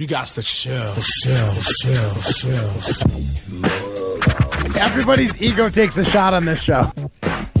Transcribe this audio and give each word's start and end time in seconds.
You 0.00 0.08
got 0.08 0.26
to 0.26 0.42
chill, 0.42 0.92
chill, 1.22 1.54
chill, 1.80 2.14
chill. 2.32 2.68
Everybody's 4.80 5.40
ego 5.40 5.68
takes 5.68 5.98
a 5.98 6.04
shot 6.04 6.34
on 6.34 6.44
this 6.44 6.60
show. 6.60 6.90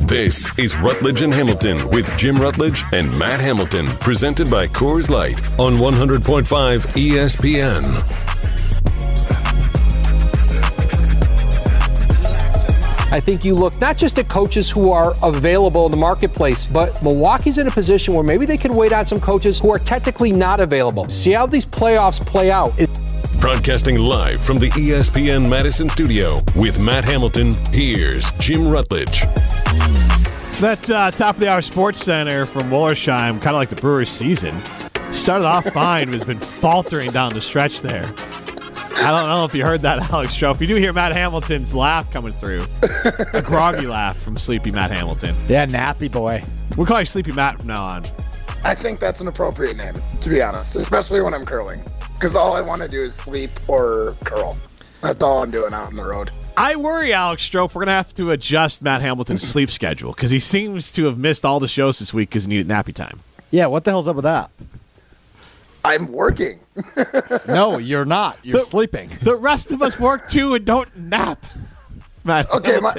This 0.08 0.44
is 0.58 0.76
Rutledge 0.78 1.20
and 1.20 1.32
Hamilton 1.32 1.88
with 1.90 2.10
Jim 2.18 2.36
Rutledge 2.36 2.82
and 2.92 3.16
Matt 3.16 3.40
Hamilton, 3.40 3.86
presented 4.00 4.50
by 4.50 4.66
Coors 4.66 5.08
Light 5.08 5.38
on 5.60 5.74
100.5 5.74 6.42
ESPN. 6.96 8.23
I 13.14 13.20
think 13.20 13.44
you 13.44 13.54
look 13.54 13.80
not 13.80 13.96
just 13.96 14.18
at 14.18 14.28
coaches 14.28 14.68
who 14.68 14.90
are 14.90 15.12
available 15.22 15.84
in 15.86 15.92
the 15.92 15.96
marketplace, 15.96 16.66
but 16.66 17.00
Milwaukee's 17.00 17.58
in 17.58 17.68
a 17.68 17.70
position 17.70 18.12
where 18.12 18.24
maybe 18.24 18.44
they 18.44 18.56
can 18.56 18.74
wait 18.74 18.92
on 18.92 19.06
some 19.06 19.20
coaches 19.20 19.60
who 19.60 19.70
are 19.70 19.78
technically 19.78 20.32
not 20.32 20.58
available. 20.58 21.08
See 21.08 21.30
how 21.30 21.46
these 21.46 21.64
playoffs 21.64 22.20
play 22.20 22.50
out. 22.50 22.72
It- 22.76 22.90
Broadcasting 23.40 23.98
live 24.00 24.42
from 24.42 24.58
the 24.58 24.68
ESPN 24.70 25.48
Madison 25.48 25.88
studio 25.88 26.42
with 26.56 26.80
Matt 26.80 27.04
Hamilton, 27.04 27.54
here's 27.72 28.32
Jim 28.32 28.66
Rutledge. 28.66 29.20
That 30.60 30.90
uh, 30.90 31.12
top 31.12 31.36
of 31.36 31.40
the 31.40 31.48
hour 31.48 31.62
sports 31.62 32.02
center 32.02 32.46
from 32.46 32.64
Wollersheim, 32.64 33.40
kind 33.40 33.54
of 33.54 33.60
like 33.60 33.68
the 33.68 33.76
Brewers' 33.76 34.08
season, 34.08 34.60
started 35.12 35.44
off 35.44 35.66
fine, 35.72 36.06
but 36.06 36.14
has 36.16 36.24
been 36.24 36.40
faltering 36.40 37.12
down 37.12 37.32
the 37.32 37.40
stretch 37.40 37.80
there. 37.80 38.12
I 38.96 39.10
don't 39.10 39.28
know 39.28 39.44
if 39.44 39.54
you 39.54 39.64
heard 39.64 39.80
that, 39.82 39.98
Alex 40.10 40.36
Stroh. 40.36 40.54
If 40.54 40.60
you 40.60 40.66
do 40.66 40.76
hear 40.76 40.92
Matt 40.92 41.12
Hamilton's 41.12 41.74
laugh 41.74 42.10
coming 42.10 42.32
through, 42.32 42.62
a 43.32 43.42
groggy 43.42 43.86
laugh 43.86 44.16
from 44.16 44.36
Sleepy 44.38 44.70
Matt 44.70 44.90
Hamilton. 44.90 45.34
Yeah, 45.48 45.66
nappy 45.66 46.10
boy. 46.10 46.42
We'll 46.76 46.86
call 46.86 47.00
you 47.00 47.06
Sleepy 47.06 47.32
Matt 47.32 47.58
from 47.58 47.68
now 47.68 47.84
on. 47.84 48.04
I 48.64 48.74
think 48.74 49.00
that's 49.00 49.20
an 49.20 49.28
appropriate 49.28 49.76
name, 49.76 49.94
to 50.20 50.28
be 50.30 50.40
honest, 50.40 50.76
especially 50.76 51.20
when 51.20 51.34
I'm 51.34 51.44
curling. 51.44 51.82
Because 52.14 52.36
all 52.36 52.54
I 52.54 52.60
want 52.62 52.80
to 52.82 52.88
do 52.88 53.02
is 53.02 53.14
sleep 53.14 53.50
or 53.68 54.16
curl. 54.24 54.56
That's 55.02 55.22
all 55.22 55.42
I'm 55.42 55.50
doing 55.50 55.74
out 55.74 55.88
on 55.88 55.96
the 55.96 56.04
road. 56.04 56.30
I 56.56 56.76
worry, 56.76 57.12
Alex 57.12 57.46
Stroh, 57.46 57.68
we're 57.74 57.80
going 57.80 57.88
to 57.88 57.92
have 57.92 58.14
to 58.14 58.30
adjust 58.30 58.82
Matt 58.82 59.02
Hamilton's 59.02 59.42
sleep 59.48 59.70
schedule 59.70 60.12
because 60.12 60.30
he 60.30 60.38
seems 60.38 60.92
to 60.92 61.04
have 61.04 61.18
missed 61.18 61.44
all 61.44 61.60
the 61.60 61.68
shows 61.68 61.98
this 61.98 62.14
week 62.14 62.30
because 62.30 62.44
he 62.44 62.48
needed 62.48 62.68
nappy 62.68 62.94
time. 62.94 63.20
Yeah, 63.50 63.66
what 63.66 63.84
the 63.84 63.90
hell's 63.90 64.08
up 64.08 64.16
with 64.16 64.22
that? 64.22 64.50
I'm 65.84 66.06
working. 66.06 66.60
No, 67.46 67.78
you're 67.78 68.04
not. 68.06 68.38
You're 68.42 68.60
The- 68.60 68.64
sleeping. 68.66 69.10
The 69.22 69.36
rest 69.36 69.70
of 69.70 69.82
us 69.82 69.98
work 69.98 70.28
too 70.28 70.54
and 70.54 70.64
don't 70.64 70.94
nap. 70.96 71.44
Matt 72.24 72.50
Okay, 72.50 72.80
my, 72.80 72.92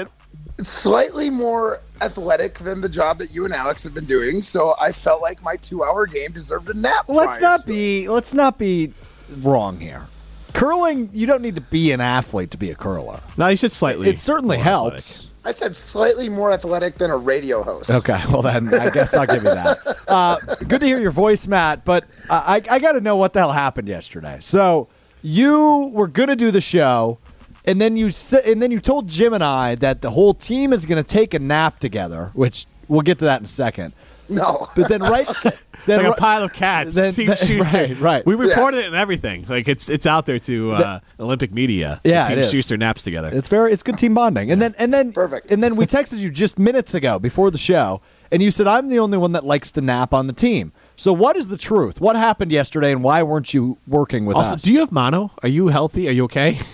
it's 0.57 0.69
slightly 0.69 1.29
more 1.31 1.79
athletic 2.01 2.59
than 2.59 2.81
the 2.81 2.89
job 2.89 3.17
that 3.17 3.31
you 3.31 3.43
and 3.45 3.53
Alex 3.53 3.83
have 3.83 3.93
been 3.95 4.05
doing, 4.05 4.41
so 4.43 4.75
I 4.79 4.91
felt 4.91 5.21
like 5.21 5.41
my 5.41 5.55
two-hour 5.55 6.05
game 6.05 6.31
deserved 6.31 6.69
a 6.69 6.73
nap. 6.75 7.05
Let's 7.07 7.41
not 7.41 7.61
to 7.61 7.65
be 7.65 8.07
let's 8.07 8.33
not 8.35 8.57
be 8.59 8.93
wrong 9.41 9.79
here. 9.79 10.07
Curling, 10.53 11.09
you 11.11 11.25
don't 11.25 11.41
need 11.41 11.55
to 11.55 11.61
be 11.61 11.91
an 11.91 11.99
athlete 12.01 12.51
to 12.51 12.57
be 12.57 12.69
a 12.71 12.75
curler. 12.75 13.19
No, 13.35 13.47
you 13.47 13.57
said 13.57 13.71
slightly. 13.71 14.07
It 14.09 14.19
certainly 14.19 14.57
helps. 14.57 15.23
it. 15.23 15.29
I 15.45 15.51
said 15.51 15.75
slightly 15.75 16.27
more 16.27 16.51
athletic 16.51 16.95
than 16.95 17.11
a 17.11 17.17
radio 17.17 17.61
host. 17.61 17.91
Okay, 17.91 18.19
well 18.31 18.41
then 18.41 18.73
I 18.73 18.89
guess 18.89 19.13
I'll 19.13 19.27
give 19.27 19.43
you 19.43 19.53
that. 19.53 19.79
Uh, 20.07 20.37
good 20.67 20.81
to 20.81 20.85
hear 20.85 21.01
your 21.01 21.11
voice, 21.11 21.47
Matt. 21.47 21.83
But 21.83 22.03
uh, 22.29 22.43
I, 22.45 22.61
I 22.69 22.79
got 22.79 22.91
to 22.91 23.01
know 23.01 23.15
what 23.15 23.33
the 23.33 23.39
hell 23.39 23.53
happened 23.53 23.87
yesterday. 23.87 24.37
So 24.39 24.87
you 25.23 25.89
were 25.93 26.07
going 26.07 26.29
to 26.29 26.35
do 26.35 26.51
the 26.51 26.61
show, 26.61 27.17
and 27.65 27.81
then 27.81 27.97
you 27.97 28.11
and 28.45 28.61
then 28.61 28.69
you 28.69 28.79
told 28.79 29.07
Jim 29.07 29.33
and 29.33 29.43
I 29.43 29.73
that 29.75 30.01
the 30.01 30.11
whole 30.11 30.35
team 30.35 30.71
is 30.71 30.85
going 30.85 31.03
to 31.03 31.07
take 31.07 31.33
a 31.33 31.39
nap 31.39 31.79
together, 31.79 32.29
which 32.33 32.67
we'll 32.87 33.01
get 33.01 33.17
to 33.19 33.25
that 33.25 33.41
in 33.41 33.45
a 33.45 33.47
second. 33.47 33.93
No. 34.27 34.67
But 34.75 34.89
then 34.89 35.01
right, 35.01 35.27
then 35.85 36.03
like 36.03 36.17
a 36.17 36.19
pile 36.19 36.43
of 36.43 36.53
cats. 36.53 36.95
Then- 36.95 37.13
Team 37.13 37.27
then- 37.27 37.37
Shuster. 37.37 37.63
right, 37.77 37.99
right. 37.99 38.25
We 38.25 38.35
reported 38.35 38.77
Yes. 38.77 38.83
it 38.85 38.87
and 38.87 38.95
everything. 38.95 39.45
Like 39.47 39.67
it's 39.67 39.87
it's 39.89 40.05
out 40.05 40.25
there 40.25 40.39
to 40.39 40.71
uh, 40.71 40.99
Olympic 41.19 41.51
media. 41.51 42.01
Yeah, 42.03 42.27
Team 42.27 42.37
it 42.39 42.45
is. 42.45 42.51
Shuster 42.51 42.77
naps 42.77 43.03
together. 43.03 43.29
It's 43.33 43.49
very 43.49 43.71
it's 43.73 43.83
good 43.83 43.97
team 43.97 44.13
bonding. 44.13 44.51
And 44.51 44.61
then 44.61 44.73
and 44.77 44.93
then 44.93 45.11
Perfect. 45.13 45.51
And 45.51 45.61
then 45.63 45.75
we 45.75 45.85
texted 45.85 46.17
you 46.19 46.29
just 46.31 46.57
minutes 46.59 46.93
ago 46.93 47.19
before 47.19 47.51
the 47.51 47.57
show, 47.57 48.01
and 48.31 48.41
you 48.41 48.51
said 48.51 48.67
I'm 48.67 48.89
the 48.89 48.99
only 48.99 49.17
one 49.17 49.31
that 49.33 49.45
likes 49.45 49.71
to 49.73 49.81
nap 49.81 50.13
on 50.13 50.27
the 50.27 50.33
team. 50.33 50.71
So 50.95 51.11
what 51.13 51.35
is 51.35 51.49
the 51.49 51.57
truth? 51.57 51.99
What 52.01 52.15
happened 52.15 52.51
yesterday, 52.51 52.91
and 52.91 53.03
why 53.03 53.21
weren't 53.23 53.53
you 53.53 53.77
working 53.87 54.25
with 54.25 54.37
also, 54.37 54.53
us? 54.55 54.61
do 54.61 54.71
you 54.71 54.79
have 54.79 54.91
mono? 54.91 55.31
Are 55.43 55.49
you 55.49 55.67
healthy? 55.67 56.07
Are 56.07 56.11
you 56.11 56.23
okay? 56.25 56.59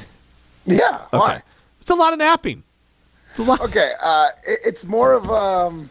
Yeah. 0.64 1.00
Why? 1.10 1.42
It's 1.82 1.90
a 1.90 1.96
lot 1.96 2.14
of 2.14 2.20
napping. 2.20 2.62
It's 3.32 3.40
a 3.40 3.44
lot. 3.44 3.62
Okay. 3.62 3.94
Uh, 4.02 4.28
it, 4.48 4.60
it's 4.64 4.86
more 4.86 5.14
of 5.14 5.28
um, 5.32 5.90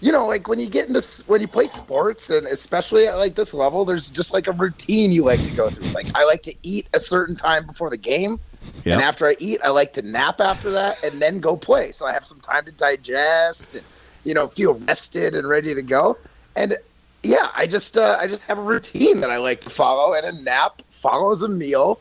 you 0.00 0.12
know, 0.12 0.26
like 0.26 0.48
when 0.48 0.58
you 0.58 0.68
get 0.68 0.88
into 0.88 1.02
when 1.26 1.40
you 1.40 1.48
play 1.48 1.66
sports, 1.66 2.30
and 2.30 2.46
especially 2.46 3.06
at 3.06 3.16
like 3.16 3.34
this 3.34 3.52
level, 3.52 3.84
there's 3.84 4.10
just 4.10 4.32
like 4.32 4.46
a 4.46 4.52
routine 4.52 5.12
you 5.12 5.24
like 5.24 5.42
to 5.44 5.50
go 5.50 5.68
through. 5.70 5.88
Like 5.92 6.14
I 6.16 6.24
like 6.24 6.42
to 6.42 6.54
eat 6.62 6.88
a 6.94 6.98
certain 6.98 7.36
time 7.36 7.66
before 7.66 7.90
the 7.90 7.96
game, 7.98 8.40
Yep. 8.84 8.94
and 8.94 9.02
after 9.02 9.26
I 9.26 9.36
eat, 9.38 9.60
I 9.64 9.68
like 9.68 9.92
to 9.94 10.02
nap 10.02 10.40
after 10.40 10.70
that, 10.72 11.02
and 11.04 11.20
then 11.20 11.40
go 11.40 11.56
play. 11.56 11.92
So 11.92 12.06
I 12.06 12.12
have 12.12 12.24
some 12.24 12.40
time 12.40 12.64
to 12.64 12.72
digest 12.72 13.76
and 13.76 13.84
you 14.24 14.32
know 14.34 14.48
feel 14.48 14.74
rested 14.74 15.34
and 15.34 15.48
ready 15.48 15.74
to 15.74 15.82
go. 15.82 16.16
And 16.56 16.76
yeah, 17.22 17.50
I 17.54 17.66
just 17.66 17.98
uh, 17.98 18.16
I 18.18 18.26
just 18.26 18.46
have 18.46 18.58
a 18.58 18.62
routine 18.62 19.20
that 19.20 19.30
I 19.30 19.36
like 19.36 19.60
to 19.62 19.70
follow, 19.70 20.14
and 20.14 20.24
a 20.24 20.42
nap 20.42 20.80
follows 20.90 21.42
a 21.42 21.48
meal, 21.48 22.00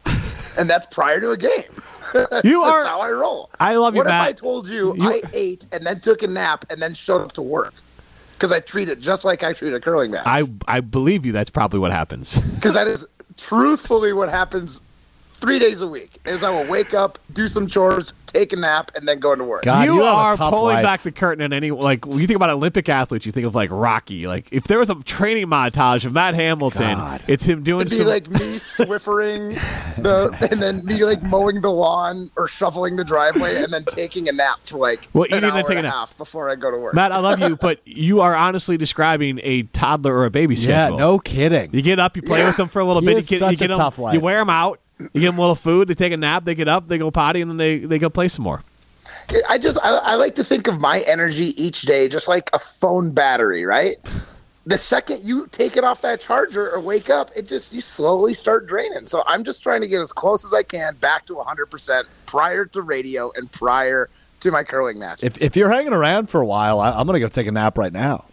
and 0.58 0.70
that's 0.70 0.86
prior 0.86 1.20
to 1.20 1.31
a 1.31 1.38
game. 1.38 1.81
You 2.44 2.62
are- 2.64 2.86
how 2.86 3.02
I 3.02 3.12
roll. 3.12 3.52
I 3.60 3.76
love 3.76 3.94
you, 3.94 3.98
What 4.00 4.08
if 4.08 4.12
Matt. 4.12 4.28
I 4.30 4.31
told 4.34 4.68
you, 4.68 4.96
You- 4.96 5.10
I 5.10 5.22
ate 5.34 5.68
and 5.72 5.86
then 5.86 6.00
took 6.00 6.24
a 6.24 6.28
nap 6.28 6.66
and 6.72 6.81
then 6.81 6.96
showed 6.96 7.22
up 7.22 7.34
to 7.34 7.42
work? 7.44 7.74
Because 8.39 8.53
I 8.53 8.61
treat 8.61 8.88
it 8.88 9.01
just 9.01 9.25
like 9.25 9.44
I 9.44 9.51
treat 9.51 9.73
a 9.73 9.81
curling 9.81 10.11
match. 10.11 10.23
I 10.25 10.50
I 10.66 10.79
believe 10.79 11.25
you. 11.25 11.33
That's 11.33 11.50
probably 11.50 11.79
what 11.79 11.91
happens. 11.91 12.39
Because 12.59 12.73
that 12.73 12.88
is 12.88 13.05
truthfully 13.38 14.11
what 14.11 14.29
happens 14.29 14.81
three 15.39 15.59
days 15.59 15.81
a 15.81 15.88
week. 15.88 16.19
Is 16.25 16.44
I 16.44 16.50
will 16.51 16.69
wake 16.69 16.94
up, 16.94 17.17
do 17.33 17.47
some 17.47 17.67
chores, 17.67 18.13
take 18.27 18.53
a 18.53 18.55
nap, 18.55 18.91
and 18.95 19.07
then 19.07 19.19
go 19.19 19.31
into 19.33 19.45
work. 19.45 19.63
God, 19.63 19.85
you, 19.85 19.95
you 19.95 20.03
are 20.03 20.35
pulling 20.38 20.75
life. 20.75 20.83
back 20.83 21.01
the 21.01 21.11
curtain 21.11 21.44
on 21.44 21.53
any 21.53 21.72
like 21.72 22.05
when 22.05 22.19
you 22.19 22.27
think 22.27 22.35
about 22.35 22.50
Olympic 22.51 22.88
athletes, 22.89 23.25
you 23.25 23.31
think 23.31 23.45
of 23.45 23.55
like 23.55 23.69
Rocky. 23.72 24.27
Like 24.27 24.47
if 24.51 24.66
there 24.66 24.79
was 24.79 24.89
a 24.89 24.95
training 25.03 25.47
montage 25.47 26.05
of 26.05 26.13
Matt 26.13 26.35
Hamilton, 26.35 26.97
God. 26.97 27.22
it's 27.27 27.44
him 27.44 27.63
doing 27.63 27.81
It'd 27.81 27.91
be 27.91 27.97
some 27.97 28.07
like 28.07 28.29
me 28.29 28.59
swiffering 28.59 29.55
the, 30.01 30.35
and 30.51 30.61
then 30.61 30.85
me 30.85 31.03
like 31.03 31.22
mowing 31.23 31.61
the 31.61 31.71
lawn 31.71 32.31
or 32.35 32.47
shoveling 32.47 32.95
the 32.95 33.03
driveway, 33.03 33.63
and 33.63 33.73
then 33.73 33.85
taking 33.85 34.27
a 34.29 34.31
nap 34.31 34.59
for 34.63 34.77
like 34.77 35.07
Well, 35.13 35.23
an 35.23 35.29
eating 35.31 35.44
and 35.45 35.53
hour 35.53 35.61
taking 35.63 35.77
and 35.79 35.88
a 35.88 35.89
a 35.89 35.91
nap. 35.91 35.94
half 36.09 36.17
before 36.17 36.50
I 36.50 36.56
go 36.56 36.71
to 36.71 36.77
work. 36.77 36.94
Matt, 36.94 37.11
I 37.11 37.19
love 37.19 37.39
you, 37.39 37.56
but 37.61 37.79
you 37.85 38.21
are 38.21 38.35
honestly 38.35 38.77
describing 38.77 39.39
a 39.44 39.63
toddler 39.63 40.13
or 40.16 40.25
a 40.25 40.29
baby 40.31 40.56
yeah, 40.56 40.89
no 40.89 41.19
kidding. 41.19 41.69
You 41.73 41.81
get 41.81 42.00
up, 42.00 42.16
you 42.16 42.21
play 42.21 42.39
Yeah. 42.39 42.47
with 42.47 42.57
them 42.57 42.67
for 42.67 42.79
a 42.79 42.85
little 42.85 43.01
He 43.01 43.07
bit. 43.07 43.16
you 43.17 43.21
get, 43.38 43.39
such 43.39 43.51
you 43.51 43.57
get 43.57 43.69
a 43.71 43.73
'em- 43.73 43.77
tough 43.79 43.97
life. 44.00 44.13
You 44.13 44.19
wear 44.19 44.39
them 44.39 44.50
out. 44.50 44.79
You 45.00 45.22
give 45.22 45.32
them 45.32 45.38
a 45.38 45.42
little 45.42 45.56
food. 45.56 45.88
They 45.88 45.96
take 45.96 46.14
a 46.14 46.18
nap. 46.18 46.44
They 46.44 46.56
get 46.56 46.68
up. 46.68 46.88
They 46.88 46.98
go 46.98 47.10
potty, 47.10 47.42
and 47.42 47.50
then 47.50 47.58
they, 47.58 47.80
they 47.80 48.00
go 48.00 48.10
play 48.10 48.28
some 48.28 48.44
more. 48.44 48.64
I 49.48 49.58
just 49.58 49.78
I, 49.84 49.98
I 49.98 50.16
like 50.16 50.36
to 50.36 50.44
think 50.44 50.68
of 50.68 50.80
my 50.80 51.02
energy 51.02 51.62
each 51.62 51.84
day 51.84 52.10
just 52.10 52.28
like 52.28 52.50
a 52.54 52.60
phone 52.60 53.12
battery, 53.12 53.66
right? 53.66 53.98
The 54.66 54.78
second 54.78 55.22
you 55.24 55.48
take 55.48 55.78
it 55.78 55.84
off 55.84 56.02
that 56.02 56.20
charger 56.20 56.70
or 56.72 56.80
wake 56.80 57.10
up, 57.10 57.32
it 57.36 57.48
just 57.48 57.74
you 57.74 57.82
slowly 57.82 58.34
start 58.34 58.68
draining. 58.68 59.08
So 59.08 59.24
I'm 59.26 59.44
just 59.44 59.64
trying 59.64 59.82
to 59.82 59.88
get 59.88 60.02
as 60.02 60.12
close 60.12 60.46
as 60.46 60.54
I 60.54 60.64
can 60.64 60.96
back 60.96 61.26
to 61.28 61.36
100% 61.36 62.04
prior 62.26 62.66
to 62.66 62.81
radio 62.81 63.31
and 63.36 63.52
prior 63.52 64.10
to 64.42 64.52
my 64.52 64.64
curling 64.64 65.00
matches. 65.00 65.24
If, 65.24 65.42
if 65.42 65.56
you're 65.56 65.72
hanging 65.72 65.94
around 65.94 66.30
for 66.30 66.42
a 66.42 66.46
while, 66.46 66.80
I, 66.80 66.92
I'm 66.92 67.06
going 67.08 67.16
to 67.16 67.20
go 67.20 67.30
take 67.30 67.48
a 67.48 67.52
nap 67.52 67.78
right 67.78 67.94
now. 67.94 68.26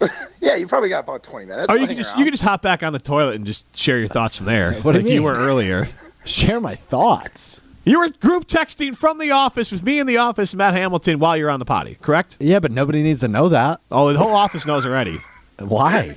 yeah, 0.40 0.56
you 0.56 0.66
probably 0.66 0.88
got 0.88 1.04
about 1.04 1.22
20 1.22 1.46
minutes. 1.46 1.68
Or 1.68 1.76
you 1.76 1.86
can 1.86 1.96
just 1.96 2.10
around. 2.10 2.18
you 2.18 2.24
can 2.24 2.32
just 2.32 2.42
hop 2.42 2.62
back 2.62 2.82
on 2.82 2.92
the 2.92 2.98
toilet 2.98 3.36
and 3.36 3.46
just 3.46 3.64
share 3.76 3.98
your 3.98 4.08
thoughts 4.08 4.36
from 4.36 4.46
there. 4.46 4.74
What 4.80 4.92
do 4.92 5.00
you 5.00 5.08
you 5.08 5.22
were 5.22 5.34
earlier. 5.34 5.88
Share 6.24 6.60
my 6.60 6.74
thoughts. 6.74 7.60
You 7.84 7.98
were 8.00 8.08
group 8.08 8.46
texting 8.46 8.96
from 8.96 9.18
the 9.18 9.30
office 9.30 9.70
with 9.70 9.82
me 9.84 9.98
in 9.98 10.06
the 10.06 10.16
office, 10.16 10.54
Matt 10.54 10.72
Hamilton, 10.74 11.18
while 11.18 11.36
you're 11.36 11.50
on 11.50 11.58
the 11.58 11.66
potty. 11.66 11.98
Correct? 12.00 12.38
Yeah, 12.40 12.58
but 12.60 12.70
nobody 12.72 13.02
needs 13.02 13.20
to 13.20 13.28
know 13.28 13.50
that. 13.50 13.80
Oh, 13.90 14.10
the 14.12 14.18
whole 14.18 14.34
office 14.34 14.64
knows 14.64 14.86
already. 14.86 15.18
Why? 15.58 16.16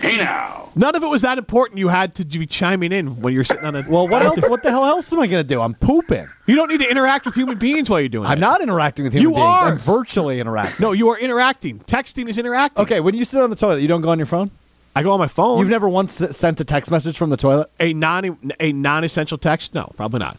Hey 0.00 0.16
now. 0.16 0.70
None 0.74 0.94
of 0.94 1.02
it 1.02 1.08
was 1.08 1.22
that 1.22 1.38
important. 1.38 1.78
You 1.78 1.88
had 1.88 2.14
to 2.16 2.24
be 2.24 2.46
chiming 2.46 2.92
in 2.92 3.20
when 3.20 3.32
you're 3.34 3.42
sitting 3.44 3.64
on 3.64 3.74
a. 3.74 3.84
Well, 3.88 4.06
what 4.06 4.22
else? 4.22 4.38
What 4.40 4.62
the 4.62 4.70
hell 4.70 4.84
else 4.84 5.12
am 5.12 5.20
I 5.20 5.26
going 5.26 5.42
to 5.42 5.48
do? 5.48 5.60
I'm 5.60 5.74
pooping. 5.74 6.28
You 6.46 6.54
don't 6.54 6.68
need 6.68 6.78
to 6.78 6.88
interact 6.88 7.26
with 7.26 7.34
human 7.34 7.58
beings 7.58 7.90
while 7.90 7.98
you're 8.00 8.08
doing 8.08 8.24
that. 8.24 8.30
I'm 8.30 8.38
it. 8.38 8.40
not 8.40 8.60
interacting 8.62 9.04
with 9.04 9.12
human 9.12 9.30
You 9.30 9.36
beings. 9.36 9.60
are. 9.62 9.68
I'm 9.70 9.78
virtually 9.78 10.38
interacting. 10.38 10.76
No, 10.82 10.92
you 10.92 11.08
are 11.08 11.18
interacting. 11.18 11.80
Texting 11.80 12.28
is 12.28 12.38
interacting. 12.38 12.82
Okay, 12.84 13.00
when 13.00 13.14
you 13.16 13.24
sit 13.24 13.40
on 13.40 13.50
the 13.50 13.56
toilet, 13.56 13.80
you 13.82 13.88
don't 13.88 14.02
go 14.02 14.10
on 14.10 14.18
your 14.18 14.26
phone. 14.26 14.50
I 14.96 15.02
go 15.02 15.12
on 15.12 15.18
my 15.18 15.28
phone. 15.28 15.60
You've 15.60 15.68
never 15.68 15.88
once 15.88 16.22
sent 16.30 16.60
a 16.60 16.64
text 16.64 16.90
message 16.90 17.16
from 17.16 17.30
the 17.30 17.36
toilet. 17.36 17.70
a 17.78 17.92
non 17.94 18.38
a 18.58 18.72
non 18.72 19.04
essential 19.04 19.38
text? 19.38 19.74
No, 19.74 19.92
probably 19.96 20.18
not. 20.18 20.36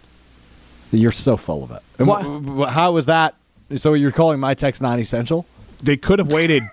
You're 0.91 1.11
so 1.11 1.37
full 1.37 1.63
of 1.63 1.71
it. 1.71 2.05
What? 2.05 2.23
wh- 2.23 2.67
wh- 2.67 2.73
how 2.73 2.91
was 2.91 3.05
that? 3.05 3.35
So 3.75 3.93
you're 3.93 4.11
calling 4.11 4.39
my 4.39 4.55
text 4.55 4.81
non-essential? 4.81 5.45
They 5.81 5.95
could 5.95 6.19
have 6.19 6.33
waited 6.33 6.63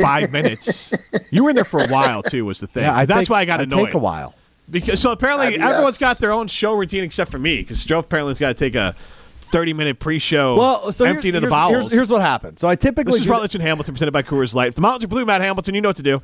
five 0.00 0.32
minutes. 0.32 0.92
You 1.30 1.44
were 1.44 1.50
in 1.50 1.56
there 1.56 1.64
for 1.64 1.80
a 1.80 1.88
while 1.88 2.22
too. 2.22 2.44
Was 2.44 2.60
the 2.60 2.66
thing? 2.66 2.82
that's 2.82 3.12
take, 3.12 3.30
why 3.30 3.40
I 3.40 3.44
got 3.44 3.60
I 3.60 3.64
annoyed. 3.64 3.86
take 3.86 3.94
a 3.94 3.98
while. 3.98 4.34
Because 4.68 5.00
so 5.00 5.12
apparently 5.12 5.52
yes. 5.56 5.60
everyone's 5.60 5.98
got 5.98 6.18
their 6.18 6.32
own 6.32 6.48
show 6.48 6.72
routine 6.74 7.04
except 7.04 7.30
for 7.30 7.38
me. 7.38 7.58
Because 7.58 7.84
Joe 7.84 8.00
apparently 8.00 8.30
has 8.30 8.38
got 8.40 8.48
to 8.48 8.54
take 8.54 8.74
a 8.74 8.96
thirty 9.38 9.72
minute 9.72 10.00
pre 10.00 10.18
show. 10.18 10.56
Well, 10.56 10.90
so 10.90 11.04
here- 11.04 11.14
emptying 11.14 11.34
the 11.34 11.40
here's, 11.40 11.50
bowels. 11.50 11.72
Here's, 11.72 11.92
here's 11.92 12.10
what 12.10 12.22
happened. 12.22 12.58
So 12.58 12.66
I 12.66 12.74
typically 12.74 13.12
this 13.12 13.20
is 13.20 13.26
do 13.26 13.32
Rutledge 13.32 13.54
and 13.54 13.62
Hamilton 13.62 13.94
presented 13.94 14.12
by 14.12 14.22
Coors 14.22 14.54
Light. 14.54 14.68
If 14.68 14.74
the 14.74 14.80
mountains 14.80 15.04
are 15.04 15.08
blue, 15.08 15.24
Matt 15.24 15.42
Hamilton, 15.42 15.74
you 15.74 15.80
know 15.80 15.90
what 15.90 15.96
to 15.96 16.02
do. 16.02 16.22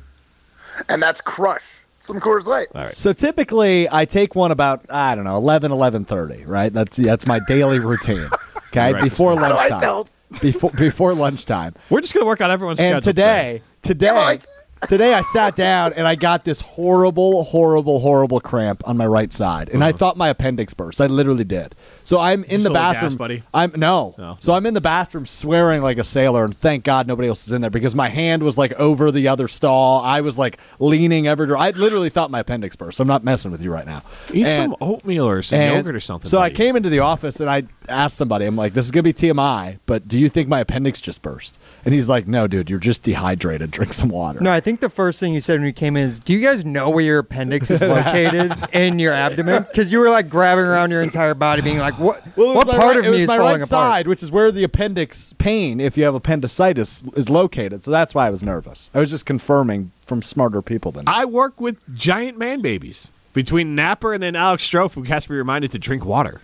And 0.89 1.01
that's 1.01 1.21
crush 1.21 1.63
some 2.01 2.19
Coors 2.19 2.45
Light. 2.47 2.67
So 2.89 3.13
typically, 3.13 3.87
I 3.91 4.05
take 4.05 4.35
one 4.35 4.51
about 4.51 4.85
I 4.89 5.15
don't 5.15 5.23
know 5.23 5.37
11, 5.37 5.71
11.30, 5.71 6.43
Right, 6.45 6.71
that's 6.73 6.97
that's 6.97 7.27
my 7.27 7.39
daily 7.39 7.79
routine. 7.79 8.29
Okay, 8.73 8.91
Right. 8.91 9.03
before 9.03 9.37
How 9.39 9.49
do 9.49 9.53
I 9.53 9.57
lunchtime. 9.67 9.79
tell? 9.79 10.07
Before 10.41 10.71
before 10.71 11.13
lunchtime. 11.13 11.75
We're 11.91 12.01
just 12.01 12.11
gonna 12.15 12.25
work 12.25 12.41
on 12.41 12.49
everyone's 12.49 12.79
schedule. 12.79 12.95
And 12.95 13.03
today, 13.03 13.61
today, 13.83 14.07
Yeah, 14.07 14.13
Mike. 14.13 14.45
Today 14.87 15.13
I 15.13 15.21
sat 15.21 15.55
down 15.55 15.93
and 15.93 16.07
I 16.07 16.15
got 16.15 16.43
this 16.43 16.61
horrible, 16.61 17.43
horrible, 17.43 17.99
horrible 17.99 18.39
cramp 18.39 18.83
on 18.87 18.97
my 18.97 19.05
right 19.05 19.31
side, 19.31 19.69
and 19.69 19.83
I 19.83 19.89
uh-huh. 19.89 19.97
thought 19.97 20.17
my 20.17 20.29
appendix 20.29 20.73
burst. 20.73 21.01
I 21.01 21.07
literally 21.07 21.43
did. 21.43 21.75
So 22.03 22.19
I'm 22.19 22.43
in 22.45 22.63
the 22.63 22.69
bathroom, 22.69 23.11
gas, 23.11 23.15
buddy? 23.15 23.43
I'm 23.53 23.71
no. 23.75 24.15
No. 24.17 24.37
So 24.39 24.53
I'm 24.53 24.65
in 24.65 24.73
the 24.73 24.81
bathroom 24.81 25.25
swearing 25.25 25.81
like 25.81 25.97
a 25.97 26.03
sailor, 26.03 26.43
and 26.45 26.55
thank 26.55 26.83
God 26.83 27.07
nobody 27.07 27.27
else 27.27 27.47
is 27.47 27.53
in 27.53 27.61
there 27.61 27.69
because 27.69 27.95
my 27.95 28.09
hand 28.09 28.43
was 28.43 28.57
like 28.57 28.73
over 28.73 29.11
the 29.11 29.27
other 29.27 29.47
stall. 29.47 30.01
I 30.03 30.21
was 30.21 30.37
like 30.37 30.57
leaning 30.79 31.27
everywhere. 31.27 31.57
I 31.57 31.71
literally 31.71 32.09
thought 32.09 32.31
my 32.31 32.39
appendix 32.39 32.75
burst. 32.75 32.99
I'm 32.99 33.07
not 33.07 33.23
messing 33.23 33.51
with 33.51 33.61
you 33.61 33.71
right 33.71 33.85
now. 33.85 34.03
Eat 34.33 34.47
And- 34.47 34.71
some 34.71 34.75
oatmeal 34.81 35.27
or 35.27 35.41
some 35.41 35.59
yogurt 35.59 35.95
or 35.95 35.99
something. 35.99 36.29
So 36.29 36.39
I 36.39 36.49
came 36.49 36.75
into 36.75 36.89
the 36.89 36.99
office 36.99 37.39
and 37.39 37.49
I 37.49 37.63
asked 37.87 38.17
somebody, 38.17 38.45
I'm 38.45 38.55
like, 38.55 38.73
this 38.73 38.85
is 38.85 38.91
going 38.91 39.03
to 39.03 39.09
be 39.09 39.13
TMI, 39.13 39.79
but 39.85 40.07
do 40.07 40.19
you 40.19 40.29
think 40.29 40.47
my 40.47 40.59
appendix 40.59 41.01
just 41.01 41.21
burst? 41.21 41.59
And 41.85 41.93
he's 41.93 42.07
like, 42.07 42.27
no, 42.27 42.47
dude, 42.47 42.69
you're 42.69 42.79
just 42.79 43.03
dehydrated. 43.03 43.69
Drink 43.71 43.91
some 43.91 44.07
water. 44.07 44.39
No, 44.39 44.51
I 44.51 44.61
think 44.61 44.79
the 44.79 44.89
first 44.89 45.19
thing 45.19 45.33
you 45.33 45.41
said 45.41 45.59
when 45.59 45.65
you 45.67 45.73
came 45.73 45.97
in 45.97 46.05
is, 46.05 46.19
"Do 46.19 46.31
you 46.33 46.39
guys 46.39 46.63
know 46.63 46.89
where 46.89 47.03
your 47.03 47.19
appendix 47.19 47.69
is 47.69 47.81
located 47.81 48.53
in 48.73 48.99
your 48.99 49.11
abdomen?" 49.11 49.63
Because 49.63 49.91
you 49.91 49.99
were 49.99 50.09
like 50.09 50.29
grabbing 50.29 50.63
around 50.63 50.91
your 50.91 51.01
entire 51.01 51.33
body, 51.33 51.61
being 51.61 51.79
like, 51.79 51.99
"What? 51.99 52.23
Well, 52.37 52.55
what 52.55 52.67
part 52.67 52.95
right- 52.95 53.05
of 53.05 53.11
me 53.11 53.23
is 53.23 53.27
my 53.27 53.37
falling 53.37 53.59
right 53.59 53.67
apart?" 53.67 53.69
side, 53.69 54.07
which 54.07 54.23
is 54.23 54.31
where 54.31 54.49
the 54.51 54.63
appendix 54.63 55.33
pain, 55.33 55.81
if 55.81 55.97
you 55.97 56.05
have 56.05 56.15
appendicitis, 56.15 57.03
is 57.15 57.29
located. 57.29 57.83
So 57.83 57.91
that's 57.91 58.15
why 58.15 58.27
I 58.27 58.29
was 58.29 58.43
nervous. 58.43 58.89
I 58.93 58.99
was 58.99 59.09
just 59.09 59.25
confirming 59.25 59.91
from 60.05 60.21
smarter 60.21 60.61
people 60.61 60.91
than 60.93 61.05
me. 61.05 61.11
I 61.13 61.25
work 61.25 61.59
with 61.59 61.95
giant 61.95 62.37
man 62.37 62.61
babies. 62.61 63.09
Between 63.33 63.73
Napper 63.75 64.13
and 64.13 64.21
then 64.21 64.35
Alex 64.35 64.69
Strouf, 64.69 64.93
who 64.93 65.01
has 65.03 65.23
to 65.23 65.29
be 65.29 65.35
reminded 65.35 65.71
to 65.71 65.79
drink 65.79 66.05
water. 66.05 66.41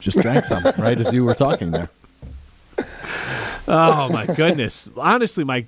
just 0.00 0.20
drank 0.20 0.44
some 0.44 0.62
right 0.78 0.98
as 0.98 1.14
you 1.14 1.24
were 1.24 1.32
talking 1.34 1.70
there. 1.70 1.88
Oh 3.68 4.08
my 4.12 4.26
goodness! 4.26 4.90
Honestly, 4.96 5.44
my 5.44 5.66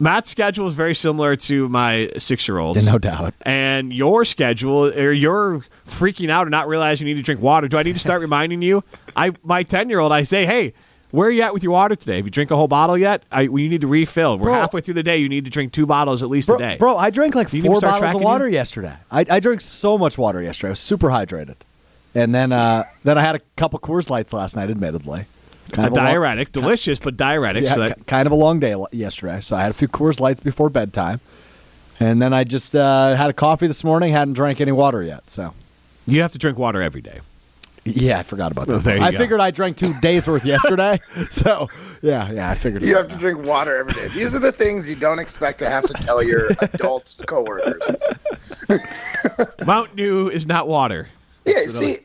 Matt's 0.00 0.30
schedule 0.30 0.68
is 0.68 0.74
very 0.74 0.94
similar 0.94 1.34
to 1.36 1.68
my 1.68 2.10
six-year-old's. 2.18 2.86
No 2.86 2.98
doubt. 2.98 3.34
And 3.42 3.92
your 3.92 4.24
schedule, 4.24 4.86
or 4.86 5.12
you're 5.12 5.64
freaking 5.86 6.30
out 6.30 6.42
and 6.42 6.50
not 6.52 6.68
realizing 6.68 7.08
you 7.08 7.14
need 7.14 7.20
to 7.20 7.24
drink 7.24 7.40
water. 7.42 7.66
Do 7.66 7.78
I 7.78 7.82
need 7.82 7.94
to 7.94 7.98
start 7.98 8.20
reminding 8.28 8.62
you? 8.62 8.84
I 9.16 9.32
my 9.42 9.62
ten-year-old, 9.62 10.12
I 10.12 10.22
say, 10.22 10.46
hey. 10.46 10.74
Where 11.10 11.28
are 11.28 11.30
you 11.30 11.40
at 11.40 11.54
with 11.54 11.62
your 11.62 11.72
water 11.72 11.96
today? 11.96 12.16
Have 12.16 12.26
you 12.26 12.30
drink 12.30 12.50
a 12.50 12.56
whole 12.56 12.68
bottle 12.68 12.98
yet? 12.98 13.22
I, 13.32 13.40
you 13.40 13.50
need 13.70 13.80
to 13.80 13.86
refill. 13.86 14.36
We're 14.36 14.48
Bro. 14.48 14.52
halfway 14.52 14.82
through 14.82 14.92
the 14.92 15.02
day. 15.02 15.16
You 15.16 15.30
need 15.30 15.46
to 15.46 15.50
drink 15.50 15.72
two 15.72 15.86
bottles 15.86 16.22
at 16.22 16.28
least 16.28 16.48
Bro, 16.48 16.56
a 16.56 16.58
day. 16.58 16.76
bro, 16.76 16.98
I 16.98 17.08
drank 17.08 17.34
like 17.34 17.48
Do 17.48 17.56
you 17.56 17.62
need 17.62 17.68
to 17.70 17.80
four 17.80 17.80
bottles 17.80 18.14
of 18.14 18.20
water 18.20 18.46
you? 18.46 18.52
yesterday. 18.52 18.94
I, 19.10 19.24
I 19.30 19.40
drank 19.40 19.62
so 19.62 19.96
much 19.96 20.18
water 20.18 20.42
yesterday. 20.42 20.68
I 20.68 20.72
was 20.72 20.80
super 20.80 21.08
hydrated. 21.08 21.54
And 22.14 22.34
then 22.34 22.52
uh, 22.52 22.84
then 23.04 23.16
I 23.16 23.22
had 23.22 23.36
a 23.36 23.40
couple 23.56 23.78
Coors 23.78 24.10
Lights 24.10 24.34
last 24.34 24.54
night, 24.54 24.68
admittedly. 24.68 25.24
Kind 25.72 25.86
a 25.86 25.90
of 25.90 25.92
a 25.92 25.96
long- 25.96 26.06
diuretic, 26.06 26.52
delicious, 26.52 26.98
but 26.98 27.16
diuretic. 27.16 27.64
Yeah, 27.64 27.74
so 27.74 27.80
that, 27.80 28.06
kind 28.06 28.26
of 28.26 28.32
a 28.32 28.36
long 28.36 28.58
day 28.60 28.74
yesterday. 28.92 29.40
So 29.40 29.56
I 29.56 29.62
had 29.62 29.70
a 29.70 29.74
few 29.74 29.88
Coors 29.88 30.18
Lights 30.20 30.40
before 30.40 30.70
bedtime. 30.70 31.20
And 32.00 32.22
then 32.22 32.32
I 32.32 32.44
just 32.44 32.76
uh, 32.76 33.16
had 33.16 33.28
a 33.28 33.32
coffee 33.32 33.66
this 33.66 33.82
morning, 33.82 34.12
hadn't 34.12 34.34
drank 34.34 34.60
any 34.60 34.70
water 34.72 35.02
yet. 35.02 35.30
So 35.30 35.52
you 36.06 36.22
have 36.22 36.32
to 36.32 36.38
drink 36.38 36.56
water 36.56 36.80
every 36.80 37.00
day. 37.00 37.20
yeah, 37.84 38.18
I 38.18 38.22
forgot 38.22 38.52
about 38.52 38.66
that. 38.68 38.84
Well, 38.84 39.02
I 39.02 39.10
go. 39.10 39.18
figured 39.18 39.40
I 39.40 39.50
drank 39.50 39.76
two 39.76 39.92
days 40.00 40.28
worth 40.28 40.44
yesterday. 40.44 41.00
so 41.30 41.68
yeah, 42.02 42.30
yeah, 42.30 42.50
I 42.50 42.54
figured 42.54 42.82
You 42.82 42.96
have 42.96 43.08
to 43.08 43.16
drink 43.16 43.44
water 43.44 43.76
every 43.76 43.94
day. 43.94 44.08
These 44.08 44.34
are 44.34 44.38
the 44.38 44.52
things 44.52 44.88
you 44.88 44.94
don't 44.96 45.18
expect 45.18 45.58
to 45.60 45.68
have 45.70 45.84
to 45.86 45.92
tell 45.94 46.22
your 46.22 46.50
adult 46.60 47.14
coworkers. 47.26 47.82
Mount 49.66 49.96
Dew 49.96 50.28
is 50.30 50.46
not 50.46 50.68
water. 50.68 51.08
Yeah, 51.44 51.66
see, 51.66 51.96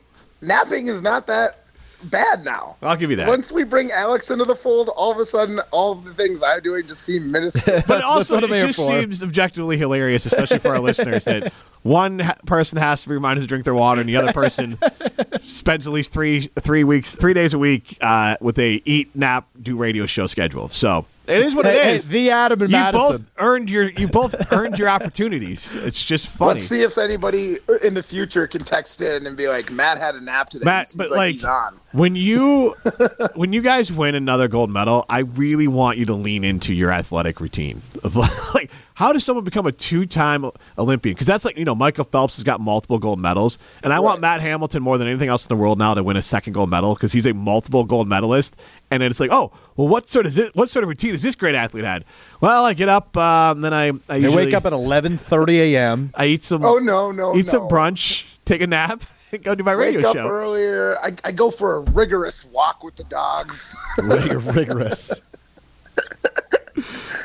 napping 0.42 0.88
is 0.88 1.02
not 1.02 1.28
that 1.28 1.63
bad 2.04 2.44
now. 2.44 2.76
I'll 2.82 2.96
give 2.96 3.10
you 3.10 3.16
that. 3.18 3.28
Once 3.28 3.52
we 3.52 3.64
bring 3.64 3.92
Alex 3.92 4.30
into 4.32 4.46
the 4.46 4.56
fold, 4.56 4.90
all 4.90 5.12
of 5.12 5.18
a 5.20 5.26
sudden, 5.26 5.60
all 5.72 5.94
of 5.94 6.04
the 6.04 6.14
things 6.14 6.44
I'm 6.44 6.62
doing 6.62 6.86
just 6.88 7.04
seem 7.04 7.32
minuscule. 7.32 7.82
But 7.88 8.04
also, 8.04 8.36
what 8.36 8.44
it 8.46 8.60
just 8.60 8.80
for. 8.80 8.88
seems 8.88 9.24
objectively 9.24 9.78
hilarious, 9.78 10.26
especially 10.26 10.60
for 10.60 10.70
our 10.70 10.80
listeners, 10.80 11.26
that 11.26 11.52
one 11.84 12.20
ha- 12.20 12.36
person 12.46 12.78
has 12.78 13.04
to 13.04 13.10
be 13.10 13.16
reminded 13.16 13.42
to 13.42 13.48
drink 13.48 13.66
their 13.66 13.74
water, 13.74 14.02
and 14.02 14.10
the 14.10 14.18
other 14.18 14.34
person 14.34 14.78
spends 15.42 15.88
at 15.88 15.94
least 15.94 16.14
three 16.14 16.42
three 16.60 16.84
weeks, 16.84 17.16
three 17.16 17.34
days 17.34 17.54
a 17.54 17.60
week 17.60 17.98
uh, 18.02 18.38
with 18.40 18.58
a 18.60 18.82
eat, 18.86 19.16
nap, 19.16 19.48
do 19.62 19.76
radio 19.76 20.06
show 20.06 20.28
schedule. 20.28 20.70
So 20.70 21.06
it 21.28 21.42
is 21.42 21.56
what 21.56 21.66
Hey, 21.66 21.78
it 21.80 21.84
hey, 21.84 21.96
is. 21.96 22.08
the 22.10 22.30
Adam 22.32 22.62
and 22.62 22.72
you 22.72 22.78
Madison. 22.78 23.12
both 23.18 23.32
earned 23.38 23.70
your 23.70 23.90
you 23.90 24.08
both 24.08 24.36
earned 24.52 24.78
your 24.78 24.90
opportunities. 24.90 25.74
It's 25.74 26.04
just 26.04 26.28
funny. 26.28 26.50
Let's 26.54 26.66
see 26.66 26.82
if 26.82 26.98
anybody 26.98 27.58
in 27.84 27.94
the 27.94 28.04
future 28.04 28.48
can 28.48 28.64
text 28.64 29.02
in 29.02 29.26
and 29.28 29.36
be 29.38 29.48
like, 29.48 29.72
"Matt 29.72 29.98
had 29.98 30.16
a 30.16 30.22
nap 30.22 30.50
today." 30.50 30.66
Matt, 30.66 30.94
but 30.98 31.10
like, 31.10 31.18
like, 31.18 31.32
he's 31.34 31.44
on." 31.44 31.80
when 31.92 32.16
you 32.16 32.76
when 33.36 33.54
you 33.54 33.62
guys 33.62 33.92
win 33.92 34.16
another 34.16 34.48
gold 34.48 34.70
medal, 34.70 35.06
I 35.10 35.20
really 35.20 35.68
want 35.68 35.98
you 35.98 36.06
to 36.06 36.14
lean 36.14 36.44
into 36.44 36.74
your 36.74 36.92
athletic 36.92 37.40
routine 37.40 37.82
of 38.04 38.16
like 38.54 38.72
how 38.96 39.12
does 39.14 39.24
someone 39.24 39.44
become 39.44 39.66
a 39.66 39.72
two-time 39.72 40.50
Olympian? 40.78 41.14
Because 41.16 41.28
that's 41.28 41.46
like 41.46 41.58
you 41.58 41.66
know 41.66 41.76
Michael 41.76 42.04
Phelps 42.04 42.36
has 42.36 42.44
got 42.44 42.60
multiple 42.60 43.00
gold 43.00 43.20
medals, 43.20 43.58
and 43.84 43.92
I 43.94 44.00
want 44.00 44.22
Matt 44.22 44.42
Hamilton 44.42 44.84
more 44.84 44.98
than 44.98 45.08
anything 45.08 45.30
else 45.30 45.46
in 45.46 45.50
the 45.50 45.56
world 45.56 45.80
now 45.80 45.94
to 45.94 46.04
win 46.04 46.18
a 46.18 46.22
second 46.22 46.54
gold 46.54 46.70
medal 46.70 46.94
because 46.94 47.12
he's 47.12 47.26
a 47.26 47.34
multiple 47.34 47.84
gold 47.84 48.08
medalist. 48.08 48.56
And 48.92 49.02
then 49.02 49.10
it's 49.10 49.20
like, 49.20 49.32
oh, 49.32 49.52
well, 49.76 49.88
what 49.88 50.10
sort 50.10 50.26
of 50.26 50.38
what 50.54 50.70
sort 50.70 50.84
of 50.84 50.90
routine 50.90 51.14
is 51.14 51.24
this 51.24 51.36
great 51.36 51.56
athlete 51.56 51.86
had? 51.86 52.06
Well, 52.42 52.66
I 52.66 52.74
get 52.74 52.90
up, 52.90 53.16
um, 53.18 53.62
then 53.62 53.74
I 53.74 53.88
I 53.88 53.92
They 54.08 54.20
usually 54.20 54.46
wake 54.46 54.54
up 54.54 54.66
at 54.66 54.74
11:30 54.74 55.50
a.m. 55.74 56.12
I 56.16 56.26
eat 56.26 56.44
some 56.44 56.64
Oh 56.64 56.78
no, 56.78 57.12
no, 57.12 57.36
eat 57.36 57.48
some 57.48 57.68
brunch, 57.68 58.26
take 58.46 58.62
a 58.62 58.68
nap, 58.68 59.04
go 59.44 59.56
do 59.56 59.64
my 59.64 59.72
radio 59.72 60.00
Wake 60.00 60.06
radio 60.06 60.10
up 60.10 60.16
show. 60.16 60.28
earlier. 60.30 60.98
I, 61.00 61.16
I 61.24 61.32
go 61.32 61.50
for 61.50 61.76
a 61.78 61.80
rigorous 61.80 62.46
walk 62.46 62.84
with 62.84 62.96
the 62.96 63.04
dogs. 63.06 63.76
Rig- 63.98 64.34
rigorous. 64.56 65.20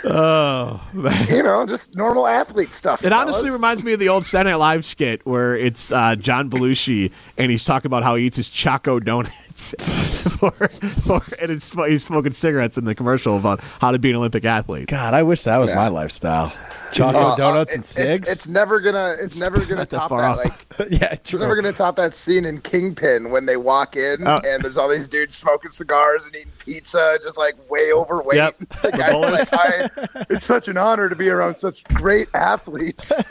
you 0.05 1.43
know, 1.43 1.65
just 1.69 1.97
normal 1.97 2.27
athlete 2.27 2.73
stuff. 2.73 3.05
It 3.05 3.13
honestly 3.13 3.51
reminds 3.51 3.83
me 3.85 3.93
of 3.93 4.01
the 4.01 4.09
old 4.09 4.27
Saturday 4.27 4.51
Night 4.51 4.57
Live 4.57 4.85
skit 4.85 5.25
where 5.27 5.57
it's 5.57 5.91
uh, 5.93 6.17
John 6.17 6.51
Belushi 6.51 7.11
and 7.37 7.51
he's 7.51 7.65
talking 7.65 7.87
about 7.89 8.03
how 8.03 8.17
he 8.17 8.27
eats 8.27 8.37
his 8.37 8.49
Choco 8.49 9.01
donuts, 9.01 9.75
for, 10.39 10.51
for, 10.51 11.21
and 11.41 11.51
it's, 11.51 11.73
he's 11.73 12.05
smoking 12.05 12.33
cigarettes 12.33 12.79
in 12.79 12.85
the 12.85 12.95
commercial 12.95 13.37
about 13.37 13.61
how 13.61 13.91
to 13.91 13.99
be 13.99 14.11
an 14.11 14.17
Olympic 14.17 14.45
athlete. 14.45 14.89
God, 14.89 15.15
I 15.15 15.23
wish 15.23 15.43
that 15.45 15.59
was 15.59 15.71
Yeah. 15.71 15.77
my 15.77 15.89
lifestyle. 15.89 16.53
Chocolate 16.93 17.23
Uh, 17.23 17.33
uh, 17.33 17.37
donuts 17.37 17.71
it- 17.71 17.75
and 17.75 17.81
it's- 18.15 18.27
cigs. 18.27 18.31
It's, 18.31 18.49
never 18.49 18.81
gonna. 18.81 19.15
It's 19.21 19.37
never 19.39 19.65
gonna 19.65 19.85
top 19.85 20.09
that. 20.11 20.17
off. 20.17 20.37
Like 20.79 20.89
yeah, 20.91 21.13
it's 21.15 21.35
never 21.35 21.55
gonna 21.55 21.73
top 21.73 21.97
that 21.97 22.15
scene 22.15 22.45
in 22.47 22.61
Kingpin 22.63 23.31
when 23.31 23.45
they 23.47 23.57
walk 23.59 23.95
in 23.97 24.27
Oh. 24.27 24.41
and 24.47 24.63
there's 24.63 24.79
all 24.79 24.89
these 24.89 25.07
dudes 25.09 25.35
smoking 25.37 25.71
cigars 25.71 26.25
and 26.27 26.35
eating 26.37 26.53
pizza, 26.73 27.19
just 27.23 27.39
like 27.39 27.55
way 27.71 27.93
overweight. 27.93 28.37
Yep. 28.37 28.57
The 28.83 28.91
guy's 28.93 29.51
like, 29.51 29.53
I, 29.53 30.25
"It's 30.31 30.45
such 30.45 30.69
an 30.69 30.77
honor 30.77 31.09
to 31.09 31.17
be 31.17 31.29
around 31.31 31.55
such 31.57 31.83
great 31.85 32.29
athletes." 32.35 33.13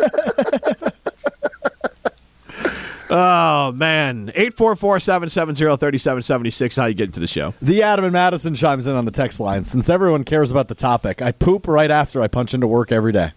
Oh, 3.09 3.71
man. 3.71 4.29
844 4.35 4.99
770 4.99 5.77
3776. 5.77 6.75
How 6.75 6.85
you 6.87 6.93
get 6.93 7.05
into 7.05 7.21
the 7.21 7.27
show? 7.27 7.53
The 7.61 7.81
Adam 7.81 8.03
and 8.03 8.11
Madison 8.11 8.53
chimes 8.53 8.85
in 8.85 8.95
on 8.95 9.05
the 9.05 9.11
text 9.11 9.39
line. 9.39 9.63
Since 9.63 9.89
everyone 9.89 10.25
cares 10.25 10.51
about 10.51 10.67
the 10.67 10.75
topic, 10.75 11.21
I 11.21 11.31
poop 11.31 11.69
right 11.69 11.89
after 11.89 12.21
I 12.21 12.27
punch 12.27 12.53
into 12.53 12.67
work 12.67 12.91
every 12.91 13.13
day. 13.13 13.31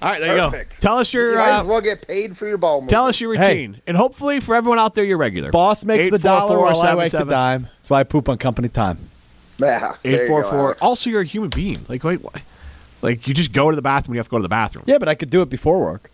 All 0.00 0.08
right, 0.08 0.20
there 0.20 0.36
you 0.36 0.50
go. 0.52 0.62
Tell 0.78 0.98
us 0.98 1.12
you 1.12 1.20
your. 1.20 1.36
might 1.36 1.50
Uh, 1.50 1.60
as 1.62 1.66
well 1.66 1.80
get 1.80 2.06
paid 2.06 2.36
for 2.36 2.46
your 2.46 2.58
ball. 2.58 2.86
Tell 2.86 3.06
us 3.06 3.20
your 3.20 3.34
Hey. 3.34 3.66
routine. 3.66 3.80
And 3.88 3.96
hopefully 3.96 4.38
for 4.38 4.54
everyone 4.54 4.78
out 4.78 4.94
there, 4.94 5.04
you're 5.04 5.18
regular. 5.18 5.50
Boss 5.50 5.84
makes 5.84 6.08
the 6.08 6.20
dollar 6.20 6.60
while 6.60 6.80
I 6.80 6.94
make 6.94 7.10
the 7.10 7.24
dime. 7.24 7.68
That's 7.78 7.90
why 7.90 8.00
I 8.00 8.04
poop 8.04 8.28
on 8.28 8.38
company 8.38 8.68
time. 8.68 8.98
Yeah, 9.58 9.94
there 10.02 10.12
you 10.22 10.28
go, 10.28 10.38
844. 10.38 10.76
Also, 10.82 11.10
you're 11.10 11.20
a 11.20 11.24
human 11.24 11.50
being. 11.50 11.84
Like, 11.88 12.02
wait, 12.04 12.20
why? 12.22 12.42
Like, 13.00 13.26
you 13.28 13.34
just 13.34 13.52
go 13.52 13.70
to 13.70 13.76
the 13.76 13.82
bathroom 13.82 14.14
you 14.14 14.18
have 14.18 14.26
to 14.26 14.30
go 14.30 14.38
to 14.38 14.42
the 14.42 14.48
bathroom. 14.48 14.84
Yeah, 14.86 14.98
but 14.98 15.08
I 15.08 15.14
could 15.14 15.30
do 15.30 15.42
it 15.42 15.50
before 15.50 15.80
work. 15.80 16.10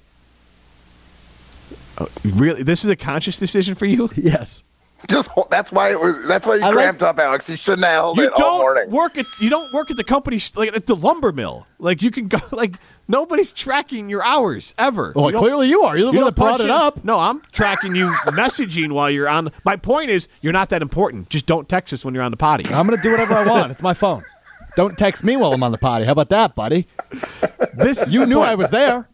Oh, 1.98 2.08
really? 2.24 2.62
This 2.62 2.84
is 2.84 2.90
a 2.90 2.96
conscious 2.96 3.38
decision 3.38 3.74
for 3.74 3.86
you? 3.86 4.10
Yes. 4.16 4.62
Just 5.08 5.30
that's 5.48 5.70
why 5.70 5.92
it 5.92 6.00
was. 6.00 6.26
That's 6.26 6.44
why 6.44 6.56
you 6.56 6.62
I 6.64 6.66
like- 6.66 6.74
cramped 6.74 7.02
up, 7.04 7.20
Alex. 7.20 7.48
You 7.48 7.54
shouldn't 7.54 7.84
have 7.84 7.92
held 7.94 8.16
You 8.18 8.24
it 8.24 8.32
all 8.32 8.38
don't 8.38 8.58
morning. 8.58 8.90
work 8.90 9.16
at 9.16 9.26
you 9.40 9.48
don't 9.48 9.72
work 9.72 9.92
at 9.92 9.96
the 9.96 10.02
company 10.02 10.40
like 10.56 10.74
at 10.74 10.86
the 10.86 10.96
lumber 10.96 11.30
mill. 11.30 11.68
Like 11.78 12.02
you 12.02 12.10
can 12.10 12.26
go 12.26 12.38
like 12.50 12.74
nobody's 13.08 13.52
tracking 13.52 14.08
your 14.08 14.22
hours 14.22 14.74
ever. 14.78 15.12
Well, 15.16 15.30
You 15.30 15.38
clearly 15.38 15.68
you 15.68 15.82
are. 15.82 15.96
You're 15.96 16.06
the 16.06 16.12
you 16.12 16.18
one 16.18 16.26
that 16.26 16.34
brought 16.34 16.60
it 16.60 16.70
up. 16.70 17.04
No, 17.04 17.18
I'm 17.18 17.40
tracking 17.52 17.94
you 17.96 18.06
messaging 18.26 18.92
while 18.92 19.10
you're 19.10 19.28
on. 19.28 19.50
My 19.64 19.76
point 19.76 20.10
is, 20.10 20.28
you're 20.40 20.52
not 20.52 20.68
that 20.68 20.82
important. 20.82 21.28
Just 21.30 21.46
don't 21.46 21.68
text 21.68 21.92
us 21.92 22.04
when 22.04 22.14
you're 22.14 22.22
on 22.22 22.30
the 22.30 22.36
potty. 22.36 22.72
I'm 22.72 22.86
going 22.86 22.96
to 22.96 23.02
do 23.02 23.10
whatever 23.10 23.34
I 23.34 23.46
want. 23.46 23.72
It's 23.72 23.82
my 23.82 23.94
phone. 23.94 24.22
Don't 24.76 24.96
text 24.96 25.24
me 25.24 25.36
while 25.36 25.52
I'm 25.52 25.62
on 25.62 25.72
the 25.72 25.78
potty. 25.78 26.04
How 26.04 26.12
about 26.12 26.28
that, 26.28 26.54
buddy? 26.54 26.86
This 27.74 28.06
You 28.08 28.26
knew 28.26 28.40
I 28.40 28.54
was 28.54 28.70
there. 28.70 29.08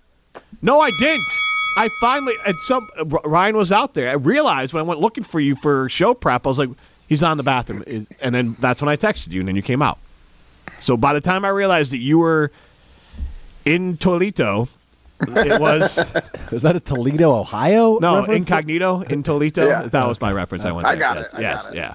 No, 0.61 0.81
I 0.81 0.91
didn't. 0.99 1.29
I 1.77 1.89
finally 2.01 2.35
at 2.47 2.57
some 2.61 2.89
Ryan 3.25 3.57
was 3.57 3.73
out 3.73 3.95
there. 3.95 4.11
I 4.11 4.15
realized 4.15 4.73
when 4.73 4.81
I 4.81 4.87
went 4.87 5.01
looking 5.01 5.25
for 5.25 5.41
you 5.41 5.57
for 5.57 5.89
show 5.89 6.15
prep, 6.15 6.47
I 6.47 6.49
was 6.49 6.59
like, 6.59 6.71
he's 7.09 7.23
on 7.23 7.37
the 7.37 7.43
bathroom, 7.43 7.83
and 8.21 8.35
then 8.35 8.57
that's 8.61 8.81
when 8.81 8.89
I 8.89 8.97
texted 8.97 9.33
you, 9.33 9.41
and 9.41 9.49
then 9.49 9.57
you 9.57 9.63
came 9.63 9.83
out. 9.83 9.99
So 10.79 10.97
by 10.97 11.13
the 11.15 11.21
time 11.21 11.45
I 11.45 11.49
realized 11.49 11.93
that 11.93 11.99
you 11.99 12.19
were 12.19 12.51
in 13.65 13.97
Toledo 13.97 14.69
it 15.29 15.61
was 15.61 15.97
Was 16.53 16.63
that 16.63 16.77
a 16.77 16.81
Toledo, 16.81 17.33
Ohio? 17.33 17.99
no 17.99 18.21
reference? 18.21 18.49
incognito 18.49 19.03
in 19.03 19.23
Toledo. 19.23 19.67
Yeah. 19.67 19.83
That 19.83 20.07
was 20.07 20.21
my 20.21 20.33
reference. 20.33 20.65
I 20.65 20.73
went. 20.73 20.87
I 20.87 20.97
there. 20.97 21.01
got 21.01 21.17
yes, 21.17 21.27
it, 21.33 21.37
I 21.37 21.41
yes, 21.41 21.67
got 21.67 21.75
it. 21.75 21.77
yeah, 21.77 21.95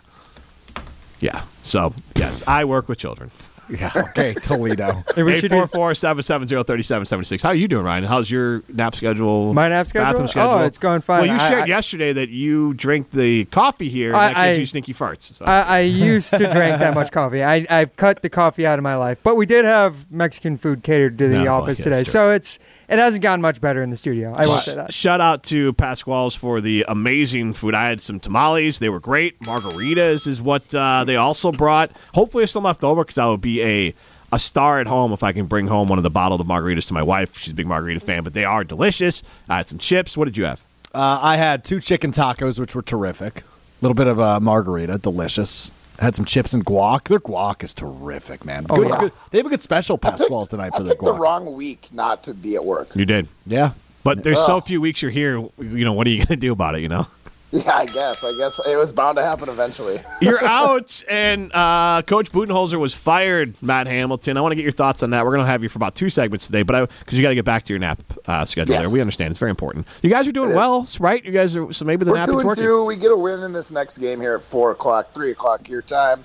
yeah. 1.19 1.41
So 1.63 1.93
yes, 2.15 2.43
I 2.47 2.65
work 2.65 2.88
with 2.88 2.97
children. 2.97 3.31
Yeah, 3.69 3.91
okay, 4.09 4.33
Toledo. 4.33 5.03
Hey, 5.15 5.23
we 5.23 5.39
should 5.39 5.51
do- 5.51 5.55
844-770-3776. 5.57 7.41
How 7.43 7.49
are 7.49 7.55
you 7.55 7.67
doing, 7.67 7.85
Ryan? 7.85 8.03
How's 8.05 8.29
your 8.31 8.63
nap 8.69 8.95
schedule? 8.95 9.53
My 9.53 9.69
nap 9.69 9.85
schedule? 9.85 10.05
bathroom 10.11 10.27
schedule? 10.27 10.49
Oh, 10.49 10.53
schedule? 10.53 10.67
it's 10.67 10.77
going 10.77 11.01
fine. 11.01 11.21
Well, 11.27 11.27
you 11.38 11.41
I- 11.43 11.49
shared 11.49 11.63
I- 11.63 11.67
yesterday 11.67 12.13
that 12.13 12.29
you 12.29 12.73
drink 12.73 13.11
the 13.11 13.45
coffee 13.45 13.89
here, 13.89 14.09
and 14.09 14.17
I- 14.17 14.33
that 14.33 14.47
gives 14.47 14.57
I- 14.57 14.59
you 14.61 14.65
stinky 14.65 14.93
farts. 14.93 15.33
So. 15.35 15.45
I, 15.45 15.61
I 15.61 15.79
used 15.81 16.29
to 16.31 16.38
drink 16.38 16.79
that 16.79 16.93
much 16.93 17.11
coffee. 17.11 17.43
I, 17.43 17.65
I've 17.69 17.95
cut 17.95 18.21
the 18.21 18.29
coffee 18.29 18.65
out 18.65 18.79
of 18.79 18.83
my 18.83 18.95
life, 18.95 19.19
but 19.23 19.35
we 19.35 19.45
did 19.45 19.65
have 19.65 20.09
Mexican 20.11 20.57
food 20.57 20.83
catered 20.83 21.17
to 21.19 21.27
the 21.27 21.43
No, 21.43 21.55
office 21.55 21.79
yes, 21.79 21.83
today, 21.83 22.03
sure. 22.03 22.11
so 22.11 22.31
it's 22.31 22.59
it 22.88 22.97
hasn't 22.99 23.21
gotten 23.21 23.41
much 23.41 23.61
better 23.61 23.81
in 23.81 23.89
the 23.91 23.97
studio. 23.97 24.33
I 24.35 24.47
will 24.47 24.57
say 24.57 24.75
that. 24.75 24.93
Shout 24.93 25.21
out 25.21 25.43
to 25.43 25.73
Pasquale's 25.73 26.35
for 26.35 26.59
the 26.61 26.85
amazing 26.88 27.53
food. 27.53 27.75
I 27.75 27.89
had 27.89 28.01
some 28.01 28.19
tamales; 28.19 28.79
they 28.79 28.89
were 28.89 28.99
great. 28.99 29.39
Margaritas 29.41 30.25
is 30.27 30.41
what 30.41 30.73
uh, 30.73 31.03
they 31.03 31.15
also 31.15 31.51
brought. 31.51 31.91
Hopefully, 32.13 32.43
it's 32.43 32.51
still 32.51 32.61
left 32.63 32.83
over 32.83 33.03
because 33.03 33.17
I 33.17 33.27
would 33.27 33.41
be 33.41 33.58
a 33.63 33.93
a 34.31 34.37
star 34.39 34.79
at 34.79 34.85
home 34.87 35.11
if 35.11 35.23
I 35.23 35.31
can 35.31 35.47
bring 35.47 35.67
home 35.67 35.87
one 35.87 35.97
of 35.97 36.03
the 36.03 36.09
bottled 36.11 36.45
margaritas 36.47 36.87
to 36.89 36.93
my 36.93 37.01
wife. 37.01 37.37
She's 37.37 37.53
a 37.53 37.55
big 37.55 37.65
margarita 37.67 37.99
fan, 37.99 38.23
but 38.23 38.33
they 38.33 38.45
are 38.45 38.63
delicious. 38.63 39.23
I 39.47 39.57
had 39.57 39.67
some 39.67 39.79
chips. 39.79 40.15
What 40.15 40.25
did 40.25 40.37
you 40.37 40.45
have? 40.45 40.61
Uh, 40.93 41.19
I 41.21 41.37
had 41.37 41.63
two 41.63 41.79
chicken 41.79 42.11
tacos, 42.11 42.59
which 42.59 42.75
were 42.75 42.81
terrific. 42.83 43.39
A 43.41 43.43
little 43.81 43.95
bit 43.95 44.07
of 44.07 44.19
a 44.19 44.39
margarita, 44.39 44.97
delicious. 44.99 45.71
I 45.99 46.05
Had 46.05 46.15
some 46.15 46.25
chips 46.25 46.53
and 46.53 46.65
guac. 46.65 47.07
Their 47.07 47.19
guac 47.19 47.63
is 47.63 47.73
terrific, 47.73 48.45
man. 48.45 48.65
Oh, 48.69 48.75
Good- 48.75 48.87
yeah. 48.89 48.99
good- 48.99 49.11
They 49.31 49.39
have 49.39 49.47
a 49.47 49.49
good 49.49 49.61
special 49.61 49.97
Pasquale's 49.97 50.47
tonight 50.49 50.71
I 50.73 50.77
for 50.77 50.83
their 50.83 50.93
picked 50.93 51.05
the 51.05 51.13
wrong 51.13 51.55
week 51.55 51.89
not 51.91 52.23
to 52.23 52.33
be 52.33 52.55
at 52.55 52.63
work. 52.63 52.95
You 52.95 53.05
did, 53.05 53.27
yeah. 53.47 53.71
but 54.03 54.23
there's 54.23 54.43
so 54.45 54.61
few 54.61 54.79
weeks 54.79 55.01
you're 55.01 55.11
here. 55.11 55.37
You 55.59 55.85
know, 55.85 55.93
what 55.93 56.05
are 56.07 56.11
you 56.11 56.17
going 56.17 56.27
to 56.27 56.35
do 56.37 56.51
about 56.53 56.75
it? 56.75 56.81
You 56.81 56.89
know. 56.89 57.07
Yeah, 57.65 57.77
I 57.77 57.88
guess. 57.88 58.24
I 58.24 58.38
guess 58.38 58.60
it 58.68 58.75
was 58.77 58.91
bound 58.91 59.15
to 59.18 59.24
happen 59.24 59.50
eventually. 59.50 60.00
You're 60.22 60.44
out, 60.46 61.03
and 61.10 61.51
uh, 61.51 62.03
Coach 62.06 62.32
Budenholzer 62.32 62.79
was 62.79 62.94
fired. 62.94 63.56
Matt 63.60 63.88
Hamilton. 63.88 64.38
I 64.38 64.41
want 64.41 64.51
to 64.51 64.56
get 64.56 64.62
your 64.62 64.72
thoughts 64.72 65.01
on 65.01 65.10
that. 65.10 65.25
We're 65.25 65.32
going 65.32 65.41
to 65.46 65.50
have 65.50 65.63
you 65.63 65.70
for 65.70 65.79
about 65.79 65.96
two 65.96 66.12
segments 66.12 66.46
today, 66.46 66.62
but 66.62 66.91
because 67.00 67.18
you 67.18 67.24
got 67.24 67.29
to 67.29 67.36
get 67.36 67.46
back 67.46 67.63
to 67.63 67.74
your 67.74 67.79
nap 67.79 68.03
uh, 68.27 68.46
schedule 68.46 68.75
Yes. 68.75 68.84
there. 68.86 68.94
We 68.94 69.01
understand 69.01 69.32
it's 69.32 69.39
very 69.39 69.50
important. 69.50 69.88
You 70.03 70.12
guys 70.12 70.27
are 70.27 70.32
doing 70.32 70.53
well, 70.53 70.88
right? 71.00 71.25
You 71.25 71.32
guys 71.32 71.58
are 71.58 71.74
so 71.74 71.86
maybe 71.86 72.06
the 72.06 72.12
We're 72.12 72.20
nap 72.20 72.27
two 72.27 72.36
is 72.36 72.39
and 72.41 72.48
working. 72.50 72.63
two. 72.65 72.86
We 72.86 72.98
get 72.98 73.10
a 73.12 73.18
win 73.18 73.41
in 73.41 73.51
this 73.51 73.72
next 73.72 73.98
game 73.98 74.22
here 74.22 74.36
at 74.36 74.44
four 74.44 74.70
o'clock, 74.70 75.13
three 75.13 75.32
o'clock 75.32 75.68
your 75.70 75.82
time. 75.82 76.24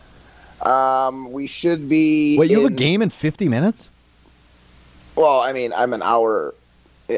Um, 0.61 1.33
we 1.33 1.47
should 1.47 1.89
be. 1.89 2.37
Wait, 2.39 2.51
you 2.51 2.61
have 2.65 2.71
a 2.71 2.75
game 2.75 3.01
in 3.01 3.09
50 3.09 3.49
minutes? 3.49 3.89
Well, 5.17 5.41
I 5.41 5.55
mean, 5.55 5.73
I'm 5.73 5.95
an 5.95 6.03
hour. 6.03 6.55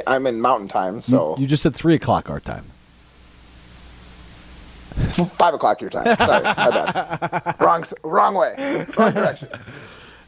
I'm 0.07 0.27
in 0.29 0.41
Mountain 0.41 0.69
Time, 0.69 1.01
so 1.01 1.37
You 1.39 1.47
just 1.49 1.63
said 1.65 1.75
3 1.75 1.95
o'clock 1.97 2.31
our 2.31 2.39
time. 2.41 2.67
Five 5.37 5.55
o'clock 5.55 5.81
your 5.81 5.91
time. 5.91 6.05
Sorry, 6.17 6.43
my 6.43 6.53
bad. 6.71 7.57
Wrong, 7.61 7.85
wrong 8.03 8.35
way, 8.35 8.87
wrong 8.97 9.13
direction. 9.13 9.49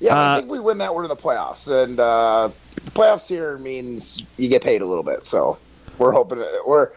Yeah, 0.01 0.15
but 0.15 0.19
I 0.19 0.37
think 0.39 0.51
we 0.51 0.61
win 0.61 0.79
that. 0.79 0.95
We're 0.95 1.03
in 1.05 1.09
the 1.09 1.17
playoffs, 1.17 1.69
and 1.69 1.99
uh, 1.99 2.51
the 2.77 2.91
playoffs 2.93 3.27
here 3.29 3.59
means 3.59 4.25
you 4.37 4.49
get 4.49 4.63
paid 4.63 4.81
a 4.83 4.87
little 4.87 5.03
bit. 5.03 5.25
So 5.25 5.59
we're 5.99 6.13
hoping 6.13 6.39
we're 6.67 6.91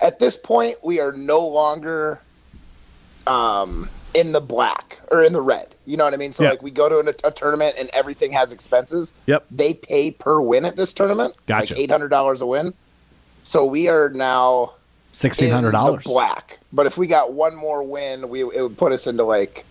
at 0.00 0.18
this 0.18 0.36
point 0.36 0.76
we 0.82 0.98
are 1.00 1.12
no 1.12 1.46
longer 1.46 2.20
um, 3.26 3.88
in 4.14 4.32
the 4.32 4.40
black 4.40 5.00
or 5.10 5.22
in 5.22 5.32
the 5.32 5.40
red. 5.40 5.74
You 5.86 5.96
know 5.96 6.04
what 6.04 6.14
I 6.14 6.16
mean? 6.16 6.32
So 6.32 6.42
Yeah. 6.44 6.50
like 6.50 6.62
we 6.62 6.70
go 6.70 6.88
to 6.88 7.08
a, 7.24 7.28
a 7.28 7.30
tournament 7.32 7.76
and 7.78 7.88
everything 7.92 8.32
has 8.32 8.52
expenses. 8.52 9.14
Yep. 9.26 9.46
They 9.50 9.74
pay 9.74 10.10
per 10.10 10.40
win 10.40 10.64
at 10.64 10.76
this 10.76 10.92
tournament. 10.92 11.36
Gotcha. 11.46 11.74
Like 11.74 11.80
eight 11.80 11.90
hundred 11.90 12.08
dollars 12.08 12.40
a 12.40 12.46
win. 12.46 12.74
So 13.44 13.64
we 13.64 13.88
are 13.88 14.08
now 14.10 14.74
in 15.12 15.30
$1,600. 15.30 16.04
black. 16.04 16.58
But 16.72 16.86
if 16.86 16.96
we 16.96 17.06
got 17.06 17.32
one 17.32 17.54
more 17.54 17.82
win, 17.82 18.28
we 18.28 18.40
it 18.42 18.62
would 18.62 18.78
put 18.78 18.92
us 18.92 19.06
into 19.06 19.24
like 19.24 19.64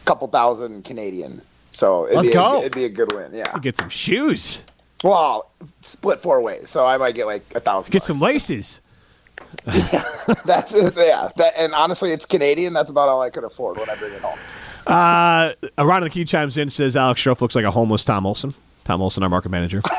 a 0.00 0.04
couple 0.04 0.28
thousand 0.28 0.84
Canadian. 0.84 1.42
So 1.72 2.04
it'd 2.06 2.16
Let's 2.16 2.28
be 2.28 2.34
go. 2.34 2.56
A, 2.56 2.58
it'd 2.60 2.72
be 2.72 2.84
a 2.84 2.88
good 2.88 3.12
win. 3.12 3.32
Yeah. 3.34 3.56
Get 3.58 3.76
some 3.76 3.88
shoes. 3.88 4.62
Well, 5.04 5.50
split 5.80 6.20
four 6.20 6.40
ways, 6.40 6.68
so 6.68 6.84
I 6.86 6.96
might 6.96 7.14
get 7.14 7.26
like 7.26 7.44
a 7.54 7.60
thousand. 7.60 7.92
Get 7.92 8.02
some 8.02 8.18
bucks. 8.18 8.32
laces. 8.32 8.80
That's 10.44 10.74
it. 10.74 10.94
Yeah. 10.96 11.30
That, 11.36 11.52
and 11.56 11.74
honestly, 11.74 12.12
it's 12.12 12.26
Canadian. 12.26 12.72
That's 12.72 12.90
about 12.90 13.08
all 13.08 13.22
I 13.22 13.30
could 13.30 13.44
afford 13.44 13.78
when 13.78 13.88
I 13.88 13.94
bring 13.96 14.12
it 14.12 14.20
home. 14.20 14.38
Uh, 14.86 15.52
Around 15.76 16.02
the 16.02 16.10
key 16.10 16.24
chimes 16.24 16.56
in 16.56 16.70
says 16.70 16.96
Alex 16.96 17.22
Strouf 17.22 17.40
looks 17.40 17.54
like 17.54 17.64
a 17.64 17.70
homeless 17.70 18.04
Tom 18.04 18.26
Olson. 18.26 18.54
Tom 18.84 19.02
Olson, 19.02 19.22
our 19.22 19.28
market 19.28 19.50
manager. 19.50 19.82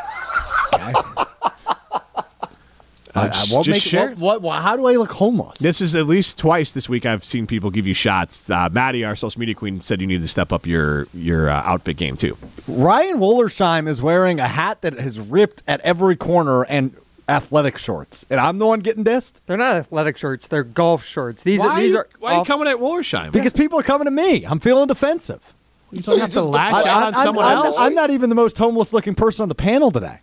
I, 3.15 3.25
I 3.25 3.27
just- 3.29 3.53
won't 3.53 3.67
make 3.67 3.81
share. 3.81 4.11
what, 4.11 4.41
what, 4.41 4.61
How 4.61 4.75
do 4.75 4.85
I 4.85 4.95
look 4.95 5.11
homeless? 5.11 5.57
This 5.59 5.81
is 5.81 5.95
at 5.95 6.05
least 6.05 6.37
twice 6.37 6.71
this 6.71 6.87
week 6.87 7.05
I've 7.05 7.23
seen 7.23 7.47
people 7.47 7.71
give 7.71 7.87
you 7.87 7.93
shots. 7.93 8.49
Uh, 8.49 8.69
Maddie, 8.71 9.03
our 9.03 9.15
social 9.15 9.39
media 9.39 9.55
queen, 9.55 9.81
said 9.81 10.01
you 10.01 10.07
need 10.07 10.21
to 10.21 10.27
step 10.27 10.51
up 10.51 10.65
your 10.65 11.07
your 11.13 11.49
uh, 11.49 11.61
outfit 11.65 11.97
game 11.97 12.17
too. 12.17 12.37
Ryan 12.67 13.17
Wollersheim 13.17 13.87
is 13.87 14.01
wearing 14.01 14.39
a 14.39 14.47
hat 14.47 14.81
that 14.81 14.99
has 14.99 15.19
ripped 15.19 15.63
at 15.67 15.79
every 15.81 16.15
corner 16.15 16.63
and 16.65 16.95
athletic 17.27 17.77
shorts. 17.77 18.25
And 18.29 18.39
I'm 18.39 18.57
the 18.57 18.65
one 18.65 18.79
getting 18.79 19.03
dissed? 19.03 19.39
They're 19.45 19.57
not 19.57 19.75
athletic 19.75 20.17
shorts; 20.17 20.47
they're 20.47 20.63
golf 20.63 21.05
shorts. 21.05 21.43
These 21.43 21.61
Why 21.61 21.67
are 21.67 21.79
these 21.79 21.95
are 21.95 22.07
why 22.19 22.33
are 22.33 22.39
you 22.39 22.45
coming 22.45 22.67
at 22.67 22.77
Wollersheim? 22.77 23.31
Because 23.31 23.53
people 23.53 23.79
are 23.79 23.83
coming 23.83 24.05
to 24.05 24.11
me. 24.11 24.45
I'm 24.45 24.59
feeling 24.59 24.87
defensive. 24.87 25.53
you 25.91 26.01
don't 26.01 26.19
have 26.19 26.33
to 26.33 26.41
lash 26.41 26.85
out 26.85 27.03
on 27.03 27.13
am 27.15 27.25
someone 27.25 27.45
I'm, 27.45 27.65
else. 27.65 27.77
I'm 27.77 27.93
not 27.93 28.09
even 28.09 28.29
the 28.29 28.35
most 28.35 28.57
homeless 28.57 28.93
looking 28.93 29.15
person 29.15 29.43
on 29.43 29.49
the 29.49 29.55
panel 29.55 29.91
today. 29.91 30.19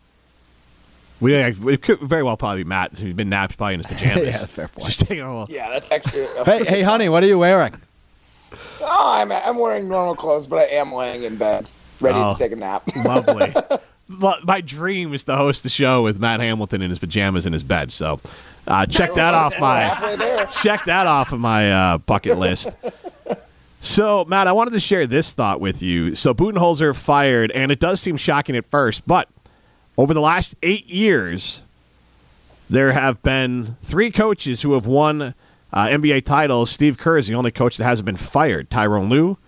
We, 1.21 1.35
it 1.35 1.83
could 1.83 2.01
very 2.01 2.23
well 2.23 2.37
probably 2.37 2.63
be 2.65 2.69
Matt, 2.69 2.99
who's 2.99 3.15
been 3.15 3.29
napped 3.29 3.57
probably 3.57 3.75
in 3.75 3.81
his 3.81 3.87
pajamas. 3.99 4.41
Yeah, 4.41 4.47
fair 4.47 4.69
point. 4.69 4.87
Just 4.87 5.01
taking 5.01 5.21
a 5.21 5.39
little. 5.39 5.55
Yeah, 5.55 5.71
that's 5.71 5.91
actually. 5.93 6.27
Hey, 6.45 6.65
hey, 6.65 6.83
honey, 6.83 7.09
what 7.09 7.23
are 7.23 7.27
you 7.27 7.39
wearing? 7.39 7.75
Oh, 8.81 9.15
I'm 9.17 9.33
I'm 9.33 9.59
wearing 9.59 9.89
normal 9.89 10.15
clothes, 10.15 10.47
but 10.47 10.59
I 10.61 10.65
am 10.77 10.93
laying 10.93 11.25
in 11.25 11.37
bed, 11.37 11.69
ready 12.01 12.17
Oh. 12.19 12.33
to 12.35 12.39
take 12.39 12.53
a 12.53 12.57
nap. 12.57 12.85
Lovely. 12.97 13.53
My 14.45 14.61
dream 14.61 15.13
is 15.13 15.25
to 15.25 15.35
host 15.37 15.65
the 15.65 15.69
show 15.69 16.03
with 16.05 16.21
Matt 16.21 16.39
Hamilton 16.41 16.81
in 16.83 16.91
his 16.91 17.01
pajamas 17.01 17.45
in 17.47 17.53
his 17.53 17.65
bed. 17.65 17.91
So 17.91 18.21
uh, 18.69 18.87
check 18.87 19.13
that 19.15 19.35
off 19.35 19.59
my 19.59 20.47
check 20.63 20.85
that 20.85 21.07
off 21.09 21.33
of 21.33 21.41
my 21.41 21.73
uh, 21.73 21.99
bucket 21.99 22.39
list. 22.39 22.69
So, 23.81 24.25
Matt, 24.27 24.47
I 24.47 24.53
wanted 24.53 24.73
to 24.73 24.81
share 24.81 25.07
this 25.07 25.33
thought 25.35 25.61
with 25.61 25.83
you. 25.83 26.15
So, 26.15 26.33
Budenholzer 26.35 26.95
fired, 26.95 27.51
and 27.53 27.71
it 27.71 27.79
does 27.81 28.01
seem 28.01 28.17
shocking 28.17 28.57
at 28.57 28.67
first, 28.67 29.07
but 29.07 29.29
over 29.97 30.13
the 30.13 30.21
last 30.21 30.55
eight 30.63 30.87
years, 30.87 31.63
there 32.69 32.93
have 32.93 33.23
been 33.23 33.77
three 33.83 34.11
coaches 34.11 34.63
who 34.63 34.75
have 34.75 34.87
won 34.87 35.35
uh, 35.73 35.87
NBA 35.87 36.25
titles. 36.25 36.71
Steve 36.71 36.99
Kerr 36.99 37.19
is 37.19 37.27
the 37.29 37.35
only 37.35 37.51
coach 37.51 37.77
that 37.77 37.85
hasn't 37.85 38.07
been 38.07 38.17
fired. 38.17 38.71
Tyronn 38.71 39.09
Lue 39.09 39.39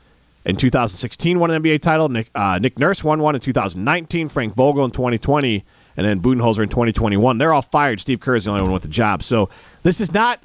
in 0.44 0.56
2016 0.56 1.38
won 1.38 1.50
an 1.50 1.62
NBA 1.62 1.80
title. 1.80 2.08
Nick, 2.08 2.30
uh, 2.34 2.58
Nick 2.58 2.78
Nurse 2.78 3.04
won 3.04 3.20
one 3.20 3.34
in 3.34 3.40
2019. 3.40 4.28
Frank 4.28 4.54
Vogel 4.54 4.84
in 4.84 4.90
2020. 4.90 5.64
And 5.96 6.06
then 6.06 6.20
Budenholzer 6.20 6.62
in 6.62 6.68
2021. 6.68 7.38
They're 7.38 7.52
all 7.52 7.62
fired. 7.62 7.98
Steve 8.00 8.20
Kerr 8.20 8.36
is 8.36 8.44
the 8.44 8.52
only 8.52 8.62
one 8.62 8.72
with 8.72 8.84
a 8.84 8.88
job. 8.88 9.22
So 9.22 9.50
this 9.82 10.00
is 10.00 10.12
not 10.12 10.40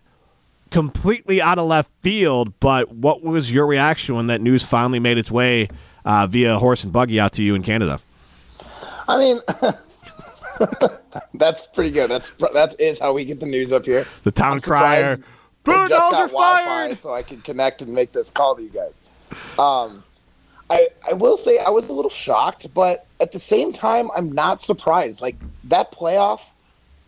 completely 0.72 1.40
out 1.40 1.60
of 1.60 1.68
left 1.68 1.92
field, 2.02 2.60
but 2.60 2.92
what 2.92 3.22
was 3.22 3.52
your 3.54 3.68
reaction 3.68 4.16
when 4.16 4.28
that 4.28 4.42
news 4.42 4.64
finally 4.64 5.00
made 5.00 5.20
its 5.20 5.30
way 5.30 5.70
uh, 6.04 6.26
via 6.26 6.58
horse 6.58 6.84
and 6.84 6.92
buggy 6.92 7.20
out 7.20 7.34
to 7.34 7.44
you 7.44 7.54
in 7.54 7.62
Canada? 7.62 8.02
I 9.08 9.18
mean, 9.18 9.40
that's 11.34 11.68
pretty 11.68 11.92
good. 11.92 12.10
That's 12.10 12.32
that 12.36 12.76
is 12.80 13.00
how 13.00 13.14
we 13.14 13.26
get 13.26 13.40
the 13.40 13.46
news 13.46 13.72
up 13.72 13.86
here. 13.86 14.06
The 14.24 14.32
town 14.32 14.60
crier. 14.60 15.18
I 15.66 15.88
just 15.88 15.90
got 15.90 16.30
Wi-Fi 16.30 16.66
fired. 16.66 16.98
so 16.98 17.14
I 17.14 17.24
can 17.24 17.40
connect 17.40 17.82
and 17.82 17.94
make 17.94 18.12
this 18.12 18.30
call 18.30 18.56
to 18.56 18.62
you 18.62 18.70
guys. 18.70 19.02
Um, 19.58 20.04
I 20.70 20.90
I 21.08 21.14
will 21.14 21.38
say 21.38 21.60
I 21.60 21.70
was 21.70 21.90
a 21.90 21.94
little 21.94 22.12
shocked, 22.12 22.74
but 22.74 23.06
at 23.20 23.32
the 23.32 23.40
same 23.40 23.74
time, 23.74 24.10
I'm 24.16 24.32
not 24.32 24.62
surprised. 24.62 25.22
Like 25.22 25.38
that 25.66 25.92
playoff, 25.92 26.42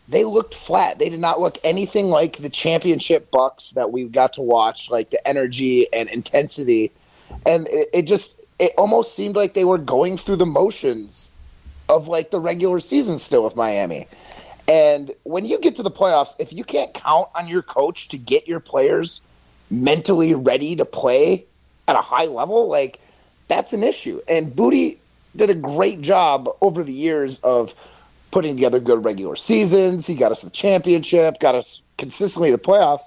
they 0.07 0.23
looked 0.23 0.53
flat. 0.53 0.99
They 0.99 1.09
did 1.09 1.19
not 1.19 1.39
look 1.39 1.57
anything 1.63 2.09
like 2.09 2.37
the 2.37 2.49
championship 2.49 3.31
Bucks 3.31 3.71
that 3.71 3.91
we 3.91 4.05
got 4.05 4.33
to 4.33 4.41
watch. 4.41 4.89
Like 4.89 5.09
the 5.09 5.25
energy 5.27 5.91
and 5.93 6.09
intensity, 6.09 6.91
and 7.45 7.67
it, 7.67 7.89
it 7.93 8.01
just 8.03 8.41
it 8.59 8.71
almost 8.77 9.15
seemed 9.15 9.35
like 9.35 9.53
they 9.53 9.65
were 9.65 9.77
going 9.77 10.17
through 10.17 10.37
the 10.37 10.45
motions 10.45 11.34
of 11.89 12.07
like 12.07 12.31
the 12.31 12.39
regular 12.39 12.79
season 12.79 13.17
still 13.17 13.43
with 13.43 13.55
Miami. 13.55 14.07
And 14.67 15.11
when 15.23 15.45
you 15.45 15.59
get 15.59 15.75
to 15.75 15.83
the 15.83 15.91
playoffs, 15.91 16.35
if 16.39 16.51
you 16.51 16.63
can't 16.63 16.93
count 16.93 17.29
on 17.35 17.47
your 17.47 17.61
coach 17.61 18.07
to 18.09 18.17
get 18.17 18.47
your 18.47 18.59
players 18.59 19.21
mentally 19.69 20.33
ready 20.33 20.75
to 20.75 20.85
play 20.85 21.45
at 21.87 21.95
a 21.95 22.01
high 22.01 22.25
level, 22.25 22.67
like 22.67 22.99
that's 23.47 23.73
an 23.73 23.83
issue. 23.83 24.21
And 24.27 24.55
Booty 24.55 24.99
did 25.35 25.49
a 25.49 25.55
great 25.55 26.01
job 26.01 26.49
over 26.61 26.83
the 26.83 26.93
years 26.93 27.39
of 27.39 27.75
putting 28.31 28.55
together 28.55 28.79
good 28.79 29.05
regular 29.05 29.35
seasons. 29.35 30.07
He 30.07 30.15
got 30.15 30.31
us 30.31 30.41
the 30.41 30.49
championship, 30.49 31.39
got 31.39 31.55
us 31.55 31.81
consistently 31.97 32.51
the 32.51 32.57
playoffs. 32.57 33.03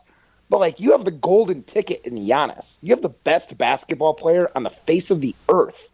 But 0.51 0.61
like 0.61 0.79
you 0.81 0.93
have 0.93 1.05
the 1.05 1.11
golden 1.11 1.65
ticket 1.65 2.03
in 2.05 2.15
Giannis. 2.15 2.83
You 2.83 2.91
have 2.91 3.03
the 3.03 3.09
best 3.09 3.59
basketball 3.59 4.15
player 4.15 4.51
on 4.55 4.63
the 4.63 4.71
face 4.71 5.11
of 5.11 5.21
the 5.21 5.35
earth. 5.49 5.91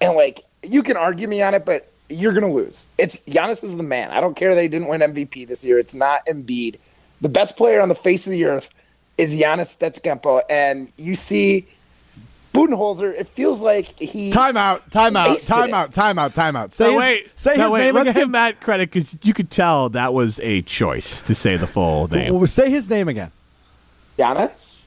And 0.00 0.14
like 0.14 0.42
you 0.62 0.82
can 0.82 0.96
argue 0.96 1.26
me 1.26 1.42
on 1.42 1.54
it, 1.54 1.64
but 1.64 1.90
you're 2.14 2.32
going 2.32 2.46
to 2.46 2.52
lose. 2.52 2.86
It's 2.98 3.16
Giannis 3.24 3.62
is 3.64 3.76
the 3.76 3.82
man. 3.82 4.10
I 4.10 4.20
don't 4.20 4.34
care 4.36 4.54
they 4.54 4.68
didn't 4.68 4.88
win 4.88 5.00
MVP 5.00 5.46
this 5.48 5.64
year. 5.64 5.78
It's 5.78 5.94
not 5.94 6.24
Embiid. 6.26 6.76
The 7.20 7.28
best 7.28 7.56
player 7.56 7.80
on 7.80 7.88
the 7.88 7.94
face 7.94 8.26
of 8.26 8.30
the 8.32 8.44
earth 8.46 8.70
is 9.16 9.34
Giannis 9.34 9.76
Stetskempo, 9.78 10.42
and 10.50 10.92
you 10.96 11.14
see 11.16 11.66
Budenholzer. 12.52 13.12
It 13.14 13.28
feels 13.28 13.62
like 13.62 13.98
he 14.00 14.30
Timeout, 14.30 14.90
timeout, 14.90 15.28
Wasted 15.30 15.56
it. 15.56 15.60
timeout, 15.70 15.92
timeout, 15.94 16.34
timeout. 16.34 16.70
Say 16.72 16.84
No, 16.86 16.90
his, 16.92 16.98
wait. 17.00 17.30
say 17.38 17.56
no, 17.56 17.64
his 17.64 17.72
wait. 17.72 17.78
name 17.80 17.94
Let's 17.94 18.10
again. 18.10 18.22
give 18.22 18.30
Matt 18.30 18.60
credit 18.60 18.90
because 18.90 19.16
you 19.22 19.32
could 19.34 19.50
tell 19.50 19.88
that 19.90 20.12
was 20.14 20.38
a 20.42 20.62
choice 20.62 21.22
to 21.22 21.34
say 21.34 21.56
the 21.56 21.66
full 21.66 22.08
name. 22.08 22.34
Well, 22.34 22.46
say 22.46 22.70
his 22.70 22.88
name 22.90 23.08
again. 23.08 23.30
Giannis 24.18 24.78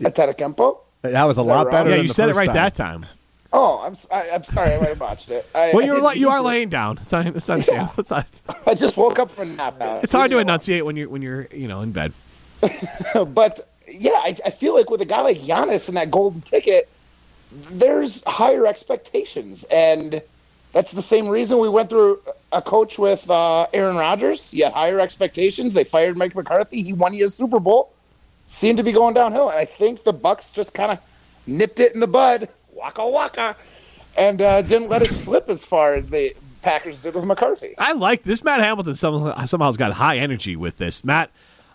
Antetokounmpo. 0.00 0.78
That 1.02 1.24
was 1.24 1.38
a 1.38 1.42
that 1.42 1.46
lot 1.46 1.70
better. 1.70 1.90
yeah, 1.90 1.96
than 1.96 2.02
you 2.04 2.08
the 2.08 2.14
said 2.14 2.28
it 2.30 2.34
right 2.34 2.46
time. 2.46 2.54
that 2.54 2.74
time. 2.74 3.06
Oh, 3.56 3.80
I'm 3.84 3.92
s- 3.92 4.08
I, 4.10 4.22
am 4.24 4.42
sorry. 4.42 4.74
I 4.74 4.78
might 4.78 4.88
have 4.88 4.98
botched 4.98 5.30
it. 5.30 5.48
I, 5.54 5.70
Well, 5.72 5.86
you're 5.86 6.14
you 6.14 6.28
are 6.28 6.38
to. 6.38 6.42
laying 6.42 6.70
down. 6.70 6.98
It's, 7.00 7.12
un- 7.12 7.28
it's 7.28 7.48
understandable. 7.48 7.94
It's, 7.98 8.10
not- 8.10 8.26
I 8.66 8.74
just 8.74 8.96
woke 8.96 9.20
up 9.20 9.30
from 9.30 9.52
a 9.52 9.54
nap. 9.54 9.78
Now. 9.78 10.00
it's 10.02 10.10
hard 10.12 10.32
to 10.32 10.38
enunciate 10.38 10.84
when 10.84 10.96
you're 10.96 11.08
when 11.08 11.22
you're 11.22 11.46
you 11.52 11.68
know 11.68 11.80
in 11.82 11.92
bed. 11.92 12.12
But 13.26 13.60
yeah, 13.88 14.10
I, 14.12 14.36
I 14.44 14.50
feel 14.50 14.74
like 14.74 14.90
with 14.90 15.00
a 15.02 15.04
guy 15.04 15.20
like 15.20 15.38
Giannis 15.38 15.86
and 15.88 15.96
that 15.96 16.10
golden 16.10 16.40
ticket, 16.40 16.88
there's 17.52 18.24
higher 18.26 18.66
expectations, 18.66 19.64
and 19.70 20.20
that's 20.72 20.90
the 20.90 21.02
same 21.02 21.28
reason 21.28 21.58
we 21.60 21.68
went 21.68 21.90
through 21.90 22.20
a 22.50 22.60
coach 22.60 22.98
with 22.98 23.30
uh, 23.30 23.66
Aaron 23.72 23.96
Rodgers. 23.96 24.52
You 24.52 24.64
had 24.64 24.72
higher 24.72 24.98
expectations. 24.98 25.74
They 25.74 25.84
fired 25.84 26.16
Mike 26.18 26.34
McCarthy. 26.34 26.82
He 26.82 26.92
won 26.92 27.14
you 27.14 27.26
a 27.26 27.28
Super 27.28 27.60
Bowl. 27.60 27.92
Seemed 28.48 28.78
to 28.78 28.82
be 28.84 28.90
going 28.92 29.14
downhill, 29.14 29.48
and 29.50 29.58
I 29.58 29.64
think 29.64 30.02
the 30.02 30.12
Bucks 30.12 30.50
just 30.50 30.74
kind 30.74 30.90
of 30.90 30.98
nipped 31.46 31.78
it 31.78 31.94
in 31.94 32.00
the 32.00 32.06
bud, 32.08 32.48
waka 32.84 33.08
waka, 33.08 33.56
and 34.16 34.40
uh, 34.42 34.60
didn't 34.62 34.88
let 34.88 35.02
it 35.02 35.14
slip 35.14 35.48
as 35.48 35.64
far 35.64 35.94
as 35.94 36.10
the 36.10 36.34
Packers 36.62 37.02
did 37.02 37.14
with 37.14 37.24
McCarthy. 37.24 37.74
I 37.78 37.92
like 37.92 38.22
this. 38.22 38.44
Matt 38.44 38.60
Hamilton 38.60 38.94
somehow 38.94 39.44
somehow's 39.46 39.76
got 39.76 39.92
high 39.92 40.18
energy 40.18 40.54
with 40.56 40.76
this. 40.76 41.02
Matt, 41.04 41.30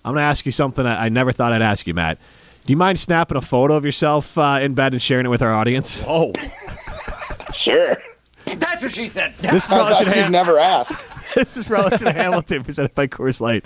I'm 0.06 0.14
going 0.14 0.22
to 0.22 0.28
ask 0.28 0.46
you 0.46 0.52
something 0.52 0.86
I, 0.86 1.06
I 1.06 1.10
never 1.10 1.32
thought 1.32 1.52
I'd 1.52 1.62
ask 1.62 1.88
you, 1.88 1.94
Matt. 1.94 2.18
Do 2.66 2.74
you 2.74 2.78
mind 2.78 3.00
snapping 3.00 3.38
a 3.38 3.42
photo 3.42 3.76
of 3.76 3.86
yourself 3.86 4.38
uh, 4.38 4.60
in 4.62 4.76
bed 4.76 4.94
and 4.94 5.02
sharing 5.02 5.26
it 5.26 5.30
with 5.30 5.42
our 5.42 5.54
audience? 5.54 6.04
Oh, 6.08 6.32
Sure, 7.54 7.98
That's 8.46 8.84
what 8.84 8.92
she 8.92 9.08
said. 9.08 9.36
This 9.40 9.66
is 9.66 9.72
I 9.72 9.78
Relish 9.78 10.00
you'd 10.02 10.08
Ham- 10.10 10.32
never 10.32 10.60
asked. 10.60 11.34
this 11.36 11.58
is 11.58 11.68
Relish 11.68 12.02
and 12.02 12.16
Hamilton 12.16 12.64
presented 12.64 12.94
by 12.94 13.08
Coors 13.08 13.42
Light. 13.42 13.66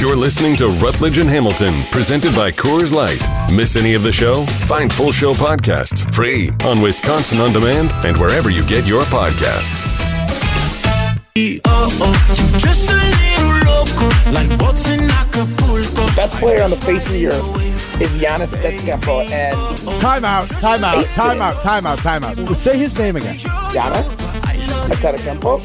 You're 0.00 0.16
listening 0.16 0.56
to 0.56 0.66
Rutledge 0.68 1.18
and 1.18 1.28
Hamilton, 1.30 1.80
presented 1.90 2.34
by 2.34 2.50
Coors 2.50 2.92
Light. 2.92 3.20
Miss 3.54 3.76
any 3.76 3.94
of 3.94 4.02
the 4.02 4.12
show? 4.12 4.44
Find 4.66 4.92
full 4.92 5.12
show 5.12 5.32
podcasts 5.32 6.12
free 6.14 6.50
on 6.66 6.80
Wisconsin 6.82 7.38
On 7.40 7.52
Demand 7.52 7.90
and 8.04 8.16
wherever 8.18 8.50
you 8.50 8.66
get 8.66 8.86
your 8.86 9.02
podcasts. 9.04 9.84
Just 12.58 12.90
a 12.90 12.94
little 12.94 13.54
loco, 13.64 14.08
like 14.32 14.58
boats 14.58 14.88
in 14.88 15.00
Acapulco. 15.10 16.06
Best 16.16 16.36
player 16.38 16.62
on 16.62 16.70
the 16.70 16.76
face 16.76 17.06
of 17.06 17.12
the 17.12 17.28
earth 17.28 18.00
is 18.02 18.16
Giannis 18.18 18.54
Stetskempo, 18.54 19.30
and 19.30 19.56
timeout, 20.00 20.48
timeout, 20.60 20.96
Wasted 20.96 21.24
it. 21.24 21.28
timeout, 21.28 21.54
timeout, 21.62 21.98
timeout. 21.98 22.56
Say 22.56 22.76
his 22.76 22.96
name 22.98 23.16
again. 23.16 23.36
Giannis 23.36 24.04
Antetokounmpo. 24.90 25.62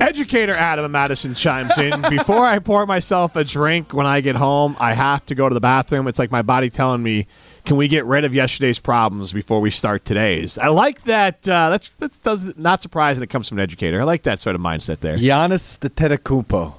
Educator 0.00 0.54
Adam 0.54 0.84
of 0.84 0.90
Madison 0.90 1.34
chimes 1.34 1.76
in. 1.78 2.00
Before 2.08 2.46
I 2.46 2.58
pour 2.58 2.86
myself 2.86 3.36
a 3.36 3.44
drink 3.44 3.92
when 3.92 4.06
I 4.06 4.20
get 4.20 4.36
home, 4.36 4.76
I 4.78 4.92
have 4.92 5.26
to 5.26 5.34
go 5.34 5.48
to 5.48 5.54
the 5.54 5.60
bathroom. 5.60 6.06
It's 6.08 6.18
like 6.18 6.30
my 6.30 6.42
body 6.42 6.70
telling 6.70 7.02
me, 7.02 7.26
"Can 7.64 7.76
we 7.76 7.88
get 7.88 8.04
rid 8.04 8.24
of 8.24 8.34
yesterday's 8.34 8.78
problems 8.78 9.32
before 9.32 9.60
we 9.60 9.70
start 9.70 10.04
today's?" 10.04 10.58
I 10.58 10.68
like 10.68 11.02
that. 11.04 11.48
Uh, 11.48 11.70
that's 11.70 11.88
that's 11.96 12.18
does 12.18 12.56
not 12.56 12.82
surprising. 12.82 13.22
It 13.22 13.28
comes 13.28 13.48
from 13.48 13.58
an 13.58 13.62
educator. 13.62 14.00
I 14.00 14.04
like 14.04 14.22
that 14.22 14.40
sort 14.40 14.54
of 14.54 14.62
mindset 14.62 15.00
there. 15.00 15.16
Giannis 15.16 15.78
Antetokounmpo. 15.78 16.74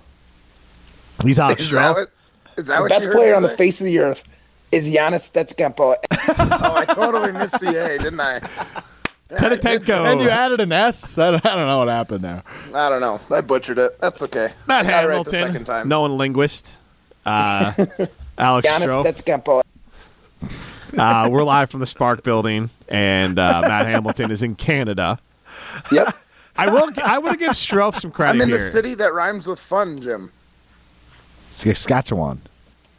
He's 1.24 1.40
Alex 1.40 1.62
Is 1.62 1.72
that 1.72 1.92
what, 1.92 2.12
is 2.58 2.68
that 2.68 2.84
the 2.84 2.90
best 2.90 3.12
player 3.12 3.36
on 3.36 3.44
the 3.44 3.50
face 3.50 3.82
of 3.82 3.86
the 3.86 4.00
earth 4.00 4.24
is 4.72 4.90
Giannis 4.90 5.32
Stetskempo. 5.32 5.96
oh, 6.12 6.76
I 6.76 6.86
totally 6.86 7.32
missed 7.32 7.60
the 7.60 7.70
A, 7.70 7.98
didn't 7.98 8.20
I? 8.20 8.42
Tedetenko. 9.30 10.12
And 10.12 10.22
you 10.22 10.30
added 10.30 10.62
an 10.62 10.72
S. 10.72 11.18
I 11.18 11.32
don't, 11.32 11.46
I 11.46 11.56
don't 11.56 11.68
know 11.68 11.80
what 11.80 11.88
happened 11.90 12.24
there. 12.24 12.44
I 12.74 12.90
don't 12.90 13.02
know. 13.02 13.20
I 13.30 13.42
butchered 13.42 13.78
it. 13.78 14.00
That's 14.00 14.22
okay. 14.24 14.54
Matt 14.68 14.86
I 14.86 14.90
got 14.90 15.04
it 15.04 15.08
right 15.08 15.26
the 15.26 15.32
Hamilton, 15.32 15.34
second 15.34 15.66
time. 15.66 15.88
known 15.90 16.18
linguist. 16.18 16.74
Uh, 17.26 17.74
Alex 18.38 18.68
Giannis 18.68 19.04
Stroh. 19.22 19.64
Uh, 20.98 21.30
we're 21.30 21.44
live 21.44 21.70
from 21.70 21.82
the 21.82 21.86
Spark 21.86 22.24
Building, 22.24 22.70
and 22.88 23.38
uh, 23.38 23.62
Matt 23.62 23.86
Hamilton 23.88 24.32
is 24.32 24.42
in 24.42 24.56
Canada. 24.56 25.20
Yep. 25.92 26.16
I 26.56 26.70
will. 26.72 26.90
I 27.04 27.20
would 27.20 27.38
give 27.38 27.52
Stroh 27.52 27.94
some 27.94 28.12
credit 28.12 28.38
I'm 28.38 28.42
in 28.44 28.50
here. 28.50 28.58
the 28.58 28.64
city 28.64 28.96
that 28.96 29.14
rhymes 29.14 29.46
with 29.46 29.60
fun, 29.60 30.00
Jim. 30.02 30.32
Saskatchewan. 31.52 32.42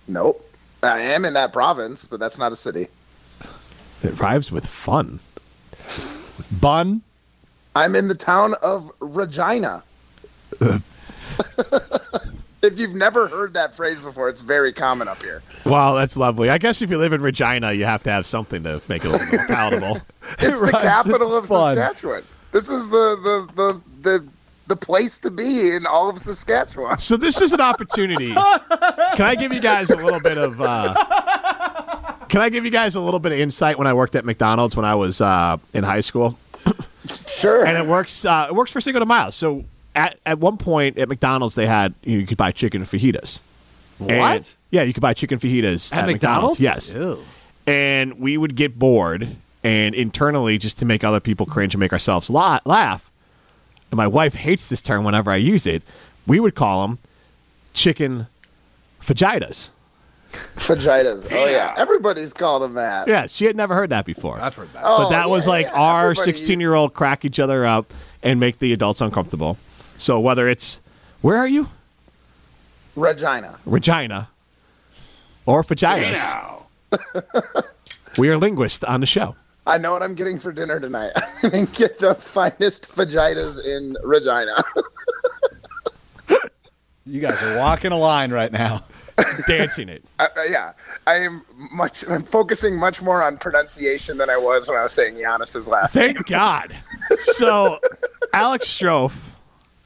Nope. 0.06 0.44
I 0.82 1.00
am 1.00 1.24
in 1.24 1.32
that 1.34 1.52
province, 1.52 2.06
but 2.06 2.20
that's 2.20 2.38
not 2.38 2.52
a 2.52 2.56
city. 2.56 2.88
It 4.02 4.20
rhymes 4.20 4.52
with 4.52 4.66
fun. 4.66 5.18
Bun. 6.60 7.02
I'm 7.74 7.94
in 7.94 8.08
the 8.08 8.14
town 8.14 8.54
of 8.62 8.90
Regina. 9.00 9.84
if 12.62 12.78
you've 12.78 12.94
never 12.94 13.28
heard 13.28 13.54
that 13.54 13.74
phrase 13.74 14.02
before, 14.02 14.28
it's 14.28 14.40
very 14.40 14.72
common 14.72 15.08
up 15.08 15.22
here. 15.22 15.42
Wow, 15.64 15.94
that's 15.94 16.16
lovely. 16.16 16.50
I 16.50 16.58
guess 16.58 16.82
if 16.82 16.90
you 16.90 16.98
live 16.98 17.12
in 17.12 17.22
Regina, 17.22 17.72
you 17.72 17.84
have 17.84 18.02
to 18.04 18.10
have 18.10 18.26
something 18.26 18.62
to 18.64 18.82
make 18.88 19.04
it 19.04 19.08
a 19.08 19.10
little 19.12 19.36
more 19.36 19.46
palatable. 19.46 20.00
It's 20.38 20.60
the 20.60 20.70
capital 20.82 21.36
of 21.36 21.46
fun. 21.46 21.74
Saskatchewan. 21.74 22.24
This 22.52 22.68
is 22.68 22.88
the 22.88 23.16
the, 23.22 23.52
the 23.54 23.80
the 24.02 24.28
the 24.68 24.76
place 24.76 25.18
to 25.20 25.30
be 25.30 25.70
in 25.72 25.86
all 25.86 26.10
of 26.10 26.18
Saskatchewan. 26.18 26.98
So 26.98 27.16
this 27.16 27.40
is 27.40 27.52
an 27.52 27.60
opportunity. 27.60 28.32
Can 28.32 29.26
I 29.26 29.34
give 29.34 29.52
you 29.52 29.60
guys 29.60 29.90
a 29.90 29.96
little 29.96 30.20
bit 30.20 30.38
of? 30.38 30.60
Uh, 30.60 30.94
can 32.38 32.44
I 32.44 32.50
give 32.50 32.64
you 32.64 32.70
guys 32.70 32.94
a 32.94 33.00
little 33.00 33.18
bit 33.18 33.32
of 33.32 33.40
insight 33.40 33.78
when 33.78 33.88
I 33.88 33.92
worked 33.94 34.14
at 34.14 34.24
McDonald's 34.24 34.76
when 34.76 34.84
I 34.84 34.94
was 34.94 35.20
uh, 35.20 35.56
in 35.74 35.82
high 35.82 36.02
school? 36.02 36.38
Sure. 37.26 37.66
and 37.66 37.76
it 37.76 37.84
works. 37.84 38.24
Uh, 38.24 38.46
it 38.48 38.54
works 38.54 38.70
for 38.70 38.80
Cinco 38.80 39.00
de 39.00 39.06
Mayo. 39.06 39.30
So 39.30 39.64
at 39.96 40.20
at 40.24 40.38
one 40.38 40.56
point 40.56 40.98
at 40.98 41.08
McDonald's, 41.08 41.56
they 41.56 41.66
had 41.66 41.94
you, 42.04 42.12
know, 42.12 42.20
you 42.20 42.26
could 42.28 42.36
buy 42.36 42.52
chicken 42.52 42.82
fajitas. 42.82 43.40
And- 43.98 44.18
What? 44.20 44.54
yeah, 44.70 44.82
you 44.82 44.92
could 44.92 45.00
buy 45.00 45.14
chicken 45.14 45.40
fajitas 45.40 45.92
At 45.92 46.04
at, 46.04 46.06
McDonald's? 46.06 46.60
Yes. 46.60 46.94
Ew. 46.94 47.24
And 47.66 48.20
we 48.20 48.36
would 48.36 48.54
get 48.54 48.78
bored, 48.78 49.34
and 49.64 49.94
internally, 49.96 50.58
just 50.58 50.78
to 50.78 50.84
make 50.84 51.02
other 51.02 51.18
people 51.20 51.44
cringe 51.44 51.74
and 51.74 51.80
make 51.80 51.92
ourselves 51.92 52.30
la- 52.30 52.60
laugh. 52.64 53.10
And 53.90 53.96
my 53.96 54.06
wife 54.06 54.34
hates 54.34 54.68
this 54.68 54.80
term 54.80 55.04
whenever 55.04 55.32
I 55.32 55.36
use 55.36 55.66
it. 55.66 55.82
We 56.24 56.38
would 56.38 56.54
call 56.54 56.86
them 56.86 56.98
chicken 57.74 58.28
fajitas. 59.02 59.70
Fajitas. 60.32 61.30
Oh 61.32 61.46
yeah, 61.46 61.74
everybody's 61.76 62.32
called 62.32 62.62
them 62.62 62.74
that. 62.74 63.08
Yeah, 63.08 63.26
she 63.26 63.46
had 63.46 63.56
never 63.56 63.74
heard 63.74 63.90
that 63.90 64.04
before. 64.04 64.40
I've 64.40 64.54
heard 64.54 64.72
that. 64.72 64.82
Oh, 64.84 65.04
but 65.04 65.10
that 65.10 65.30
was 65.30 65.46
like 65.46 65.66
yeah, 65.66 65.72
our 65.72 66.10
everybody- 66.10 66.32
16 66.32 66.60
year 66.60 66.74
old 66.74 66.94
crack 66.94 67.24
each 67.24 67.40
other 67.40 67.64
up 67.64 67.92
and 68.22 68.38
make 68.38 68.58
the 68.58 68.72
adults 68.72 69.00
uncomfortable. 69.00 69.56
So 69.96 70.20
whether 70.20 70.48
it's 70.48 70.80
where 71.22 71.36
are 71.38 71.48
you, 71.48 71.68
Regina. 72.94 73.58
Regina, 73.64 74.28
or 75.46 75.62
vaginas, 75.62 76.62
we 78.18 78.28
are 78.28 78.36
linguists 78.36 78.84
on 78.84 79.00
the 79.00 79.06
show. 79.06 79.34
I 79.66 79.76
know 79.78 79.92
what 79.92 80.02
I'm 80.02 80.14
getting 80.14 80.38
for 80.38 80.50
dinner 80.52 80.80
tonight. 80.80 81.12
I'm 81.42 81.50
gonna 81.50 81.66
get 81.66 81.98
the 81.98 82.14
finest 82.14 82.90
fajitas 82.90 83.64
in 83.64 83.96
Regina. 84.02 84.54
You 87.06 87.22
guys 87.22 87.42
are 87.42 87.56
walking 87.56 87.90
a 87.90 87.96
line 87.98 88.30
right 88.32 88.52
now. 88.52 88.84
Dancing 89.46 89.88
it. 89.88 90.04
I, 90.18 90.28
yeah, 90.50 90.72
I 91.06 91.14
am 91.16 91.42
much. 91.72 92.04
I'm 92.08 92.22
focusing 92.22 92.78
much 92.78 93.02
more 93.02 93.22
on 93.22 93.36
pronunciation 93.38 94.18
than 94.18 94.30
I 94.30 94.36
was 94.36 94.68
when 94.68 94.78
I 94.78 94.82
was 94.82 94.92
saying 94.92 95.14
Giannis's 95.14 95.68
last 95.68 95.96
name. 95.96 96.14
Thank 96.14 96.26
God. 96.26 96.74
So, 97.16 97.78
Alex 98.34 98.66
Strouf, 98.66 99.28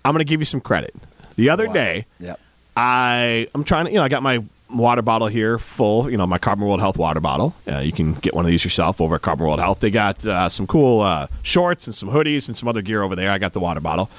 I'm 0.04 0.12
going 0.12 0.18
to 0.20 0.28
give 0.28 0.40
you 0.40 0.44
some 0.44 0.60
credit. 0.60 0.92
The 1.36 1.50
other 1.50 1.68
day, 1.68 2.06
Yep. 2.18 2.40
I 2.76 3.46
I'm 3.54 3.62
trying 3.64 3.84
to 3.86 3.90
you 3.92 3.98
know 3.98 4.02
I 4.04 4.08
got 4.08 4.22
my 4.22 4.42
water 4.70 5.02
bottle 5.02 5.26
here 5.28 5.58
full 5.58 6.10
you 6.10 6.16
know 6.16 6.26
my 6.26 6.38
Carbon 6.38 6.66
World 6.66 6.80
Health 6.80 6.96
water 6.98 7.20
bottle. 7.20 7.54
Uh, 7.70 7.78
you 7.78 7.92
can 7.92 8.14
get 8.14 8.34
one 8.34 8.44
of 8.44 8.50
these 8.50 8.64
yourself 8.64 9.00
over 9.00 9.16
at 9.16 9.22
Carbon 9.22 9.46
World 9.46 9.60
Health. 9.60 9.80
They 9.80 9.90
got 9.90 10.24
uh, 10.26 10.48
some 10.48 10.66
cool 10.66 11.00
uh, 11.00 11.28
shorts 11.42 11.86
and 11.86 11.94
some 11.94 12.08
hoodies 12.08 12.48
and 12.48 12.56
some 12.56 12.68
other 12.68 12.82
gear 12.82 13.02
over 13.02 13.14
there. 13.14 13.30
I 13.30 13.38
got 13.38 13.52
the 13.52 13.60
water 13.60 13.80
bottle. 13.80 14.10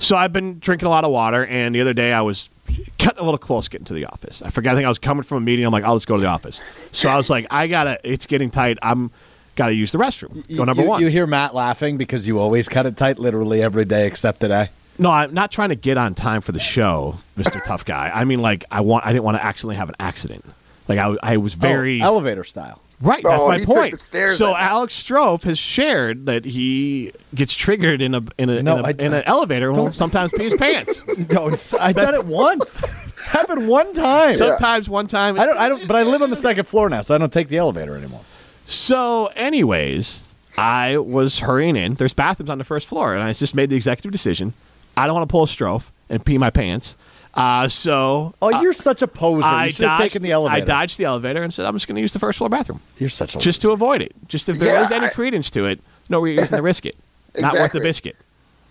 So 0.00 0.16
I've 0.16 0.32
been 0.32 0.58
drinking 0.60 0.86
a 0.86 0.90
lot 0.90 1.04
of 1.04 1.10
water, 1.10 1.44
and 1.46 1.74
the 1.74 1.80
other 1.80 1.92
day 1.94 2.12
I 2.12 2.22
was 2.22 2.50
cutting 2.98 3.20
a 3.20 3.24
little 3.24 3.38
close 3.38 3.68
getting 3.68 3.86
to 3.86 3.94
the 3.94 4.06
office. 4.06 4.42
I 4.42 4.50
forgot. 4.50 4.72
I 4.72 4.74
think 4.74 4.86
I 4.86 4.88
was 4.88 4.98
coming 4.98 5.22
from 5.22 5.38
a 5.38 5.40
meeting. 5.40 5.64
I'm 5.64 5.72
like, 5.72 5.84
I'll 5.84 5.96
just 5.96 6.06
go 6.06 6.16
to 6.16 6.22
the 6.22 6.28
office. 6.28 6.60
So 6.92 7.08
I 7.08 7.16
was 7.16 7.30
like, 7.30 7.46
I 7.50 7.66
gotta. 7.66 7.98
It's 8.04 8.26
getting 8.26 8.50
tight. 8.50 8.78
I'm 8.82 9.10
gotta 9.56 9.74
use 9.74 9.92
the 9.92 9.98
restroom. 9.98 10.56
Go 10.56 10.64
number 10.64 10.82
you, 10.82 10.88
one. 10.88 11.00
You 11.00 11.08
hear 11.08 11.26
Matt 11.26 11.54
laughing 11.54 11.96
because 11.96 12.26
you 12.26 12.38
always 12.38 12.68
cut 12.68 12.86
it 12.86 12.96
tight 12.96 13.18
literally 13.18 13.62
every 13.62 13.84
day 13.84 14.06
except 14.06 14.40
today. 14.40 14.70
No, 14.98 15.10
I'm 15.10 15.32
not 15.32 15.52
trying 15.52 15.68
to 15.68 15.76
get 15.76 15.96
on 15.96 16.14
time 16.14 16.40
for 16.40 16.52
the 16.52 16.58
show, 16.58 17.18
Mr. 17.36 17.62
Tough 17.66 17.84
Guy. 17.84 18.10
I 18.12 18.24
mean, 18.24 18.42
like, 18.42 18.64
I 18.70 18.80
want, 18.80 19.06
I 19.06 19.12
didn't 19.12 19.24
want 19.24 19.36
to 19.36 19.44
accidentally 19.44 19.76
have 19.76 19.88
an 19.88 19.94
accident. 20.00 20.44
Like 20.88 20.98
I, 20.98 21.16
I 21.22 21.36
was 21.36 21.54
oh, 21.54 21.58
very 21.58 22.02
Oh, 22.02 22.06
elevator 22.06 22.44
style. 22.44 22.82
Right. 23.00 23.22
That's 23.22 23.42
Oh, 23.42 23.48
my 23.48 23.58
he 23.58 23.64
took 23.64 23.74
point. 23.76 23.90
the 23.92 23.96
stairs 23.96 24.38
so 24.38 24.52
up. 24.52 24.60
Alex 24.60 25.00
Strouf 25.00 25.44
has 25.44 25.56
shared 25.56 26.26
that 26.26 26.44
he 26.44 27.12
gets 27.34 27.54
triggered 27.54 28.02
in 28.02 28.14
a 28.14 28.22
in 28.38 28.48
a, 28.50 28.60
No, 28.62 28.78
in, 28.78 28.84
a 28.84 28.88
I- 28.88 28.94
in 28.98 29.12
an 29.14 29.22
elevator 29.24 29.68
and 29.70 29.78
will 29.78 29.92
sometimes 29.92 30.32
pee 30.32 30.44
his 30.44 30.54
pants. 30.54 31.04
No, 31.30 31.48
it's, 31.48 31.72
I've 31.74 31.94
done 31.94 32.14
it 32.14 32.24
once. 32.26 32.84
Happened 33.26 33.68
one 33.68 33.92
time. 33.94 34.36
Sometimes 34.36 34.88
one 34.88 35.06
time. 35.06 35.38
I 35.38 35.46
don't. 35.46 35.56
I 35.58 35.68
don't. 35.68 35.86
But 35.86 35.96
I 35.96 36.02
live 36.02 36.22
on 36.22 36.30
the 36.30 36.36
second 36.36 36.66
floor 36.66 36.88
now, 36.90 37.02
so 37.02 37.14
I 37.14 37.18
don't 37.18 37.32
take 37.32 37.48
the 37.48 37.58
elevator 37.58 37.96
anymore. 37.96 38.22
So, 38.64 39.26
anyways, 39.36 40.34
I 40.56 40.98
was 40.98 41.40
hurrying 41.40 41.76
in. 41.76 41.94
There's 41.94 42.14
bathrooms 42.14 42.50
on 42.50 42.58
the 42.58 42.64
first 42.64 42.86
floor, 42.86 43.14
and 43.14 43.22
I 43.22 43.32
just 43.32 43.54
made 43.54 43.70
the 43.70 43.76
executive 43.76 44.10
decision. 44.12 44.54
I 44.96 45.06
don't 45.06 45.14
want 45.14 45.28
to 45.28 45.30
pull 45.32 45.44
a 45.44 45.46
strophe 45.46 45.90
and 46.08 46.24
pee 46.24 46.36
my 46.38 46.50
pants. 46.50 46.96
Uh, 47.38 47.68
so 47.68 48.34
Oh, 48.42 48.60
you're 48.60 48.72
such 48.72 49.00
a 49.02 49.06
poser. 49.06 49.46
I 49.46 49.66
you 49.66 49.70
should 49.70 49.84
have 49.86 49.98
dodged 49.98 50.12
taken 50.12 50.22
the 50.22 50.32
elevator. 50.32 50.62
I 50.62 50.64
dodged 50.66 50.98
the 50.98 51.04
elevator 51.04 51.42
and 51.42 51.54
said 51.54 51.66
I'm 51.66 51.74
just 51.74 51.86
going 51.86 51.94
to 51.96 52.00
use 52.02 52.12
the 52.12 52.18
first 52.18 52.38
floor 52.38 52.48
bathroom 52.50 52.80
You're 52.98 53.08
such 53.10 53.36
a 53.36 53.38
just 53.38 53.62
to 53.62 53.70
avoid 53.70 54.02
it. 54.02 54.12
Just 54.26 54.48
if 54.48 54.58
there 54.58 54.74
Yeah, 54.74 54.82
is 54.82 54.90
any 54.92 55.06
I- 55.06 55.10
credence 55.10 55.50
to 55.50 55.66
it, 55.66 55.80
no 56.08 56.20
reason 56.20 56.56
to 56.56 56.62
risk 56.62 56.84
it. 56.84 56.96
Not 57.38 57.52
worth 57.52 57.52
the 57.52 57.58
Exactly. 57.64 57.80
biscuit. 57.80 58.16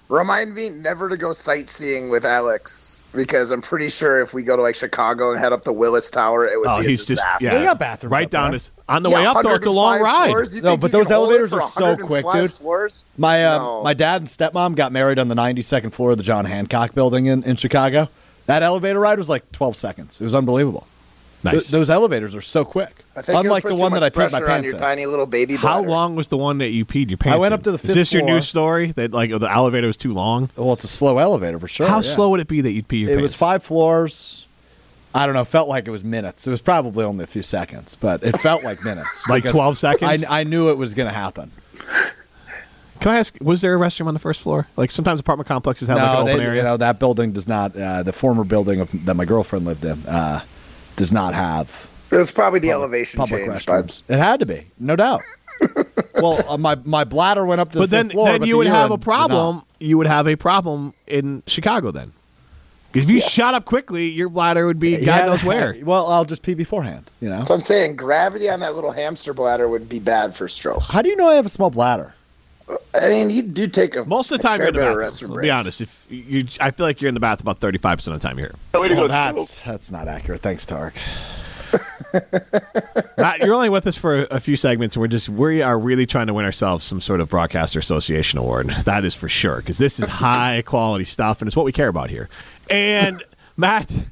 Remind 0.09 0.55
me 0.55 0.69
never 0.69 1.09
to 1.09 1.17
go 1.17 1.33
sightseeing 1.33 2.09
with 2.09 2.23
Alex 2.23 3.01
because 3.13 3.51
I'm 3.51 3.61
pretty 3.61 3.89
sure 3.89 4.21
if 4.21 4.33
we 4.33 4.41
go 4.41 4.55
to 4.55 4.61
like 4.61 4.75
Chicago 4.75 5.31
and 5.31 5.39
head 5.39 5.51
up 5.51 5.65
the 5.65 5.73
Willis 5.73 6.09
Tower, 6.09 6.45
it 6.47 6.57
would 6.57 6.65
Oh, 6.67 6.79
be 6.79 6.85
a 6.85 6.89
he's 6.89 6.99
just 7.05 7.09
disaster. 7.19 7.45
yeah. 7.47 7.57
They 7.59 7.65
got 7.65 7.77
bathrooms 7.79 8.11
right 8.11 8.25
up 8.25 8.31
down. 8.31 8.43
there. 8.51 8.51
This, 8.53 8.71
on 8.87 9.03
the 9.03 9.09
Yeah, 9.09 9.15
way 9.17 9.25
up 9.25 9.43
though, 9.43 9.53
it's 9.55 9.65
a 9.65 9.69
long 9.71 9.99
ride. 9.99 10.27
floors? 10.27 10.55
No, 10.55 10.77
but 10.77 10.93
those 10.93 11.07
can 11.07 11.15
hold 11.17 11.29
it 11.29 11.33
elevators 11.33 11.51
are 11.53 11.61
so 11.69 11.97
quick, 11.97 12.25
dude. 12.31 12.53
Floors? 12.53 13.03
My 13.17 13.45
uh, 13.45 13.57
No. 13.57 13.83
my 13.83 13.93
dad 13.93 14.21
and 14.21 14.27
stepmom 14.29 14.75
got 14.75 14.93
married 14.93 15.19
on 15.19 15.27
the 15.27 15.35
92nd 15.35 15.91
floor 15.91 16.11
of 16.11 16.17
the 16.17 16.23
John 16.23 16.45
Hancock 16.45 16.93
building 16.93 17.25
in, 17.25 17.43
in 17.43 17.57
Chicago. 17.57 18.07
That 18.47 18.63
elevator 18.63 18.99
ride 18.99 19.17
was 19.17 19.29
like 19.29 19.51
12 19.51 19.75
seconds. 19.75 20.19
It 20.19 20.23
was 20.23 20.33
unbelievable. 20.35 20.87
Th- 21.43 21.67
those 21.67 21.89
elevators 21.89 22.33
are 22.35 22.41
so 22.41 22.65
quick. 22.65 23.03
I 23.15 23.21
think 23.21 23.29
it 23.29 23.37
would 23.37 23.45
Unlike 23.45 23.63
put 23.63 23.69
the 23.69 23.81
one 23.81 23.93
that 23.93 24.03
I 24.03 24.09
peed 24.09 24.31
my 24.31 24.39
pressure 24.39 24.51
on 24.51 24.63
your 24.63 24.73
in. 24.73 24.79
tiny 24.79 25.05
little 25.05 25.25
baby. 25.25 25.55
How 25.55 25.77
bladder. 25.77 25.89
long 25.89 26.15
was 26.15 26.27
the 26.27 26.37
one 26.37 26.57
that 26.57 26.69
you 26.69 26.83
peed 26.83 27.09
your 27.09 27.17
pants? 27.17 27.35
I 27.35 27.37
went 27.37 27.53
up 27.53 27.63
to 27.63 27.71
the 27.71 27.77
fifth 27.77 27.91
Is 27.91 27.95
this 27.95 28.13
your 28.13 28.23
floor. 28.23 28.35
new 28.35 28.41
story 28.41 28.91
that 28.93 29.11
like 29.11 29.29
the 29.29 29.51
elevator 29.51 29.87
was 29.87 29.97
too 29.97 30.13
long? 30.13 30.49
Well, 30.55 30.73
it's 30.73 30.83
a 30.83 30.89
slow 30.89 31.19
elevator 31.19 31.59
for 31.59 31.67
sure. 31.67 31.87
How 31.87 31.97
yeah. 31.97 32.01
slow 32.01 32.29
would 32.31 32.39
it 32.39 32.47
be 32.47 32.61
that 32.61 32.71
you'd 32.71 32.87
pee 32.87 32.99
your 32.99 33.09
pants? 33.09 33.13
It 33.13 33.21
pants? 33.21 33.33
was 33.33 33.35
five 33.35 33.63
floors. 33.63 34.47
I 35.13 35.25
don't 35.25 35.35
know. 35.35 35.45
Felt 35.45 35.69
like 35.69 35.87
it 35.87 35.91
was 35.91 36.03
minutes. 36.03 36.47
It 36.47 36.51
was 36.51 36.61
probably 36.61 37.05
only 37.05 37.23
a 37.23 37.27
few 37.27 37.41
seconds, 37.43 37.95
but 37.95 38.23
it 38.23 38.39
felt 38.39 38.63
like 38.63 38.83
minutes. 38.83 39.25
Like 39.29 39.43
12 39.43 39.77
seconds? 39.77 40.25
I, 40.25 40.41
I 40.41 40.43
knew 40.43 40.69
it 40.69 40.77
was 40.77 40.93
going 40.93 41.07
to 41.07 41.15
happen. 41.15 41.51
Can 42.99 43.11
I 43.11 43.17
ask? 43.19 43.35
Was 43.41 43.61
there 43.61 43.75
a 43.75 43.79
restroom 43.79 44.07
on 44.07 44.13
the 44.13 44.19
first 44.19 44.41
floor? 44.41 44.67
Like 44.75 44.91
sometimes 44.91 45.19
apartment 45.19 45.47
complexes 45.47 45.87
have 45.87 45.97
like 45.97 46.05
no, 46.07 46.13
an 46.13 46.27
open 46.27 46.37
they, 46.37 46.43
area. 46.45 46.57
you 46.57 46.63
know 46.63 46.77
that 46.77 46.99
building 46.99 47.31
does 47.31 47.47
not. 47.47 47.75
Uh, 47.75 48.03
the 48.03 48.13
former 48.13 48.43
building 48.43 48.79
of, 48.79 49.05
that 49.05 49.13
my 49.15 49.25
girlfriend 49.25 49.65
lived 49.65 49.85
in 49.85 50.05
uh, 50.07 50.41
does 50.95 51.11
not 51.13 51.33
have 51.33 51.87
It 52.11 52.15
was 52.15 52.31
probably 52.31 52.59
the 52.59 52.69
public- 52.69 52.81
elevation 52.83 53.17
public 53.19 53.45
change. 53.45 53.65
restrooms. 53.65 54.03
It 54.09 54.17
had 54.17 54.39
to 54.39 54.45
be, 54.45 54.67
no 54.79 54.95
doubt. 54.95 55.21
well, 56.15 56.43
uh, 56.49 56.57
my 56.57 56.75
my 56.85 57.03
bladder 57.03 57.45
went 57.45 57.61
up 57.61 57.71
to 57.73 57.79
but 57.79 57.89
the 57.89 57.95
then, 57.97 58.05
fifth 58.07 58.13
floor, 58.13 58.25
But 58.27 58.31
then 58.33 58.39
but 58.41 58.47
you 58.47 58.53
the 58.55 58.57
would 58.59 58.67
have 58.67 58.91
a 58.91 58.97
problem. 58.97 59.63
You 59.79 59.97
would 59.97 60.07
have 60.07 60.27
a 60.27 60.35
problem 60.35 60.93
in 61.05 61.43
Chicago 61.47 61.91
then. 61.91 62.13
if 62.95 63.07
you 63.09 63.19
shot 63.19 63.53
up 63.53 63.65
quickly, 63.65 64.07
your 64.09 64.29
bladder 64.29 64.65
would 64.65 64.79
be 64.79 64.97
God 64.97 65.05
Yeah, 65.05 65.25
knows 65.27 65.43
where. 65.43 65.75
Well, 65.83 66.07
I'll 66.07 66.25
just 66.25 66.41
pee 66.41 66.55
beforehand. 66.55 67.09
You 67.21 67.29
know. 67.29 67.43
So 67.43 67.53
I'm 67.53 67.61
saying 67.61 67.95
gravity 67.95 68.49
on 68.49 68.59
that 68.61 68.73
little 68.75 68.91
hamster 68.91 69.33
bladder 69.33 69.67
would 69.67 69.87
be 69.87 69.99
bad 69.99 70.35
for 70.35 70.47
stroke. 70.47 70.81
How 70.83 71.01
do 71.03 71.09
you 71.09 71.15
know 71.15 71.27
I 71.29 71.35
have 71.35 71.45
a 71.45 71.49
small 71.49 71.69
bladder? 71.69 72.13
I 72.99 73.09
mean, 73.09 73.29
you 73.29 73.41
do 73.43 73.67
take 73.67 73.95
a 73.95 74.03
Most 74.05 74.31
of 74.31 74.39
the 74.39 74.43
time 74.47 74.57
fair 74.57 74.67
you're 74.67 74.67
in 74.69 74.73
the 74.75 74.81
bit 74.81 74.91
of 74.91 74.99
bathroom. 74.99 75.31
restroom 75.31 75.33
be 75.33 75.47
breaks. 75.47 75.53
honest. 75.53 75.81
If 75.81 76.05
you, 76.09 76.47
I 76.59 76.71
feel 76.71 76.85
like 76.85 77.01
you're 77.01 77.07
in 77.09 77.13
the 77.13 77.19
bath 77.21 77.39
about 77.41 77.59
35 77.59 77.97
percent 77.99 78.15
of 78.15 78.21
the 78.21 78.27
time 78.27 78.37
here. 78.37 78.53
Well, 78.73 79.07
that's 79.07 79.61
that's 79.61 79.91
not 79.91 80.07
accurate. 80.07 80.41
Thanks, 80.41 80.65
Tarek. 80.65 80.93
Matt, 83.17 83.41
you're 83.41 83.53
only 83.53 83.69
with 83.69 83.85
us 83.87 83.97
for 83.97 84.23
a 84.31 84.39
few 84.39 84.55
segments, 84.55 84.95
we're 84.97 85.07
just 85.07 85.29
we 85.29 85.61
are 85.61 85.77
really 85.77 86.05
trying 86.05 86.27
to 86.27 86.33
win 86.33 86.45
ourselves 86.45 86.85
some 86.85 87.01
sort 87.01 87.19
of 87.19 87.29
broadcaster 87.29 87.79
association 87.79 88.39
award. 88.39 88.67
That 88.85 89.03
is 89.05 89.15
for 89.15 89.27
sure 89.29 89.57
because 89.57 89.77
this 89.77 89.99
is 89.99 90.07
high 90.07 90.61
quality 90.65 91.05
stuff, 91.05 91.41
and 91.41 91.47
it's 91.47 91.55
what 91.55 91.65
we 91.65 91.71
care 91.71 91.89
about 91.89 92.09
here. 92.09 92.29
And 92.69 93.23
Matt, 93.57 94.05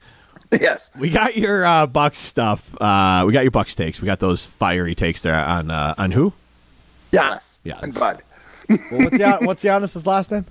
Yes. 0.51 0.91
we 0.97 1.09
got 1.09 1.35
your 1.37 1.65
uh, 1.65 1.87
Bucks 1.87 2.17
stuff. 2.19 2.75
Uh, 2.81 3.23
we 3.25 3.33
got 3.33 3.41
your 3.43 3.51
Bucks 3.51 3.75
takes. 3.75 4.01
We 4.01 4.05
got 4.05 4.19
those 4.19 4.45
fiery 4.45 4.95
takes 4.95 5.21
there 5.23 5.35
on 5.35 5.71
uh, 5.71 5.95
on 5.97 6.11
who? 6.11 6.33
Giannis. 7.11 7.59
Giannis. 7.65 7.83
And 7.83 7.93
Bud. 7.93 8.21
Well, 8.69 8.79
what's 9.03 9.17
Gian- 9.17 9.45
what's 9.45 9.63
Giannis's 9.63 10.05
last 10.07 10.31
name? 10.31 10.45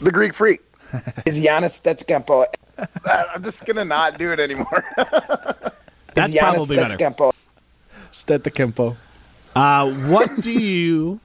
The 0.00 0.10
Greek 0.12 0.34
freak. 0.34 0.60
Is 1.26 1.38
Giannis 1.40 1.80
Stetskempo. 1.80 2.46
I'm 3.34 3.42
just 3.42 3.64
going 3.66 3.76
to 3.76 3.84
not 3.84 4.18
do 4.18 4.32
it 4.32 4.40
anymore. 4.40 4.84
That's 6.14 6.28
Is 6.30 6.34
Giannis 6.34 6.38
probably 6.38 6.76
better. 6.76 6.96
Stetskempo. 6.96 7.32
Stetakimpo. 8.12 8.96
Uh, 9.56 9.90
what 10.08 10.30
do 10.40 10.52
you? 10.52 11.20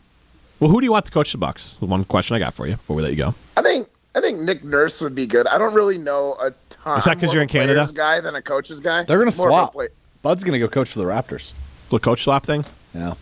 Well, 0.59 0.69
who 0.69 0.79
do 0.81 0.85
you 0.85 0.91
want 0.91 1.05
to 1.05 1.11
coach 1.11 1.31
the 1.31 1.37
Bucks? 1.37 1.79
One 1.81 2.03
question 2.03 2.35
I 2.35 2.39
got 2.39 2.53
for 2.53 2.67
you 2.67 2.73
before 2.73 2.95
we 2.95 3.01
let 3.03 3.11
you 3.11 3.17
go. 3.17 3.35
I 3.57 3.61
think 3.61 3.87
I 4.15 4.21
think 4.21 4.39
Nick 4.39 4.63
Nurse 4.63 4.99
would 5.01 5.15
be 5.15 5.25
good. 5.25 5.47
I 5.47 5.57
don't 5.57 5.73
really 5.73 5.97
know 5.97 6.33
a 6.41 6.51
ton. 6.69 6.97
Is 6.97 7.05
that 7.05 7.19
'cause 7.19 7.29
I'm 7.29 7.35
you're 7.35 7.43
in 7.43 7.49
a 7.49 7.51
Canada? 7.51 7.73
player's 7.75 7.91
guy 7.91 8.19
than 8.19 8.35
a 8.35 8.41
coach's 8.41 8.79
guy. 8.79 9.03
They're 9.03 9.17
gonna 9.19 9.35
More 9.37 9.49
swap. 9.49 9.73
play- 9.73 9.87
Bud's 10.21 10.43
gonna 10.43 10.59
go 10.59 10.67
coach 10.67 10.89
for 10.89 10.99
the 10.99 11.05
Raptors. 11.05 11.53
Little 11.85 11.99
coach 11.99 12.23
swap 12.23 12.45
thing. 12.45 12.65
Yeah. 12.93 13.13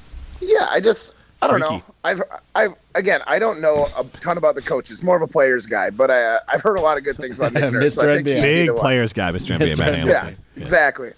Yeah, 0.41 0.67
I 0.69 0.79
just 0.79 1.13
I 1.41 1.47
don't 1.47 1.60
Freaky. 1.60 1.76
know. 1.76 1.84
I've 2.04 2.21
I've 2.56 2.73
again 2.95 3.21
I 3.28 3.38
don't 3.38 3.62
know 3.62 3.88
a 3.97 4.04
ton 4.19 4.38
about 4.38 4.56
the 4.56 4.62
coaches. 4.62 5.04
More 5.04 5.15
of 5.15 5.21
a 5.21 5.28
player's 5.28 5.65
guy, 5.67 5.89
but 5.91 6.10
I, 6.10 6.23
uh, 6.23 6.39
I've 6.47 6.62
heard 6.62 6.78
a 6.78 6.82
lot 6.82 6.97
of 6.97 7.04
good 7.04 7.17
things 7.17 7.38
about 7.38 7.54
Nick 7.54 7.71
Nurse. 7.71 7.95
So 7.95 8.02
I 8.02 8.06
Mr. 8.06 8.15
think 8.15 8.28
NBA. 8.28 8.41
Big 8.41 8.76
players 8.76 9.13
guy, 9.13 9.32
Mr. 9.32 9.56
NBA, 9.56 9.60
Mr. 9.60 9.78
Matt 9.78 9.93
NBA. 9.93 9.97
Hamilton. 9.97 10.38
Yeah, 10.56 10.62
exactly. 10.62 11.12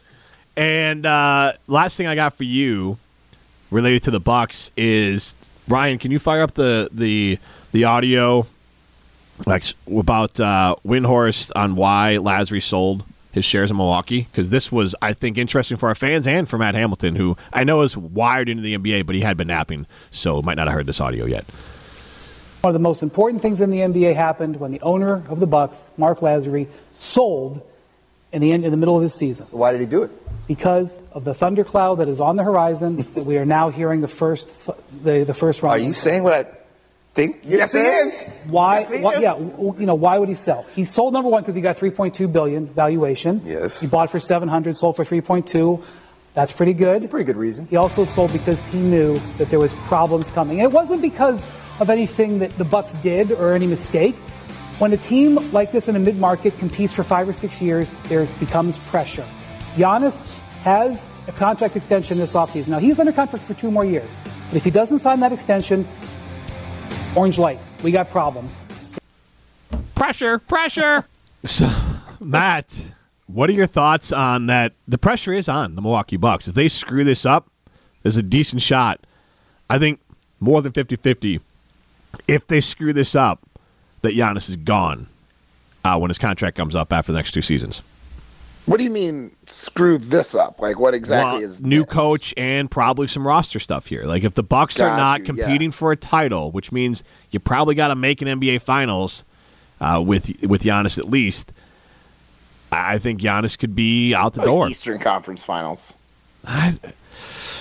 And 0.57 1.05
uh, 1.05 1.53
last 1.67 1.95
thing 1.95 2.07
I 2.07 2.15
got 2.15 2.33
for 2.33 2.43
you, 2.43 2.97
related 3.71 4.03
to 4.03 4.11
the 4.11 4.19
Bucks, 4.19 4.71
is 4.75 5.35
Ryan. 5.69 5.97
Can 5.99 6.11
you 6.11 6.19
fire 6.19 6.41
up 6.41 6.55
the 6.55 6.89
the 6.91 7.39
the 7.71 7.85
audio, 7.85 8.45
like 9.45 9.63
about 9.87 10.37
uh, 10.39 10.75
Windhorst 10.85 11.51
on 11.55 11.77
why 11.77 12.17
Lasry 12.19 12.61
sold 12.61 13.05
his 13.31 13.45
shares 13.45 13.71
in 13.71 13.77
Milwaukee? 13.77 14.27
Because 14.31 14.49
this 14.49 14.71
was, 14.71 14.95
I 15.01 15.13
think, 15.13 15.37
interesting 15.37 15.77
for 15.77 15.89
our 15.89 15.95
fans 15.95 16.27
and 16.27 16.47
for 16.47 16.57
Matt 16.57 16.75
Hamilton, 16.75 17.15
who 17.15 17.37
I 17.53 17.63
know 17.63 17.81
is 17.81 17.95
wired 17.95 18.49
into 18.49 18.63
the 18.63 18.77
NBA, 18.77 19.05
but 19.05 19.15
he 19.15 19.21
had 19.21 19.37
been 19.37 19.47
napping, 19.47 19.85
so 20.11 20.41
might 20.41 20.55
not 20.55 20.67
have 20.67 20.75
heard 20.75 20.85
this 20.85 21.01
audio 21.01 21.25
yet. 21.25 21.45
One 22.61 22.71
of 22.71 22.73
the 22.73 22.79
most 22.79 23.03
important 23.03 23.41
things 23.41 23.61
in 23.61 23.69
the 23.69 23.79
NBA 23.79 24.15
happened 24.15 24.59
when 24.59 24.71
the 24.71 24.81
owner 24.81 25.23
of 25.29 25.39
the 25.39 25.47
Bucks, 25.47 25.89
Marc 25.97 26.19
Lasry, 26.19 26.67
sold 26.93 27.65
in 28.31 28.41
the 28.41 28.51
end 28.51 28.65
in 28.65 28.71
the 28.71 28.77
middle 28.77 28.95
of 28.95 29.01
this 29.01 29.15
season. 29.15 29.47
So 29.47 29.57
Why 29.57 29.71
did 29.71 29.79
he 29.79 29.87
do 29.87 30.03
it? 30.03 30.11
Because 30.47 30.95
of 31.13 31.23
the 31.23 31.33
thundercloud 31.33 31.99
that 31.99 32.09
is 32.09 32.19
on 32.19 32.35
the 32.35 32.43
horizon, 32.43 32.97
that 32.97 33.23
we 33.25 33.37
are 33.37 33.45
now 33.45 33.69
hearing 33.69 34.01
the 34.01 34.07
first 34.07 34.47
th- 34.65 34.77
the, 35.03 35.23
the 35.23 35.33
first 35.33 35.63
round. 35.63 35.81
Are 35.81 35.83
you 35.83 35.93
saying 35.93 36.23
what 36.23 36.33
I 36.33 36.43
think 37.13 37.41
you're 37.43 37.59
Yes, 37.59 37.71
he 37.71 37.77
saying? 37.79 38.07
is. 38.11 38.13
Why? 38.47 38.79
Yes, 38.81 38.89
he 38.95 38.99
why 39.01 39.13
is. 39.13 39.19
yeah, 39.21 39.37
you 39.37 39.75
know 39.85 39.95
why 39.95 40.17
would 40.17 40.29
he 40.29 40.35
sell? 40.35 40.65
He 40.75 40.85
sold 40.85 41.13
number 41.13 41.29
one 41.29 41.41
because 41.41 41.55
he 41.55 41.61
got 41.61 41.77
3.2 41.77 42.31
billion 42.31 42.67
valuation. 42.67 43.41
Yes. 43.45 43.81
He 43.81 43.87
bought 43.87 44.09
for 44.09 44.19
700, 44.19 44.77
sold 44.77 44.95
for 44.95 45.03
3.2. 45.05 45.83
That's 46.33 46.51
pretty 46.51 46.73
good. 46.73 47.09
Pretty 47.09 47.25
good 47.25 47.35
reason. 47.37 47.65
He 47.67 47.75
also 47.75 48.05
sold 48.05 48.31
because 48.31 48.65
he 48.67 48.77
knew 48.77 49.15
that 49.37 49.49
there 49.49 49.59
was 49.59 49.73
problems 49.87 50.29
coming. 50.31 50.59
And 50.59 50.65
it 50.65 50.71
wasn't 50.71 51.01
because 51.01 51.41
of 51.81 51.89
anything 51.89 52.39
that 52.39 52.55
the 52.57 52.63
Bucks 52.63 52.93
did 53.01 53.31
or 53.31 53.53
any 53.55 53.67
mistake. 53.67 54.15
When 54.77 54.93
a 54.93 54.97
team 54.97 55.35
like 55.51 55.71
this 55.71 55.89
in 55.89 55.95
a 55.95 55.99
mid-market 55.99 56.57
competes 56.59 56.93
for 56.93 57.03
five 57.03 57.27
or 57.27 57.33
six 57.33 57.59
years, 57.61 57.93
there 58.03 58.25
becomes 58.39 58.77
pressure. 58.77 59.25
Giannis 59.75 60.29
has 60.61 61.03
a 61.27 61.31
contract 61.33 61.75
extension 61.75 62.17
this 62.17 62.33
offseason. 62.33 62.69
Now 62.69 62.79
he's 62.79 62.99
under 62.99 63.11
contract 63.11 63.45
for 63.45 63.53
two 63.55 63.71
more 63.71 63.83
years. 63.85 64.09
But 64.49 64.57
if 64.57 64.63
he 64.63 64.71
doesn't 64.71 64.99
sign 64.99 65.19
that 65.19 65.33
extension, 65.33 65.87
orange 67.15 67.37
light, 67.37 67.59
we 67.83 67.91
got 67.91 68.09
problems. 68.09 68.55
Pressure, 69.95 70.39
pressure. 70.39 71.05
so, 71.43 71.69
Matt, 72.19 72.93
what 73.27 73.49
are 73.49 73.53
your 73.53 73.67
thoughts 73.67 74.11
on 74.11 74.47
that? 74.47 74.73
The 74.87 74.97
pressure 74.97 75.33
is 75.33 75.47
on 75.49 75.75
the 75.75 75.81
Milwaukee 75.81 76.17
Bucks. 76.17 76.47
If 76.47 76.55
they 76.55 76.67
screw 76.67 77.03
this 77.03 77.25
up, 77.25 77.49
there's 78.03 78.17
a 78.17 78.23
decent 78.23 78.61
shot. 78.61 79.05
I 79.69 79.77
think 79.77 79.99
more 80.39 80.61
than 80.61 80.71
50 80.71 80.95
50. 80.95 81.41
If 82.27 82.47
they 82.47 82.61
screw 82.61 82.93
this 82.93 83.15
up, 83.15 83.41
that 84.01 84.15
Giannis 84.15 84.49
is 84.49 84.55
gone 84.55 85.07
uh, 85.83 85.97
when 85.97 86.09
his 86.09 86.17
contract 86.17 86.55
comes 86.57 86.75
up 86.75 86.91
after 86.93 87.11
the 87.11 87.17
next 87.17 87.33
two 87.33 87.41
seasons. 87.41 87.83
What 88.69 88.77
do 88.77 88.83
you 88.83 88.89
mean 88.91 89.35
screw 89.47 89.97
this 89.97 90.35
up? 90.35 90.59
Like 90.61 90.79
what 90.79 90.93
exactly 90.93 91.39
Well, 91.39 91.43
is 91.43 91.59
new 91.61 91.83
this? 91.83 91.93
coach 91.93 92.33
and 92.37 92.69
probably 92.69 93.07
some 93.07 93.25
roster 93.25 93.57
stuff 93.59 93.87
here. 93.87 94.03
Like 94.03 94.23
if 94.23 94.35
the 94.35 94.43
Bucks 94.43 94.79
are 94.79 94.95
not 94.95 95.21
you, 95.21 95.25
competing 95.25 95.71
yeah. 95.71 95.75
for 95.77 95.91
a 95.91 95.95
title, 95.97 96.51
which 96.51 96.71
means 96.71 97.03
you 97.31 97.39
probably 97.39 97.73
got 97.73 97.87
to 97.87 97.95
make 97.95 98.21
an 98.21 98.27
NBA 98.27 98.61
Finals 98.61 99.25
uh, 99.81 100.01
with 100.05 100.43
with 100.43 100.61
Giannis 100.61 100.99
at 100.99 101.05
least. 101.09 101.51
I 102.71 102.99
think 102.99 103.19
Giannis 103.19 103.57
could 103.57 103.73
be 103.73 104.13
out 104.13 104.33
the 104.33 104.41
Like 104.41 104.45
door. 104.45 104.69
Eastern 104.69 104.99
Conference 104.99 105.43
Finals. 105.43 105.95
I, 106.45 106.75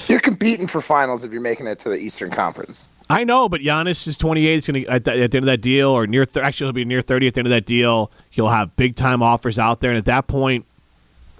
You're 0.08 0.20
competing 0.20 0.66
for 0.66 0.80
finals 0.82 1.24
if 1.24 1.32
you're 1.32 1.40
making 1.40 1.66
it 1.66 1.78
to 1.80 1.88
the 1.88 1.96
Eastern 1.96 2.30
Conference. 2.30 2.90
I 3.10 3.24
know, 3.24 3.48
but 3.48 3.62
Giannis 3.62 4.06
is 4.06 4.18
28. 4.18 4.52
He's 4.54 4.66
going 4.66 4.84
to 4.84 4.90
at, 4.90 5.04
the- 5.04 5.12
at 5.22 5.30
the 5.30 5.38
end 5.38 5.44
of 5.44 5.46
that 5.46 5.62
deal, 5.62 5.88
or 5.88 6.06
near. 6.06 6.26
Th- 6.26 6.44
actually, 6.44 6.66
he'll 6.66 6.72
be 6.74 6.84
near 6.84 7.00
30 7.00 7.28
at 7.28 7.34
the 7.34 7.40
end 7.40 7.46
of 7.46 7.50
that 7.50 7.64
deal. 7.64 8.10
He'll 8.28 8.50
have 8.50 8.76
big 8.76 8.94
time 8.96 9.22
offers 9.22 9.58
out 9.58 9.80
there, 9.80 9.90
and 9.90 9.96
at 9.96 10.04
that 10.04 10.26
point, 10.26 10.66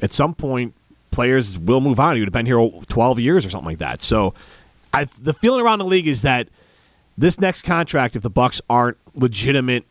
at 0.03 0.13
some 0.13 0.35
point, 0.35 0.75
players 1.11 1.59
will 1.59 1.81
move 1.81 1.99
on. 1.99 2.15
He 2.15 2.21
would 2.21 2.29
have 2.29 2.33
been 2.33 2.47
here 2.47 2.59
12 2.59 3.21
years 3.21 3.45
or 3.45 3.51
something 3.51 3.67
like 3.67 3.79
that. 3.79 4.03
So 4.03 4.35
I, 4.93 5.05
the 5.05 5.35
feeling 5.35 5.65
around 5.65 5.79
the 5.81 5.85
league 5.85 6.07
is 6.07 6.23
that 6.23 6.49
this 7.17 7.41
next 7.41 7.63
contract, 7.63 8.15
if 8.15 8.23
the 8.23 8.31
Bucks 8.31 8.61
aren't 8.71 8.97
legitimate, 9.15 9.85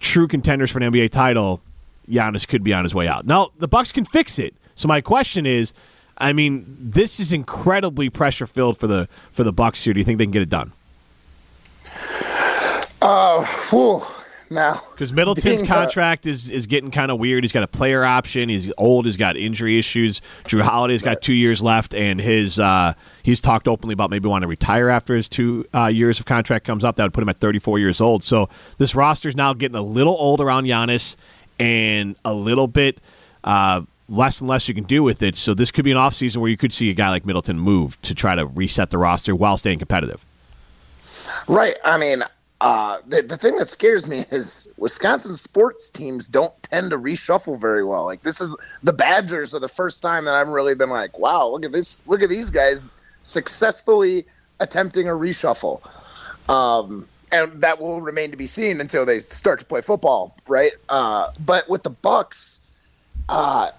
true 0.00 0.26
contenders 0.26 0.70
for 0.70 0.78
an 0.82 0.92
NBA 0.92 1.10
title, 1.10 1.60
Giannis 2.08 2.48
could 2.48 2.62
be 2.62 2.72
on 2.72 2.84
his 2.84 2.94
way 2.94 3.06
out. 3.06 3.26
Now 3.26 3.50
the 3.58 3.68
Bucks 3.68 3.92
can 3.92 4.04
fix 4.04 4.38
it. 4.38 4.54
So 4.74 4.88
my 4.88 5.00
question 5.00 5.44
is, 5.44 5.74
I 6.16 6.32
mean, 6.32 6.64
this 6.80 7.20
is 7.20 7.32
incredibly 7.32 8.10
pressure 8.10 8.46
filled 8.46 8.78
for 8.78 8.86
the 8.86 9.08
for 9.30 9.44
the 9.44 9.52
Bucks 9.52 9.84
here. 9.84 9.94
Do 9.94 10.00
you 10.00 10.04
think 10.04 10.18
they 10.18 10.24
can 10.24 10.32
get 10.32 10.42
it 10.42 10.48
done? 10.48 10.72
Uh, 13.00 13.44
whew, 13.70 14.02
now 14.50 14.82
Because 14.90 15.12
Middleton's 15.12 15.44
being, 15.44 15.70
uh, 15.70 15.74
contract 15.74 16.26
is, 16.26 16.50
is 16.50 16.66
getting 16.66 16.90
kind 16.90 17.10
of 17.10 17.18
weird. 17.18 17.44
He's 17.44 17.52
got 17.52 17.62
a 17.62 17.68
player 17.68 18.04
option. 18.04 18.48
He's 18.48 18.72
old. 18.78 19.06
He's 19.06 19.16
got 19.16 19.36
injury 19.36 19.78
issues. 19.78 20.20
Jrue 20.44 20.62
Holiday's 20.62 21.02
got 21.02 21.22
two 21.22 21.34
years 21.34 21.62
left, 21.62 21.94
and 21.94 22.20
his 22.20 22.58
uh, 22.58 22.94
he's 23.22 23.40
talked 23.40 23.68
openly 23.68 23.92
about 23.92 24.10
maybe 24.10 24.28
wanting 24.28 24.46
to 24.46 24.48
retire 24.48 24.88
after 24.88 25.14
his 25.14 25.28
two 25.28 25.64
uh, 25.74 25.86
years 25.86 26.18
of 26.18 26.26
contract 26.26 26.64
comes 26.64 26.84
up. 26.84 26.96
That 26.96 27.04
would 27.04 27.14
put 27.14 27.22
him 27.22 27.28
at 27.28 27.38
34 27.38 27.78
years 27.78 28.00
old. 28.00 28.22
So 28.22 28.48
this 28.78 28.94
roster's 28.94 29.36
now 29.36 29.52
getting 29.52 29.76
a 29.76 29.82
little 29.82 30.16
old 30.18 30.40
around 30.40 30.64
Giannis 30.64 31.16
and 31.58 32.16
a 32.24 32.34
little 32.34 32.68
bit 32.68 32.98
uh, 33.44 33.82
less 34.08 34.40
and 34.40 34.48
less 34.48 34.68
you 34.68 34.74
can 34.74 34.84
do 34.84 35.02
with 35.02 35.22
it. 35.22 35.36
So 35.36 35.54
this 35.54 35.70
could 35.70 35.84
be 35.84 35.92
an 35.92 35.96
offseason 35.96 36.38
where 36.38 36.50
you 36.50 36.56
could 36.56 36.72
see 36.72 36.90
a 36.90 36.94
guy 36.94 37.10
like 37.10 37.26
Middleton 37.26 37.58
move 37.58 38.00
to 38.02 38.14
try 38.14 38.34
to 38.34 38.46
reset 38.46 38.90
the 38.90 38.98
roster 38.98 39.34
while 39.34 39.56
staying 39.56 39.78
competitive. 39.78 40.24
Right. 41.46 41.76
I 41.84 41.98
mean, 41.98 42.24
uh, 42.60 42.98
the 43.06 43.22
the 43.22 43.36
thing 43.36 43.56
that 43.56 43.68
scares 43.68 44.06
me 44.06 44.24
is 44.30 44.68
Wisconsin 44.76 45.36
sports 45.36 45.90
teams 45.90 46.28
don't 46.28 46.52
tend 46.62 46.90
to 46.90 46.98
reshuffle 46.98 47.58
very 47.58 47.84
well. 47.84 48.04
Like 48.04 48.22
this 48.22 48.40
is 48.40 48.56
the 48.82 48.92
Badgers 48.92 49.54
are 49.54 49.60
the 49.60 49.68
first 49.68 50.02
time 50.02 50.24
that 50.24 50.34
I've 50.34 50.48
really 50.48 50.74
been 50.74 50.90
like, 50.90 51.18
wow, 51.18 51.46
look 51.48 51.64
at 51.64 51.72
this, 51.72 52.06
look 52.06 52.22
at 52.22 52.28
these 52.28 52.50
guys 52.50 52.88
successfully 53.22 54.26
attempting 54.60 55.08
a 55.08 55.12
reshuffle. 55.12 55.80
Um, 56.48 57.06
and 57.30 57.60
that 57.60 57.80
will 57.80 58.00
remain 58.00 58.30
to 58.30 58.36
be 58.36 58.46
seen 58.46 58.80
until 58.80 59.04
they 59.04 59.18
start 59.18 59.58
to 59.60 59.64
play 59.66 59.82
football, 59.82 60.34
right? 60.46 60.72
Uh, 60.88 61.30
but 61.44 61.68
with 61.68 61.82
the 61.82 61.90
Bucks, 61.90 62.60
uh, 63.28 63.70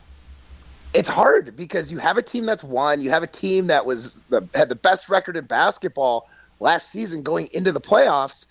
it's 0.93 1.09
hard 1.09 1.55
because 1.55 1.91
you 1.91 1.97
have 1.97 2.17
a 2.17 2.21
team 2.21 2.45
that's 2.45 2.63
won. 2.63 3.01
You 3.01 3.09
have 3.09 3.23
a 3.23 3.27
team 3.27 3.67
that 3.67 3.85
was 3.85 4.15
the, 4.29 4.47
had 4.53 4.69
the 4.69 4.75
best 4.75 5.09
record 5.09 5.35
in 5.35 5.45
basketball 5.45 6.29
last 6.59 6.89
season 6.89 7.23
going 7.23 7.47
into 7.53 7.71
the 7.71 7.81
playoffs. 7.81 8.45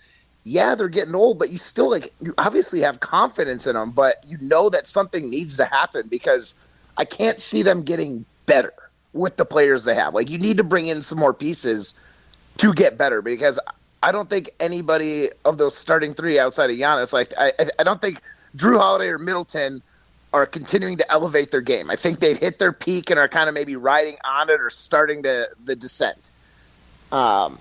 Yeah, 0.49 0.73
they're 0.73 0.87
getting 0.89 1.13
old, 1.13 1.37
but 1.37 1.51
you 1.51 1.59
still 1.59 1.91
like 1.91 2.11
you 2.19 2.33
obviously 2.39 2.79
have 2.81 2.99
confidence 2.99 3.67
in 3.67 3.75
them. 3.75 3.91
But 3.91 4.15
you 4.25 4.37
know 4.41 4.69
that 4.69 4.87
something 4.87 5.29
needs 5.29 5.57
to 5.57 5.65
happen 5.65 6.07
because 6.09 6.55
I 6.97 7.05
can't 7.05 7.39
see 7.39 7.61
them 7.61 7.83
getting 7.83 8.25
better 8.47 8.73
with 9.13 9.37
the 9.37 9.45
players 9.45 9.83
they 9.83 9.93
have. 9.93 10.15
Like 10.15 10.29
you 10.29 10.39
need 10.39 10.57
to 10.57 10.63
bring 10.63 10.87
in 10.87 11.03
some 11.03 11.19
more 11.19 11.33
pieces 11.35 11.99
to 12.57 12.73
get 12.73 12.97
better 12.97 13.21
because 13.21 13.59
I 14.01 14.11
don't 14.11 14.27
think 14.29 14.49
anybody 14.59 15.29
of 15.45 15.59
those 15.59 15.77
starting 15.77 16.15
three 16.15 16.39
outside 16.39 16.71
of 16.71 16.77
Giannis, 16.77 17.13
like 17.13 17.31
I, 17.37 17.53
I- 17.77 17.83
don't 17.83 18.01
think 18.01 18.19
Jrue 18.57 18.77
Holiday 18.79 19.09
or 19.09 19.19
Middleton 19.19 19.83
are 20.33 20.47
continuing 20.47 20.97
to 20.97 21.11
elevate 21.11 21.51
their 21.51 21.61
game. 21.61 21.91
I 21.91 21.95
think 21.95 22.19
they've 22.21 22.37
hit 22.37 22.57
their 22.57 22.73
peak 22.73 23.11
and 23.11 23.19
are 23.19 23.27
kind 23.27 23.49
of 23.49 23.53
maybe 23.53 23.75
riding 23.75 24.17
on 24.25 24.49
it 24.49 24.59
or 24.61 24.69
starting 24.71 25.21
to 25.23 25.49
the 25.63 25.75
descent. 25.75 26.31
Um, 27.11 27.59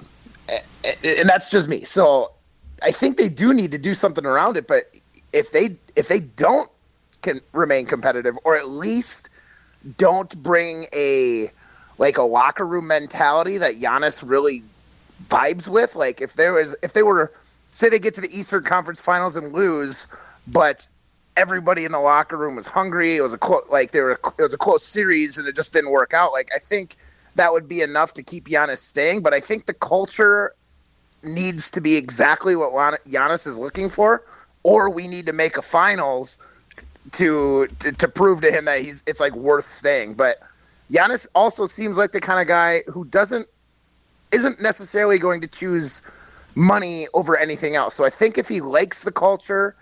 a- 0.48 0.62
a- 0.84 1.20
and 1.20 1.28
that's 1.28 1.50
just 1.50 1.68
me. 1.68 1.84
So 1.84 2.32
I 2.82 2.92
think 2.92 3.16
they 3.16 3.28
do 3.28 3.52
need 3.52 3.72
to 3.72 3.78
do 3.78 3.94
something 3.94 4.24
around 4.24 4.56
it. 4.56 4.66
But 4.66 4.84
if 5.32 5.50
they 5.52 5.76
if 5.96 6.08
they 6.08 6.20
don't 6.20 6.70
can 7.22 7.40
remain 7.52 7.86
competitive, 7.86 8.38
or 8.44 8.56
at 8.56 8.68
least 8.68 9.30
don't 9.96 10.42
bring 10.42 10.86
a 10.92 11.50
like 11.98 12.16
a 12.16 12.22
locker 12.22 12.66
room 12.66 12.86
mentality 12.86 13.58
that 13.58 13.80
Giannis 13.80 14.22
really 14.28 14.62
vibes 15.28 15.68
with. 15.68 15.96
Like 15.96 16.20
if 16.20 16.34
there 16.34 16.52
was 16.52 16.76
if 16.82 16.92
they 16.92 17.02
were 17.02 17.32
say 17.72 17.88
they 17.88 17.98
get 17.98 18.14
to 18.14 18.20
the 18.20 18.36
Eastern 18.36 18.64
Conference 18.64 19.00
Finals 19.00 19.36
and 19.36 19.52
lose, 19.52 20.06
but 20.46 20.88
everybody 21.36 21.84
in 21.84 21.92
the 21.92 22.00
locker 22.00 22.36
room 22.36 22.56
was 22.56 22.66
hungry. 22.66 23.16
It 23.16 23.20
was 23.22 23.34
a 23.34 23.38
close 23.38 23.64
like 23.70 23.90
they 23.90 24.00
were 24.00 24.20
it 24.38 24.42
was 24.42 24.54
a 24.54 24.58
close 24.58 24.84
series 24.84 25.38
and 25.38 25.46
it 25.46 25.56
just 25.56 25.72
didn't 25.72 25.90
work 25.90 26.14
out. 26.14 26.32
Like 26.32 26.50
I 26.54 26.58
think 26.58 26.96
that 27.34 27.52
would 27.52 27.68
be 27.68 27.82
enough 27.82 28.14
to 28.14 28.22
keep 28.22 28.48
Giannis 28.48 28.78
staying, 28.78 29.22
but 29.22 29.34
I 29.34 29.40
think 29.40 29.66
the 29.66 29.74
culture 29.74 30.54
needs 31.22 31.70
to 31.72 31.80
be 31.80 31.96
exactly 31.96 32.56
what 32.56 32.72
Gian- 32.72 33.12
Giannis 33.12 33.46
is 33.46 33.58
looking 33.58 33.90
for, 33.90 34.22
or 34.62 34.90
we 34.90 35.06
need 35.06 35.26
to 35.26 35.32
make 35.32 35.56
a 35.56 35.62
finals 35.62 36.38
to, 37.12 37.66
to 37.78 37.92
to 37.92 38.08
prove 38.08 38.42
to 38.42 38.50
him 38.50 38.66
that 38.66 38.82
he's 38.82 39.02
it's 39.06 39.20
like 39.20 39.34
worth 39.34 39.64
staying. 39.64 40.14
But 40.14 40.40
Giannis 40.90 41.26
also 41.34 41.66
seems 41.66 41.96
like 41.96 42.12
the 42.12 42.20
kind 42.20 42.40
of 42.40 42.46
guy 42.46 42.80
who 42.88 43.04
doesn't 43.06 43.48
isn't 44.30 44.60
necessarily 44.60 45.18
going 45.18 45.40
to 45.40 45.48
choose 45.48 46.02
money 46.54 47.08
over 47.14 47.36
anything 47.36 47.76
else. 47.76 47.94
So 47.94 48.04
I 48.04 48.10
think 48.10 48.36
if 48.36 48.48
he 48.48 48.60
likes 48.60 49.04
the 49.04 49.12
culture, 49.12 49.74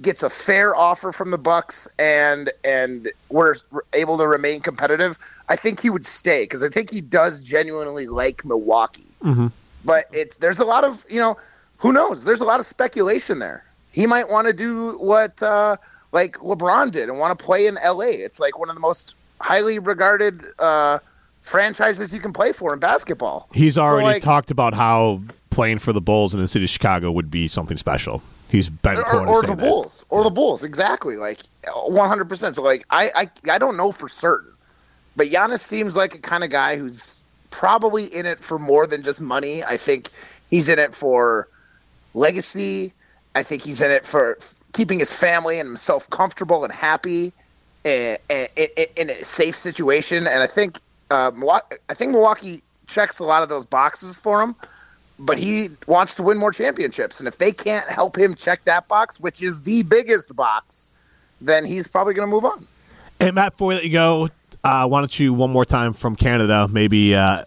gets 0.00 0.22
a 0.22 0.30
fair 0.30 0.76
offer 0.76 1.12
from 1.12 1.30
the 1.30 1.38
Bucks, 1.38 1.88
and 1.98 2.50
and 2.64 3.10
we're 3.28 3.54
able 3.92 4.18
to 4.18 4.26
remain 4.26 4.60
competitive, 4.60 5.18
I 5.48 5.56
think 5.56 5.80
he 5.80 5.90
would 5.90 6.06
stay 6.06 6.44
because 6.44 6.62
I 6.62 6.68
think 6.68 6.90
he 6.90 7.00
does 7.00 7.40
genuinely 7.40 8.06
like 8.06 8.44
Milwaukee. 8.44 9.06
Mm-hmm. 9.22 9.48
But 9.88 10.04
it's 10.12 10.36
there's 10.36 10.60
a 10.60 10.66
lot 10.66 10.84
of 10.84 11.04
you 11.08 11.18
know 11.18 11.38
who 11.78 11.92
knows. 11.94 12.24
There's 12.24 12.42
a 12.42 12.44
lot 12.44 12.60
of 12.60 12.66
speculation 12.66 13.38
there. 13.38 13.64
He 13.90 14.06
might 14.06 14.28
want 14.28 14.46
to 14.46 14.52
do 14.52 14.98
what 14.98 15.42
uh, 15.42 15.76
like 16.12 16.36
LeBron 16.50 16.90
did 16.92 17.08
and 17.08 17.18
want 17.18 17.36
to 17.38 17.42
play 17.42 17.66
in 17.66 17.76
LA. 17.76 18.12
It's 18.26 18.38
like 18.38 18.58
one 18.58 18.68
of 18.68 18.74
the 18.76 18.80
most 18.82 19.16
highly 19.40 19.78
regarded 19.78 20.44
uh, 20.58 20.98
franchises 21.40 22.12
you 22.12 22.20
can 22.20 22.34
play 22.34 22.52
for 22.52 22.74
in 22.74 22.80
basketball. 22.80 23.48
He's 23.54 23.76
So, 23.76 23.82
already 23.82 24.04
like- 24.06 24.22
talked 24.22 24.50
about 24.50 24.74
how 24.74 25.22
playing 25.48 25.78
for 25.78 25.94
the 25.94 26.00
Bulls 26.02 26.34
in 26.34 26.40
the 26.42 26.48
city 26.48 26.66
of 26.66 26.70
Chicago 26.70 27.10
would 27.10 27.30
be 27.30 27.48
something 27.48 27.78
special. 27.78 28.22
He's 28.50 28.68
been 28.68 28.96
or, 28.98 29.26
or 29.26 29.40
the 29.42 29.48
that. 29.48 29.58
Bulls, 29.58 30.04
or 30.10 30.22
the 30.22 30.30
Bulls, 30.30 30.64
exactly, 30.64 31.16
like 31.16 31.40
one 31.86 32.08
hundred 32.08 32.28
percent. 32.28 32.56
So, 32.56 32.62
like, 32.62 32.84
I, 32.90 33.10
I, 33.14 33.52
I 33.52 33.58
don't 33.58 33.76
know 33.78 33.90
for 33.92 34.08
certain, 34.08 34.52
but 35.16 35.28
Giannis 35.30 35.60
seems 35.60 35.96
like 35.96 36.14
a 36.14 36.18
kind 36.18 36.44
of 36.44 36.50
guy 36.50 36.76
who's 36.76 37.22
probably 37.50 38.06
in 38.06 38.26
it 38.26 38.40
for 38.40 38.58
more 38.58 38.86
than 38.86 39.02
just 39.02 39.20
money. 39.20 39.62
I 39.64 39.76
think 39.76 40.10
he's 40.50 40.68
in 40.68 40.78
it 40.78 40.94
for 40.94 41.48
legacy. 42.14 42.92
I 43.34 43.42
think 43.42 43.64
he's 43.64 43.80
in 43.80 43.90
it 43.90 44.06
for 44.06 44.38
keeping 44.72 44.98
his 44.98 45.12
family 45.12 45.58
and 45.58 45.68
himself 45.68 46.08
comfortable 46.10 46.64
and 46.64 46.72
happy 46.72 47.32
in, 47.84 48.16
in, 48.28 48.68
in 48.96 49.10
a 49.10 49.22
safe 49.24 49.56
situation. 49.56 50.26
And 50.26 50.42
I 50.42 50.46
think 50.46 50.78
uh, 51.10 51.30
I 51.88 51.94
think 51.94 52.12
Milwaukee 52.12 52.62
checks 52.86 53.18
a 53.18 53.24
lot 53.24 53.42
of 53.42 53.48
those 53.48 53.66
boxes 53.66 54.18
for 54.18 54.42
him 54.42 54.56
but 55.18 55.38
he 55.38 55.70
wants 55.86 56.14
to 56.14 56.22
win 56.22 56.38
more 56.38 56.52
championships. 56.52 57.18
And 57.18 57.26
if 57.26 57.38
they 57.38 57.52
can't 57.52 57.88
help 57.88 58.16
him 58.16 58.34
check 58.34 58.64
that 58.64 58.86
box, 58.88 59.18
which 59.18 59.42
is 59.42 59.62
the 59.62 59.82
biggest 59.82 60.34
box, 60.34 60.92
then 61.40 61.64
he's 61.64 61.88
probably 61.88 62.14
going 62.14 62.28
to 62.28 62.32
move 62.32 62.44
on. 62.44 62.66
And 63.18 63.34
Matt, 63.34 63.52
before 63.52 63.74
let 63.74 63.84
you 63.84 63.90
go, 63.90 64.28
uh, 64.64 64.86
why 64.86 65.00
don't 65.00 65.18
you 65.18 65.32
one 65.32 65.50
more 65.50 65.64
time 65.64 65.92
from 65.92 66.16
Canada? 66.16 66.68
Maybe 66.70 67.14
uh, 67.14 67.44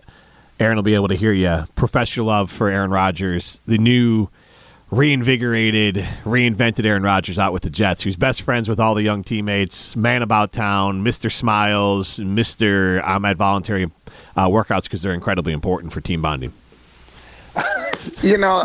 Aaron 0.60 0.76
will 0.76 0.84
be 0.84 0.96
able 0.96 1.08
to 1.10 1.16
hear 1.16 1.34
you. 1.34 1.68
Profess 1.76 2.16
your 2.16 2.26
love 2.26 2.52
for 2.52 2.70
Aaron 2.70 2.92
Rodgers, 2.92 3.62
the 3.66 3.78
new 3.78 4.30
reinvigorated, 4.92 5.96
reinvented 6.24 6.86
Aaron 6.86 7.04
Rodgers 7.04 7.40
out 7.40 7.54
with 7.54 7.64
the 7.64 7.70
Jets, 7.70 8.04
who's 8.04 8.18
best 8.18 8.42
friends 8.42 8.68
with 8.68 8.80
all 8.80 8.94
the 8.94 9.02
young 9.02 9.24
teammates, 9.24 9.96
man 9.96 10.22
about 10.22 10.52
town, 10.52 11.02
Mister 11.02 11.30
Smiles, 11.30 12.20
Mister 12.20 13.02
I'm 13.04 13.26
at 13.26 13.38
voluntary 13.38 13.90
uh, 14.36 14.48
workouts 14.50 14.84
because 14.84 15.02
they're 15.02 15.14
incredibly 15.14 15.54
important 15.54 15.94
for 15.94 16.02
team 16.02 16.22
bonding. 16.22 16.54
You 18.24 18.38
know, 18.38 18.64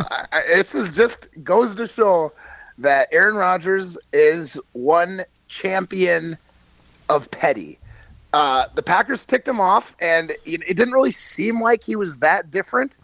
this 0.49 0.75
is 0.75 0.95
just 0.95 1.29
goes 1.45 1.75
to 1.75 1.87
show 1.87 2.33
that 2.79 3.09
Aaron 3.13 3.37
Rodgers 3.37 3.99
is 4.13 4.59
one 4.73 5.23
champion 5.49 6.39
of 7.11 7.31
petty. 7.31 7.79
Uh, 8.37 8.67
the 8.75 8.83
Packers 8.83 9.25
ticked 9.25 9.49
him 9.49 9.63
off, 9.63 9.97
and 9.99 10.31
it, 10.45 10.77
didn't 10.77 10.93
really 10.93 11.11
seem 11.11 11.59
like 11.59 11.83
he 11.83 11.97
was 11.97 12.19
that 12.19 12.51
different. 12.51 12.99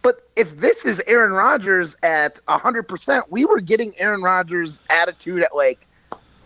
But 0.00 0.28
if 0.36 0.58
this 0.58 0.86
is 0.86 1.02
Aaron 1.08 1.32
Rodgers 1.32 1.96
at 2.04 2.38
100%, 2.46 3.22
we 3.30 3.44
were 3.44 3.60
getting 3.60 3.92
Aaron 3.98 4.22
Rodgers' 4.22 4.80
attitude 4.88 5.42
at 5.42 5.56
like 5.56 5.88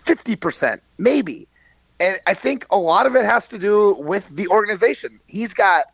50%, 0.02 0.80
maybe. 0.96 1.46
And 2.00 2.16
I 2.26 2.32
think 2.32 2.66
a 2.70 2.78
lot 2.78 3.04
of 3.04 3.14
it 3.14 3.26
has 3.26 3.46
to 3.48 3.58
do 3.58 3.94
with 3.96 4.30
the 4.30 4.48
organization. 4.48 5.20
He's 5.26 5.52
got, 5.52 5.84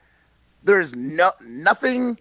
there's 0.62 0.94
no, 0.94 1.32
nothing 1.44 2.16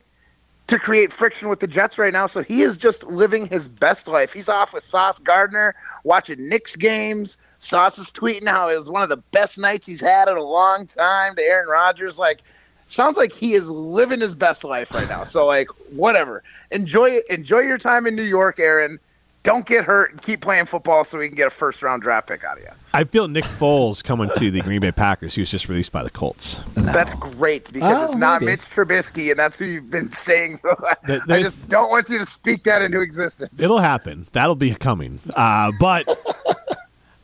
to 0.69 0.77
create 0.77 1.11
friction 1.11 1.49
with 1.49 1.59
the 1.59 1.67
Jets 1.67 1.97
right 1.97 2.13
now. 2.13 2.27
So 2.27 2.43
he 2.43 2.61
is 2.61 2.77
just 2.77 3.03
living 3.07 3.47
his 3.47 3.67
best 3.67 4.07
life. 4.07 4.33
He's 4.33 4.49
off 4.49 4.71
with 4.71 4.83
Sauce 4.83 5.17
Gardner, 5.17 5.73
watching 6.03 6.47
Knicks 6.47 6.75
games. 6.75 7.39
Sauce 7.57 7.97
is 7.97 8.11
tweeting 8.11 8.47
how 8.47 8.69
it 8.69 8.75
was 8.75 8.87
one 8.87 9.01
of 9.01 9.09
the 9.09 9.17
best 9.17 9.57
nights 9.57 9.87
he's 9.87 10.01
had 10.01 10.27
in 10.27 10.37
a 10.37 10.43
long 10.43 10.85
time 10.85 11.35
to 11.35 11.41
Aaron 11.41 11.67
Rodgers. 11.67 12.19
Like, 12.19 12.41
sounds 12.85 13.17
like 13.17 13.31
he 13.31 13.53
is 13.53 13.71
living 13.71 14.19
his 14.19 14.35
best 14.35 14.63
life 14.63 14.93
right 14.93 15.09
now. 15.09 15.23
So 15.23 15.47
like, 15.47 15.69
whatever. 15.89 16.43
Enjoy 16.69 17.19
enjoy 17.31 17.61
your 17.61 17.79
time 17.79 18.05
in 18.05 18.15
New 18.15 18.21
York, 18.21 18.59
Aaron. 18.59 18.99
Don't 19.43 19.65
get 19.65 19.85
hurt 19.85 20.11
and 20.11 20.21
keep 20.21 20.41
playing 20.41 20.65
football 20.65 21.03
so 21.03 21.17
we 21.17 21.27
can 21.27 21.35
get 21.35 21.47
a 21.47 21.51
first 21.51 21.81
round 21.81 22.01
draft 22.01 22.27
pick 22.27 22.43
out 22.43 22.57
of 22.57 22.63
you. 22.63 22.69
I 22.93 23.03
feel 23.03 23.27
Nick 23.27 23.43
Foles 23.45 24.03
coming 24.03 24.29
to 24.35 24.51
the 24.51 24.61
Green 24.61 24.81
Bay 24.81 24.91
Packers. 24.91 25.35
He 25.35 25.41
was 25.41 25.49
just 25.51 25.69
released 25.69 25.91
by 25.91 26.03
the 26.03 26.09
Colts. 26.09 26.59
That's 26.75 27.13
great 27.13 27.71
because 27.71 28.01
Oh, 28.01 28.05
it's 28.05 28.15
not 28.15 28.41
maybe. 28.41 28.51
Mitch 28.53 28.61
Trubisky, 28.61 29.29
and 29.31 29.39
that's 29.39 29.59
who 29.59 29.65
you've 29.65 29.89
been 29.91 30.11
saying. 30.11 30.57
For 30.57 30.75
the 30.75 30.83
last- 31.13 31.27
There- 31.27 31.37
I 31.37 31.43
just 31.43 31.69
don't 31.69 31.89
want 31.89 32.09
you 32.09 32.17
to 32.17 32.25
speak 32.25 32.63
that 32.63 32.81
into 32.81 32.99
existence. 33.01 33.63
It'll 33.63 33.77
happen. 33.79 34.27
That'll 34.33 34.55
be 34.55 34.73
coming. 34.75 35.19
Uh, 35.35 35.71
but 35.79 36.07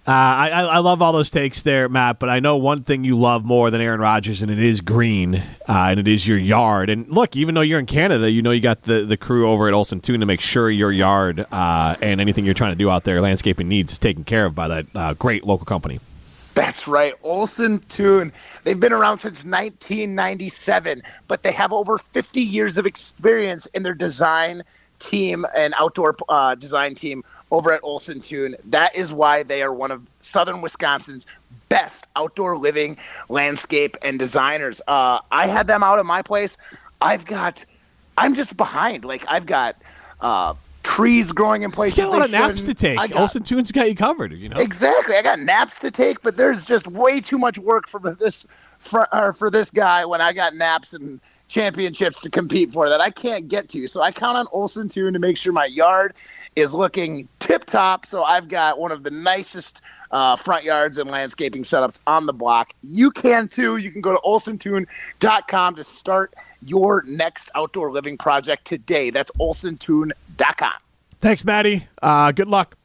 uh, 0.07 0.11
I, 0.11 0.49
I 0.49 0.77
love 0.79 1.01
all 1.01 1.13
those 1.13 1.31
takes 1.31 1.63
there, 1.63 1.89
Matt. 1.89 2.19
But 2.19 2.29
I 2.29 2.39
know 2.39 2.57
one 2.57 2.83
thing 2.83 3.03
you 3.03 3.17
love 3.17 3.43
more 3.43 3.71
than 3.71 3.81
Aaron 3.81 3.99
Rodgers, 3.99 4.43
and 4.43 4.51
it 4.51 4.59
is 4.59 4.81
green, 4.81 5.35
uh, 5.35 5.41
and 5.67 5.99
it 5.99 6.07
is 6.07 6.27
your 6.27 6.37
yard. 6.37 6.91
And 6.91 7.09
look, 7.09 7.35
even 7.35 7.55
though 7.55 7.61
you're 7.61 7.79
in 7.79 7.87
Canada, 7.87 8.29
you 8.29 8.43
know 8.43 8.51
you 8.51 8.61
got 8.61 8.83
the, 8.83 9.03
the 9.03 9.17
crew 9.17 9.49
over 9.49 9.67
at 9.67 9.73
Olson 9.73 10.01
Toon 10.01 10.19
to 10.19 10.27
make 10.27 10.41
sure 10.41 10.69
your 10.69 10.91
yard 10.91 11.43
uh, 11.51 11.95
and 12.03 12.21
anything 12.21 12.45
you're 12.45 12.53
trying 12.53 12.73
to 12.73 12.77
do 12.77 12.87
out 12.87 13.03
there, 13.03 13.19
landscaping 13.19 13.67
needs, 13.67 13.93
is 13.93 13.97
taken 13.97 14.23
care 14.23 14.45
of 14.45 14.53
by 14.53 14.67
that 14.67 14.85
uh, 14.93 15.13
great 15.15 15.43
local 15.43 15.65
company. 15.65 15.99
That's 16.53 16.87
right. 16.87 17.15
Olson 17.23 17.79
Toon. 17.79 18.31
They've 18.63 18.79
been 18.79 18.93
around 18.93 19.17
since 19.17 19.43
1997, 19.43 21.01
but 21.27 21.41
they 21.41 21.51
have 21.51 21.73
over 21.73 21.97
50 21.97 22.41
years 22.41 22.77
of 22.77 22.85
experience 22.85 23.65
in 23.67 23.81
their 23.81 23.95
design 23.95 24.63
team 24.99 25.45
and 25.55 25.73
outdoor 25.77 26.15
uh, 26.29 26.55
design 26.55 26.95
team 26.95 27.23
over 27.51 27.71
at 27.71 27.79
Olson 27.84 28.21
Toon. 28.21 28.55
That 28.65 28.95
is 28.95 29.13
why 29.13 29.43
they 29.43 29.62
are 29.62 29.73
one 29.73 29.91
of 29.91 30.01
southern 30.19 30.62
Wisconsin's 30.62 31.25
best 31.69 32.08
outdoor 32.15 32.58
living 32.58 32.97
landscape 33.29 33.97
and 34.01 34.17
designers. 34.19 34.81
Uh, 34.88 35.19
I 35.31 35.47
had 35.47 35.67
them 35.67 35.84
out 35.84 35.99
at 35.99 36.05
my 36.05 36.21
place. 36.21 36.58
I've 37.01 37.25
got, 37.25 37.65
I'm 38.17 38.34
just 38.34 38.58
behind. 38.58 39.05
Like, 39.05 39.25
I've 39.27 39.45
got 39.45 39.75
uh, 40.21 40.53
trees 40.84 41.31
growing 41.31 41.63
in 41.63 41.71
places. 41.71 41.99
You 41.99 42.05
got 42.05 42.15
a 42.15 42.17
lot 42.19 42.25
of 42.25 42.31
naps 42.31 42.63
to 42.63 42.73
take. 42.73 42.99
I 42.99 43.08
got- 43.08 43.19
Olson 43.21 43.43
Toon's 43.43 43.71
got 43.71 43.88
you 43.89 43.95
covered. 43.95 44.34
You 44.34 44.49
know. 44.49 44.58
Exactly. 44.58 45.15
I 45.15 45.21
got 45.21 45.39
naps 45.39 45.79
to 45.79 45.91
take, 45.91 46.21
but 46.21 46.38
there's 46.38 46.65
just 46.65 46.88
way 46.88 47.19
too 47.19 47.38
much 47.38 47.58
work 47.58 47.88
for 47.89 47.99
this 48.19 48.47
for, 48.79 49.08
or 49.13 49.34
for 49.34 49.49
this 49.49 49.71
guy 49.71 50.05
when 50.05 50.21
I 50.21 50.34
got 50.34 50.55
naps 50.55 50.93
and 50.93 51.19
championships 51.47 52.21
to 52.21 52.29
compete 52.29 52.73
for 52.73 52.89
that 52.89 53.01
I 53.01 53.10
can't 53.12 53.47
get 53.47 53.69
to. 53.69 53.88
So 53.88 54.01
I 54.01 54.12
count 54.12 54.38
on 54.38 54.47
Olson 54.51 54.88
Toon 54.89 55.13
to 55.13 55.19
make 55.19 55.38
sure 55.38 55.53
my 55.53 55.65
yard 55.65 56.13
is 56.55 56.73
looking 56.73 57.27
tip 57.39 57.65
top. 57.65 58.05
So 58.05 58.23
I've 58.23 58.47
got 58.47 58.79
one 58.79 58.91
of 58.91 59.03
the 59.03 59.11
nicest 59.11 59.81
uh, 60.11 60.35
front 60.35 60.63
yards 60.63 60.97
and 60.97 61.09
landscaping 61.09 61.63
setups 61.63 61.99
on 62.07 62.25
the 62.25 62.33
block. 62.33 62.73
You 62.81 63.11
can 63.11 63.47
too. 63.47 63.77
You 63.77 63.91
can 63.91 64.01
go 64.01 64.13
to 64.13 64.19
olsontoon.com 64.25 65.75
to 65.75 65.83
start 65.83 66.33
your 66.65 67.03
next 67.03 67.51
outdoor 67.55 67.91
living 67.91 68.17
project 68.17 68.65
today. 68.65 69.09
That's 69.09 69.31
olsontoon.com. 69.39 70.73
Thanks, 71.21 71.43
Maddie. 71.45 71.87
Uh, 72.01 72.31
good 72.31 72.47
luck. 72.47 72.77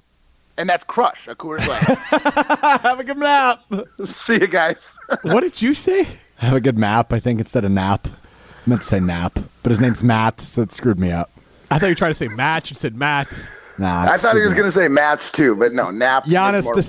And 0.56 0.68
that's 0.68 0.84
Crush, 0.84 1.26
a 1.26 1.34
Coors 1.34 1.66
Light. 1.66 1.82
Have 2.82 3.00
a 3.00 3.04
good 3.04 3.16
nap. 3.16 3.64
See 4.04 4.34
you 4.34 4.46
guys. 4.46 4.96
What 5.22 5.40
did 5.40 5.62
you 5.62 5.72
say? 5.74 6.06
Have 6.36 6.54
a 6.54 6.60
good 6.60 6.76
map, 6.76 7.12
I 7.12 7.20
think, 7.20 7.40
instead 7.40 7.64
of 7.64 7.70
nap. 7.70 8.06
I 8.06 8.68
meant 8.68 8.82
to 8.82 8.86
say 8.86 9.00
nap, 9.00 9.38
but 9.62 9.70
his 9.70 9.80
name's 9.80 10.04
Matt, 10.04 10.40
so 10.40 10.62
it 10.62 10.72
screwed 10.72 10.98
me 10.98 11.12
up. 11.12 11.30
I 11.70 11.78
thought 11.78 11.86
you 11.86 11.92
were 11.92 11.96
trying 11.96 12.10
to 12.10 12.14
say 12.16 12.28
match 12.28 12.70
and 12.70 12.76
said 12.76 12.94
Matt. 12.96 13.28
Nah, 13.80 14.12
I 14.12 14.18
thought 14.18 14.36
he 14.36 14.42
was 14.42 14.52
going 14.52 14.66
to 14.66 14.70
say 14.70 14.88
match 14.88 15.32
too, 15.32 15.56
but 15.56 15.72
no, 15.72 15.90
nap. 15.90 16.26
Giannis 16.26 16.64
more 16.64 16.74
de 16.74 16.82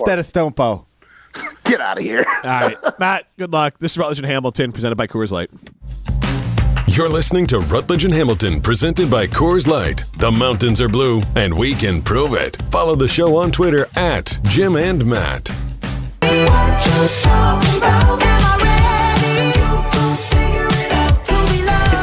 Get 1.64 1.80
out 1.80 1.98
of 1.98 2.04
here. 2.04 2.26
All 2.44 2.50
right, 2.50 2.78
Matt. 3.00 3.28
Good 3.38 3.54
luck. 3.54 3.80
This 3.80 3.92
is 3.92 3.98
Rutledge 3.98 4.20
and 4.20 4.28
Hamilton, 4.28 4.74
presented 4.74 4.98
by 4.98 5.08
Coors 5.08 5.32
Light. 5.32 5.50
You're 6.88 7.08
listening 7.08 7.48
to 7.48 7.60
Rutledge 7.60 8.04
and 8.04 8.14
Hamilton, 8.14 8.60
presented 8.60 9.10
by 9.10 9.26
Coors 9.26 9.68
Light. 9.68 10.04
The 10.18 10.30
mountains 10.30 10.82
are 10.82 10.90
blue, 10.90 11.22
and 11.38 11.58
we 11.58 11.76
can 11.76 12.02
prove 12.02 12.34
it. 12.34 12.62
Follow 12.72 12.96
the 12.96 13.08
show 13.08 13.38
on 13.38 13.52
Twitter 13.52 13.88
at 13.96 14.38
Jim 14.50 14.76
and 14.76 15.06
Matt. 15.06 15.50
Is 15.50 15.56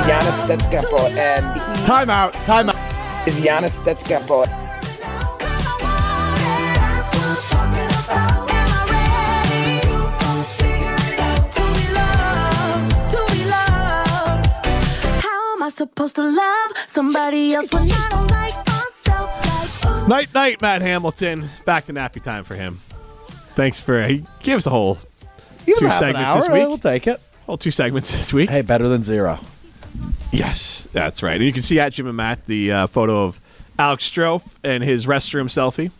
Giannis 0.08 0.46
Stetskempo 0.46 1.10
and 1.10 1.44
he 1.52 1.60
Timeout. 1.84 2.32
Timeout. 2.46 3.28
is 3.28 3.38
Giannis 3.38 3.78
Stetskempo. 3.78 4.67
Supposed 15.78 16.16
to 16.16 16.22
love 16.24 16.72
somebody 16.88 17.54
else 17.54 17.72
when 17.72 17.84
I 17.88 18.08
don't 18.10 18.26
like 18.28 18.66
myself. 18.66 19.84
Like. 19.84 20.08
Night, 20.08 20.34
night, 20.34 20.60
Matt 20.60 20.82
Hamilton. 20.82 21.50
Back 21.64 21.84
to 21.84 21.92
nappy 21.92 22.20
time 22.20 22.42
for 22.42 22.56
him. 22.56 22.80
Thanks 23.54 23.78
for 23.78 24.04
he 24.04 24.24
gave 24.42 24.56
us 24.56 24.66
a 24.66 24.70
whole 24.70 24.98
He 25.64 25.72
was 25.72 25.78
Two 25.82 25.86
half 25.86 26.00
segments 26.00 26.34
this 26.34 26.48
week. 26.48 26.66
We'll 26.66 26.78
take 26.78 27.06
it. 27.06 27.20
whole 27.46 27.58
two 27.58 27.70
segments 27.70 28.10
this 28.10 28.32
week. 28.32 28.50
Hey, 28.50 28.62
better 28.62 28.88
than 28.88 29.04
zero. 29.04 29.38
Yes, 30.32 30.88
that's 30.92 31.22
right. 31.22 31.36
And 31.36 31.44
you 31.44 31.52
can 31.52 31.62
see 31.62 31.78
at 31.78 31.92
Jim 31.92 32.08
and 32.08 32.16
Matt 32.16 32.44
the 32.46 32.72
uh, 32.72 32.86
photo 32.88 33.24
of 33.26 33.40
Alex 33.78 34.10
Strouf 34.10 34.56
and 34.64 34.82
his 34.82 35.06
restroom 35.06 35.46
selfie 35.46 35.92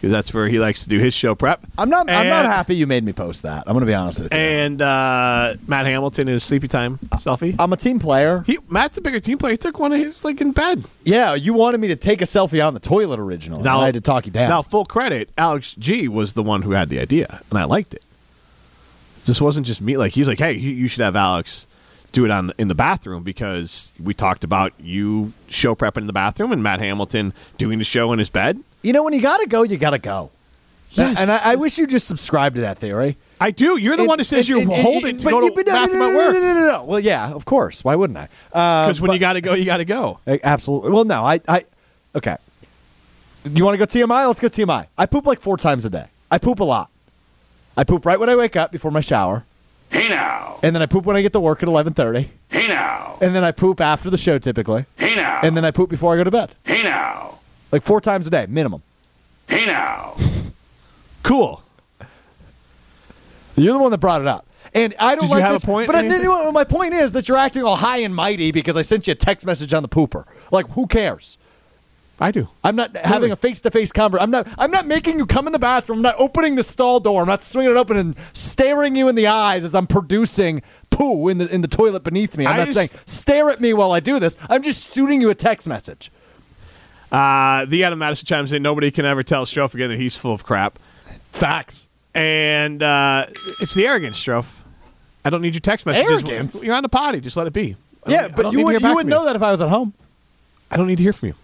because 0.00 0.10
that's 0.12 0.32
where 0.32 0.48
he 0.48 0.58
likes 0.58 0.82
to 0.84 0.88
do 0.88 0.98
his 0.98 1.12
show 1.12 1.34
prep. 1.34 1.60
I'm 1.76 1.90
not. 1.90 2.08
I'm 2.08 2.26
not 2.26 2.46
happy 2.46 2.74
you 2.74 2.86
made 2.86 3.04
me 3.04 3.12
post 3.12 3.42
that. 3.42 3.64
I'm 3.66 3.74
going 3.74 3.80
to 3.80 3.86
be 3.86 3.92
honest 3.92 4.22
with 4.22 4.32
you. 4.32 4.38
And 4.38 4.80
uh, 4.80 5.56
Matt 5.66 5.84
Hamilton 5.84 6.26
is 6.28 6.42
sleepy 6.42 6.68
time 6.68 6.98
selfie. 7.16 7.54
I'm 7.58 7.70
a 7.74 7.76
team 7.76 7.98
player. 7.98 8.42
He 8.46 8.56
Matt's 8.70 8.96
a 8.96 9.02
bigger 9.02 9.20
team 9.20 9.36
player. 9.36 9.52
He 9.52 9.56
took 9.58 9.78
one 9.78 9.92
of 9.92 9.98
his 9.98 10.24
like 10.24 10.40
in 10.40 10.52
bed. 10.52 10.84
Yeah, 11.04 11.34
you 11.34 11.52
wanted 11.52 11.80
me 11.80 11.88
to 11.88 11.96
take 11.96 12.22
a 12.22 12.24
selfie 12.24 12.66
on 12.66 12.72
the 12.72 12.80
toilet 12.80 13.20
originally. 13.20 13.60
and 13.60 13.68
I 13.68 13.84
had 13.84 13.94
to 13.94 14.00
talk 14.00 14.24
you 14.24 14.32
down. 14.32 14.48
Now, 14.48 14.62
full 14.62 14.86
credit, 14.86 15.28
Alex 15.36 15.74
G 15.78 16.08
was 16.08 16.32
the 16.32 16.42
one 16.42 16.62
who 16.62 16.70
had 16.70 16.88
the 16.88 16.98
idea, 16.98 17.42
and 17.50 17.58
I 17.58 17.64
liked 17.64 17.92
it. 17.92 18.02
This 19.26 19.38
wasn't 19.38 19.66
just 19.66 19.82
me. 19.82 19.98
Like 19.98 20.12
he's 20.12 20.28
like, 20.28 20.38
hey, 20.38 20.54
you 20.54 20.88
should 20.88 21.02
have 21.02 21.14
Alex 21.14 21.66
do 22.12 22.24
it 22.24 22.30
on 22.30 22.52
in 22.58 22.68
the 22.68 22.74
bathroom 22.74 23.22
because 23.22 23.92
we 24.02 24.14
talked 24.14 24.42
about 24.44 24.72
you 24.80 25.32
show 25.48 25.74
prepping 25.74 25.98
in 26.02 26.06
the 26.06 26.12
bathroom 26.12 26.52
and 26.52 26.62
Matt 26.62 26.80
Hamilton 26.80 27.32
doing 27.58 27.78
the 27.78 27.84
show 27.84 28.12
in 28.12 28.18
his 28.18 28.30
bed. 28.30 28.58
you 28.82 28.92
know 28.92 29.02
when 29.02 29.12
you 29.12 29.20
got 29.20 29.38
to 29.38 29.46
go, 29.46 29.62
you 29.62 29.76
got 29.76 29.90
to 29.90 29.98
go. 29.98 30.30
Yes. 30.92 31.20
And 31.20 31.30
I, 31.30 31.52
I 31.52 31.54
wish 31.54 31.78
you 31.78 31.86
just 31.86 32.08
subscribe 32.08 32.54
to 32.56 32.62
that 32.62 32.76
theory. 32.78 33.16
I 33.40 33.52
do. 33.52 33.76
You're 33.76 33.94
the 33.96 34.02
And- 34.02 34.08
one 34.08 34.18
who 34.18 34.24
says 34.24 34.48
and- 34.50 34.58
you 34.66 34.72
and- 34.72 34.82
hold 34.82 35.04
and- 35.04 35.18
it 35.18 35.22
to 35.22 35.30
go 35.30 35.40
to 35.48 35.54
but 35.54 35.64
no, 35.66 35.72
bathroom 35.72 35.98
no, 36.00 36.06
at 36.08 36.12
no, 36.12 36.18
work. 36.18 36.34
No, 36.34 36.40
no, 36.40 36.54
no, 36.54 36.66
no. 36.66 36.82
Well, 36.84 36.98
yeah, 37.00 37.30
of 37.30 37.44
course. 37.44 37.84
Why 37.84 37.94
wouldn't 37.94 38.18
I? 38.18 38.24
Uh, 38.52 38.86
Because 38.88 39.00
when 39.00 39.12
you 39.12 39.20
got 39.20 39.34
to 39.34 39.40
go, 39.40 39.54
you 39.54 39.64
got 39.64 39.76
to 39.76 39.84
go. 39.84 40.18
Absolutely. 40.26 40.90
Well, 40.90 41.04
no, 41.04 41.24
I, 41.24 41.40
I, 41.46 41.64
okay. 42.16 42.36
You 43.44 43.64
want 43.64 43.78
to 43.78 43.78
go 43.78 43.86
TMI? 43.86 44.26
Let's 44.26 44.40
go 44.40 44.48
TMI. 44.48 44.86
I 44.98 45.06
poop 45.06 45.26
like 45.26 45.40
four 45.40 45.56
times 45.56 45.84
a 45.84 45.90
day. 45.90 46.06
I 46.28 46.38
poop 46.38 46.58
a 46.58 46.64
lot. 46.64 46.90
I 47.76 47.84
poop 47.84 48.04
right 48.04 48.18
when 48.18 48.28
I 48.28 48.34
wake 48.34 48.56
up 48.56 48.72
before 48.72 48.90
my 48.90 49.00
shower. 49.00 49.44
Hey 49.90 50.08
now. 50.08 50.58
And 50.62 50.74
then 50.74 50.82
I 50.82 50.86
poop 50.86 51.04
when 51.04 51.16
I 51.16 51.22
get 51.22 51.32
to 51.32 51.40
work 51.40 51.62
at 51.62 51.68
11:30. 51.68 52.28
Hey 52.48 52.68
now. 52.68 53.18
And 53.20 53.34
then 53.34 53.44
I 53.44 53.50
poop 53.52 53.80
after 53.80 54.08
the 54.10 54.16
show 54.16 54.38
typically. 54.38 54.84
Hey 54.96 55.14
now. 55.16 55.40
And 55.42 55.56
then 55.56 55.64
I 55.64 55.70
poop 55.70 55.90
before 55.90 56.14
I 56.14 56.16
go 56.16 56.24
to 56.24 56.30
bed. 56.30 56.54
Hey 56.64 56.82
now. 56.82 57.38
Like 57.72 57.82
four 57.82 58.00
times 58.00 58.26
a 58.26 58.30
day 58.30 58.46
minimum. 58.48 58.82
Hey 59.48 59.66
now. 59.66 60.16
Cool. 61.22 61.62
You're 63.56 63.74
the 63.74 63.78
one 63.78 63.90
that 63.92 63.98
brought 63.98 64.20
it 64.20 64.26
up. 64.26 64.46
And 64.74 64.94
I 64.98 65.14
don't 65.14 65.22
Did 65.24 65.28
you 65.30 65.34
like 65.36 65.42
have 65.44 65.52
a 65.52 65.54
this, 65.56 65.64
point 65.64 65.86
But 65.86 65.96
I, 65.96 66.00
anything? 66.00 66.20
anyway, 66.20 66.50
my 66.52 66.64
point 66.64 66.94
is 66.94 67.12
that 67.12 67.28
you're 67.28 67.36
acting 67.38 67.62
all 67.62 67.76
high 67.76 67.98
and 67.98 68.14
mighty 68.14 68.52
because 68.52 68.76
I 68.76 68.82
sent 68.82 69.06
you 69.06 69.12
a 69.12 69.14
text 69.14 69.46
message 69.46 69.74
on 69.74 69.82
the 69.82 69.88
pooper. 69.88 70.24
Like, 70.50 70.70
who 70.72 70.86
cares? 70.86 71.36
I 72.22 72.30
do. 72.30 72.48
I'm 72.62 72.76
not 72.76 72.94
having 72.96 73.30
a 73.32 73.36
face-to-face 73.36 73.92
conversation. 73.92 74.22
I'm 74.22 74.30
not. 74.30 74.46
I'm 74.58 74.70
not 74.70 74.86
making 74.86 75.18
you 75.18 75.24
come 75.24 75.46
in 75.46 75.54
the 75.54 75.58
bathroom. 75.58 76.00
I'm 76.00 76.02
not 76.02 76.16
opening 76.18 76.54
the 76.54 76.62
stall 76.62 77.00
door. 77.00 77.22
I'm 77.22 77.26
not 77.28 77.42
swinging 77.42 77.72
it 77.72 77.78
open 77.78 77.96
and 77.96 78.14
staring 78.34 78.94
you 78.94 79.08
in 79.08 79.14
the 79.14 79.26
eyes 79.26 79.64
as 79.64 79.74
I'm 79.74 79.86
producing 79.86 80.60
poo 80.90 81.28
in 81.28 81.38
the 81.38 81.46
in 81.48 81.62
the 81.62 81.68
toilet 81.68 82.04
beneath 82.04 82.36
me. 82.36 82.46
I'm 82.46 82.54
I 82.54 82.56
not 82.58 82.66
just- 82.66 82.78
saying 82.78 83.00
stare 83.06 83.48
at 83.48 83.60
me 83.60 83.72
while 83.72 83.92
I 83.92 84.00
do 84.00 84.18
this. 84.20 84.36
I'm 84.50 84.62
just 84.62 84.92
shooting 84.94 85.22
you 85.22 85.30
a 85.30 85.34
text 85.34 85.66
message. 85.66 86.12
Uh, 87.10 87.64
the 87.64 87.82
Adam 87.84 87.98
Madison 87.98 88.26
chimes 88.26 88.52
in. 88.52 88.62
Nobody 88.62 88.90
can 88.90 89.04
ever 89.06 89.22
tell 89.22 89.44
Strouf 89.46 89.74
again 89.74 89.88
that 89.88 89.98
he's 89.98 90.16
full 90.16 90.32
of 90.34 90.44
crap. 90.44 90.78
Facts. 91.32 91.88
And 92.14 92.82
uh, 92.82 93.26
it's 93.60 93.74
the 93.74 93.86
arrogance, 93.86 94.22
Strouf. 94.22 94.52
I 95.24 95.30
don't 95.30 95.42
need 95.42 95.54
your 95.54 95.60
text 95.60 95.86
messages. 95.86 96.10
Arrogance? 96.10 96.64
You're 96.64 96.74
on 96.74 96.82
the 96.82 96.88
potty. 96.88 97.20
Just 97.20 97.36
let 97.36 97.46
it 97.46 97.52
be. 97.52 97.76
Yeah, 98.06 98.28
but 98.28 98.52
you 98.52 98.64
would 98.64 98.80
you 98.80 98.94
would 98.94 99.06
know 99.06 99.24
that 99.24 99.36
if 99.36 99.42
I 99.42 99.50
was 99.50 99.60
at 99.62 99.68
home. 99.68 99.94
I 100.70 100.76
don't 100.76 100.86
need 100.86 100.96
to 100.96 101.02
hear 101.02 101.12
from 101.12 101.28
you. 101.28 101.34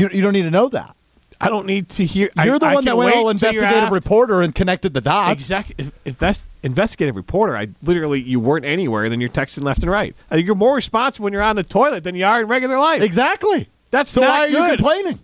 You, 0.00 0.08
you 0.12 0.22
don't 0.22 0.32
need 0.32 0.42
to 0.42 0.50
know 0.50 0.68
that. 0.68 0.96
I 1.40 1.48
don't 1.48 1.66
need 1.66 1.88
to 1.90 2.06
hear. 2.06 2.30
You're 2.36 2.54
I, 2.54 2.58
the 2.58 2.70
one 2.70 2.84
that 2.84 2.96
went 2.96 3.16
all 3.16 3.28
investigative 3.28 3.90
reporter 3.90 4.42
and 4.42 4.54
connected 4.54 4.94
the 4.94 5.00
dots. 5.00 5.32
Exactly. 5.32 5.90
Invest, 6.04 6.48
investigative 6.62 7.16
reporter. 7.16 7.56
I 7.56 7.68
literally, 7.82 8.20
you 8.20 8.38
weren't 8.38 8.64
anywhere, 8.64 9.08
then 9.08 9.20
you're 9.20 9.28
texting 9.28 9.64
left 9.64 9.82
and 9.82 9.90
right. 9.90 10.14
I 10.30 10.36
think 10.36 10.46
you're 10.46 10.54
more 10.54 10.76
responsive 10.76 11.20
when 11.20 11.32
you're 11.32 11.42
on 11.42 11.56
the 11.56 11.64
toilet 11.64 12.04
than 12.04 12.14
you 12.14 12.24
are 12.24 12.42
in 12.42 12.46
regular 12.46 12.78
life. 12.78 13.02
Exactly. 13.02 13.68
That's 13.90 14.10
So 14.10 14.20
why 14.20 14.46
are 14.46 14.48
you 14.48 14.76
complaining? 14.76 15.18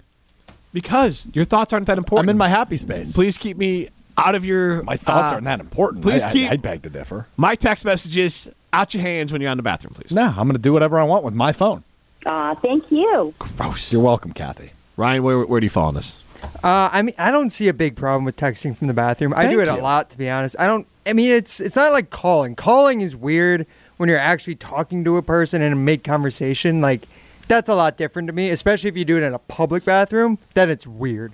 Because 0.73 1.29
your 1.33 1.45
thoughts 1.45 1.73
aren't 1.73 1.87
that 1.87 1.99
important. 1.99 2.29
I'm 2.29 2.31
in 2.31 2.37
my 2.37 2.49
happy 2.49 2.77
space. 2.77 3.15
Please 3.15 3.39
keep 3.39 3.57
me 3.57 3.89
out 4.17 4.35
of 4.35 4.45
your. 4.45 4.83
My 4.83 4.97
thoughts 4.97 5.31
uh, 5.31 5.37
aren't 5.37 5.45
that 5.45 5.61
important. 5.61 6.03
Please 6.03 6.25
I, 6.25 6.33
keep 6.33 6.51
I, 6.51 6.55
I 6.55 6.57
beg 6.57 6.83
to 6.83 6.91
differ. 6.91 7.29
my 7.37 7.55
text 7.55 7.85
messages 7.85 8.49
out 8.73 8.93
your 8.93 9.03
hands 9.03 9.33
when 9.33 9.41
you're 9.41 9.51
on 9.51 9.57
the 9.57 9.63
bathroom, 9.63 9.95
please. 9.95 10.13
No, 10.13 10.27
I'm 10.27 10.47
going 10.47 10.53
to 10.53 10.59
do 10.59 10.73
whatever 10.73 10.99
I 10.99 11.05
want 11.05 11.25
with 11.25 11.35
my 11.35 11.53
phone. 11.53 11.85
Aw, 12.29 12.55
thank 12.57 12.91
you. 12.91 13.35
Gross. 13.39 13.93
You're 13.93 14.03
welcome, 14.03 14.33
Kathy. 14.33 14.73
Ryan, 14.97 15.23
where, 15.23 15.41
where 15.47 15.61
do 15.61 15.67
you 15.67 15.71
fall 15.71 15.89
on 15.89 15.95
this? 15.95 16.23
Uh, 16.63 16.89
I 16.93 17.03
mean, 17.03 17.15
I 17.19 17.31
don't 17.31 17.51
see 17.51 17.69
a 17.69 17.73
big 17.73 17.97
problem 17.97 18.25
with 18.25 18.37
texting 18.37 18.77
from 18.77 18.87
the 18.87 18.95
bathroom. 18.95 19.33
I 19.35 19.49
do 19.49 19.61
it 19.61 19.67
Thank 19.67 19.81
a 19.81 19.83
lot, 19.83 20.11
to 20.11 20.19
be 20.19 20.29
honest. 20.29 20.57
I 20.59 20.67
don't. 20.67 20.87
I 21.07 21.13
mean, 21.15 21.31
it's 21.31 21.59
it's 21.61 21.75
not 21.75 21.93
like 21.93 22.11
calling. 22.11 22.55
Calling 22.55 23.01
is 23.01 23.17
weird 23.17 23.67
when 23.97 24.09
you're 24.09 24.19
actually 24.19 24.55
talking 24.55 25.03
to 25.05 25.17
a 25.17 25.23
person 25.23 25.63
in 25.63 25.73
a 25.73 25.77
mid 25.77 26.05
conversation. 26.05 26.81
Like 26.81 27.09
that's 27.49 27.69
a 27.69 27.75
lot 27.75 27.97
different 27.97 28.27
to 28.29 28.33
me, 28.33 28.51
especially 28.51 28.89
if 28.89 28.97
you 28.97 29.05
do 29.05 29.17
it 29.17 29.23
in 29.25 29.35
a 29.35 29.39
public 29.39 29.85
bathroom. 29.85 30.39
Then 30.55 30.71
it's 30.71 30.87
weird. 30.87 31.33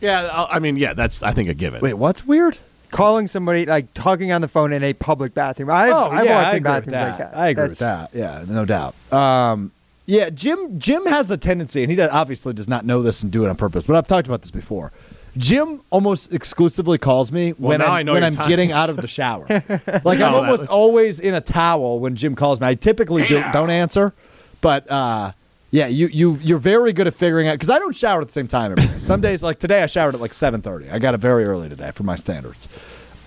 Yeah, 0.00 0.26
I 0.26 0.56
I 0.56 0.58
mean, 0.58 0.76
yeah, 0.78 0.94
that's 0.94 1.22
I 1.22 1.32
think 1.32 1.48
a 1.48 1.54
given. 1.54 1.80
Wait, 1.82 1.94
what's 1.94 2.24
weird? 2.26 2.56
Calling 2.90 3.26
somebody 3.26 3.66
like 3.66 3.92
talking 3.94 4.30
on 4.32 4.40
the 4.40 4.48
phone 4.48 4.72
in 4.72 4.82
a 4.84 4.92
public 4.94 5.34
bathroom. 5.34 5.68
I've, 5.70 5.92
oh, 5.92 6.10
I've 6.10 6.24
yeah, 6.24 6.34
walked 6.36 6.46
I 6.46 6.50
in 6.50 6.56
agree 6.56 6.56
with 6.56 6.64
bathrooms 6.64 6.92
that. 6.92 7.08
like 7.08 7.18
that. 7.32 7.36
I 7.38 7.48
agree 7.48 7.68
That's- 7.68 8.10
with 8.12 8.12
that. 8.12 8.18
Yeah, 8.18 8.44
no 8.54 8.64
doubt. 8.64 8.94
Um, 9.12 9.72
yeah, 10.06 10.30
Jim. 10.30 10.78
Jim 10.78 11.06
has 11.06 11.28
the 11.28 11.36
tendency, 11.36 11.82
and 11.82 11.90
he 11.90 11.96
does, 11.96 12.10
obviously 12.10 12.52
does 12.52 12.68
not 12.68 12.84
know 12.84 13.02
this 13.02 13.22
and 13.22 13.32
do 13.32 13.44
it 13.44 13.48
on 13.48 13.56
purpose. 13.56 13.84
But 13.84 13.96
I've 13.96 14.06
talked 14.06 14.26
about 14.26 14.42
this 14.42 14.50
before. 14.50 14.92
Jim 15.36 15.80
almost 15.90 16.32
exclusively 16.32 16.96
calls 16.96 17.32
me 17.32 17.50
when 17.52 17.82
I'm, 17.82 17.90
I 17.90 18.02
know 18.04 18.12
when 18.12 18.22
I'm 18.22 18.34
times. 18.34 18.48
getting 18.48 18.70
out 18.70 18.88
of 18.88 18.96
the 18.96 19.08
shower. 19.08 19.46
like 20.04 20.20
I'm 20.20 20.34
almost 20.34 20.66
always 20.66 21.18
in 21.18 21.34
a 21.34 21.40
towel 21.40 21.98
when 21.98 22.14
Jim 22.14 22.36
calls 22.36 22.60
me. 22.60 22.68
I 22.68 22.74
typically 22.74 23.26
do, 23.26 23.42
don't 23.52 23.70
answer, 23.70 24.14
but 24.60 24.88
uh, 24.90 25.32
yeah, 25.72 25.88
you 25.88 26.06
you 26.06 26.38
you're 26.40 26.58
very 26.58 26.92
good 26.92 27.08
at 27.08 27.14
figuring 27.14 27.48
out 27.48 27.54
because 27.54 27.70
I 27.70 27.80
don't 27.80 27.96
shower 27.96 28.20
at 28.20 28.28
the 28.28 28.32
same 28.32 28.46
time 28.46 28.72
every 28.72 28.86
day. 28.86 29.00
Some 29.00 29.20
days, 29.20 29.42
like 29.42 29.58
today, 29.58 29.82
I 29.82 29.86
showered 29.86 30.14
at 30.14 30.20
like 30.20 30.30
7:30. 30.30 30.92
I 30.92 31.00
got 31.00 31.14
it 31.14 31.18
very 31.18 31.44
early 31.44 31.68
today 31.68 31.90
for 31.90 32.04
my 32.04 32.14
standards. 32.14 32.68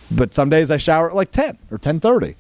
But 0.10 0.34
some 0.34 0.50
days 0.50 0.72
I 0.72 0.78
shower 0.78 1.10
at 1.10 1.16
like 1.16 1.32
10 1.32 1.58
or 1.72 1.78
10:30. 1.78 2.36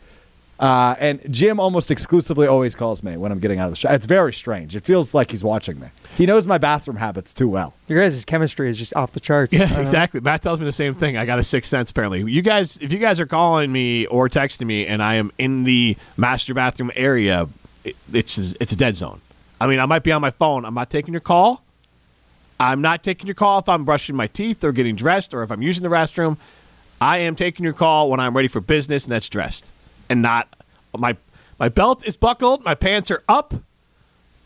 Uh, 0.59 0.95
and 0.97 1.21
Jim 1.31 1.59
almost 1.59 1.91
exclusively 1.91 2.47
always 2.47 2.73
calls 2.73 3.03
me 3.03 3.15
when 3.15 3.31
I'm 3.31 3.39
getting 3.39 3.59
out 3.59 3.65
of 3.65 3.71
the 3.73 3.75
shower. 3.75 3.93
It's 3.93 4.07
very 4.07 4.33
strange. 4.33 4.75
It 4.75 4.83
feels 4.83 5.13
like 5.13 5.29
he's 5.29 5.43
watching 5.43 5.79
me. 5.79 5.89
He 6.17 6.25
knows 6.25 6.47
my 6.47 6.57
bathroom 6.57 6.97
habits 6.97 7.31
too 7.31 7.47
well. 7.47 7.75
Your 7.87 8.01
guys' 8.01 8.25
chemistry 8.25 8.67
is 8.69 8.77
just 8.79 8.95
off 8.95 9.11
the 9.11 9.19
charts. 9.19 9.53
Yeah, 9.53 9.79
exactly. 9.79 10.19
Matt 10.19 10.41
tells 10.41 10.59
me 10.59 10.65
the 10.65 10.71
same 10.71 10.95
thing. 10.95 11.15
I 11.15 11.25
got 11.25 11.37
a 11.37 11.43
sixth 11.43 11.69
sense 11.69 11.91
apparently. 11.91 12.23
You 12.31 12.41
guys, 12.41 12.77
if 12.77 12.91
you 12.91 12.97
guys 12.97 13.19
are 13.19 13.27
calling 13.27 13.71
me 13.71 14.07
or 14.07 14.29
texting 14.29 14.65
me, 14.65 14.87
and 14.87 15.03
I 15.03 15.15
am 15.15 15.31
in 15.37 15.63
the 15.63 15.95
master 16.15 16.55
bathroom 16.55 16.91
area, 16.95 17.47
it, 17.83 17.95
it's 18.11 18.37
it's 18.37 18.71
a 18.71 18.75
dead 18.75 18.95
zone. 18.95 19.21
I 19.61 19.67
mean, 19.67 19.79
I 19.79 19.85
might 19.85 20.03
be 20.03 20.11
on 20.11 20.21
my 20.21 20.31
phone. 20.31 20.65
I'm 20.65 20.73
not 20.73 20.89
taking 20.89 21.13
your 21.13 21.21
call. 21.21 21.63
I'm 22.59 22.81
not 22.81 23.03
taking 23.03 23.27
your 23.27 23.35
call 23.35 23.59
if 23.59 23.69
I'm 23.69 23.85
brushing 23.85 24.15
my 24.15 24.25
teeth 24.25 24.63
or 24.63 24.71
getting 24.71 24.95
dressed 24.95 25.35
or 25.35 25.43
if 25.43 25.51
I'm 25.51 25.61
using 25.61 25.83
the 25.83 25.89
restroom. 25.89 26.37
I 26.99 27.19
am 27.19 27.35
taking 27.35 27.63
your 27.63 27.73
call 27.73 28.09
when 28.09 28.19
I'm 28.19 28.35
ready 28.35 28.47
for 28.47 28.59
business 28.59 29.05
and 29.05 29.11
that's 29.11 29.29
dressed 29.29 29.71
and 30.09 30.21
not 30.21 30.47
my 30.97 31.15
my 31.59 31.69
belt 31.69 32.05
is 32.05 32.17
buckled, 32.17 32.63
my 32.63 32.75
pants 32.75 33.09
are 33.11 33.23
up, 33.27 33.53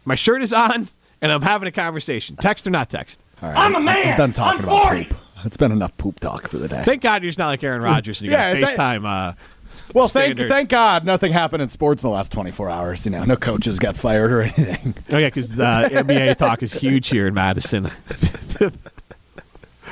my 0.05 0.15
shirt 0.15 0.41
is 0.41 0.53
on, 0.53 0.87
and 1.21 1.31
I'm 1.31 1.41
having 1.41 1.67
a 1.67 1.71
conversation. 1.71 2.35
Text 2.37 2.65
or 2.67 2.71
not 2.71 2.89
text. 2.89 3.21
All 3.41 3.49
right, 3.49 3.57
I'm 3.57 3.75
a 3.75 3.79
man. 3.79 4.11
I'm 4.11 4.17
done 4.17 4.33
talking 4.33 4.59
I'm 4.59 4.65
about 4.69 4.83
40. 4.83 5.03
poop. 5.05 5.17
It's 5.43 5.57
been 5.57 5.71
enough 5.71 5.97
poop 5.97 6.19
talk 6.19 6.47
for 6.47 6.57
the 6.57 6.67
day. 6.67 6.83
Thank 6.85 7.01
God 7.01 7.23
you're 7.23 7.29
just 7.29 7.39
not 7.39 7.47
like 7.47 7.63
Aaron 7.63 7.81
Rodgers 7.81 8.21
and 8.21 8.29
you 8.29 8.35
Yeah, 8.35 8.53
got 8.59 8.69
FaceTime. 8.69 9.05
Uh, 9.05 9.33
well, 9.93 10.07
thank 10.07 10.37
thank 10.37 10.69
God 10.69 11.03
nothing 11.03 11.31
happened 11.33 11.63
in 11.63 11.69
sports 11.69 12.03
in 12.03 12.09
the 12.09 12.15
last 12.15 12.31
24 12.31 12.69
hours. 12.69 13.05
You 13.05 13.11
know, 13.11 13.23
no 13.25 13.35
coaches 13.35 13.79
got 13.79 13.97
fired 13.97 14.31
or 14.31 14.41
anything. 14.43 14.93
Oh 15.11 15.17
yeah, 15.17 15.27
because 15.27 15.59
uh, 15.59 15.89
NBA 15.91 16.37
talk 16.37 16.61
is 16.63 16.73
huge 16.73 17.09
here 17.09 17.27
in 17.27 17.33
Madison. 17.33 17.89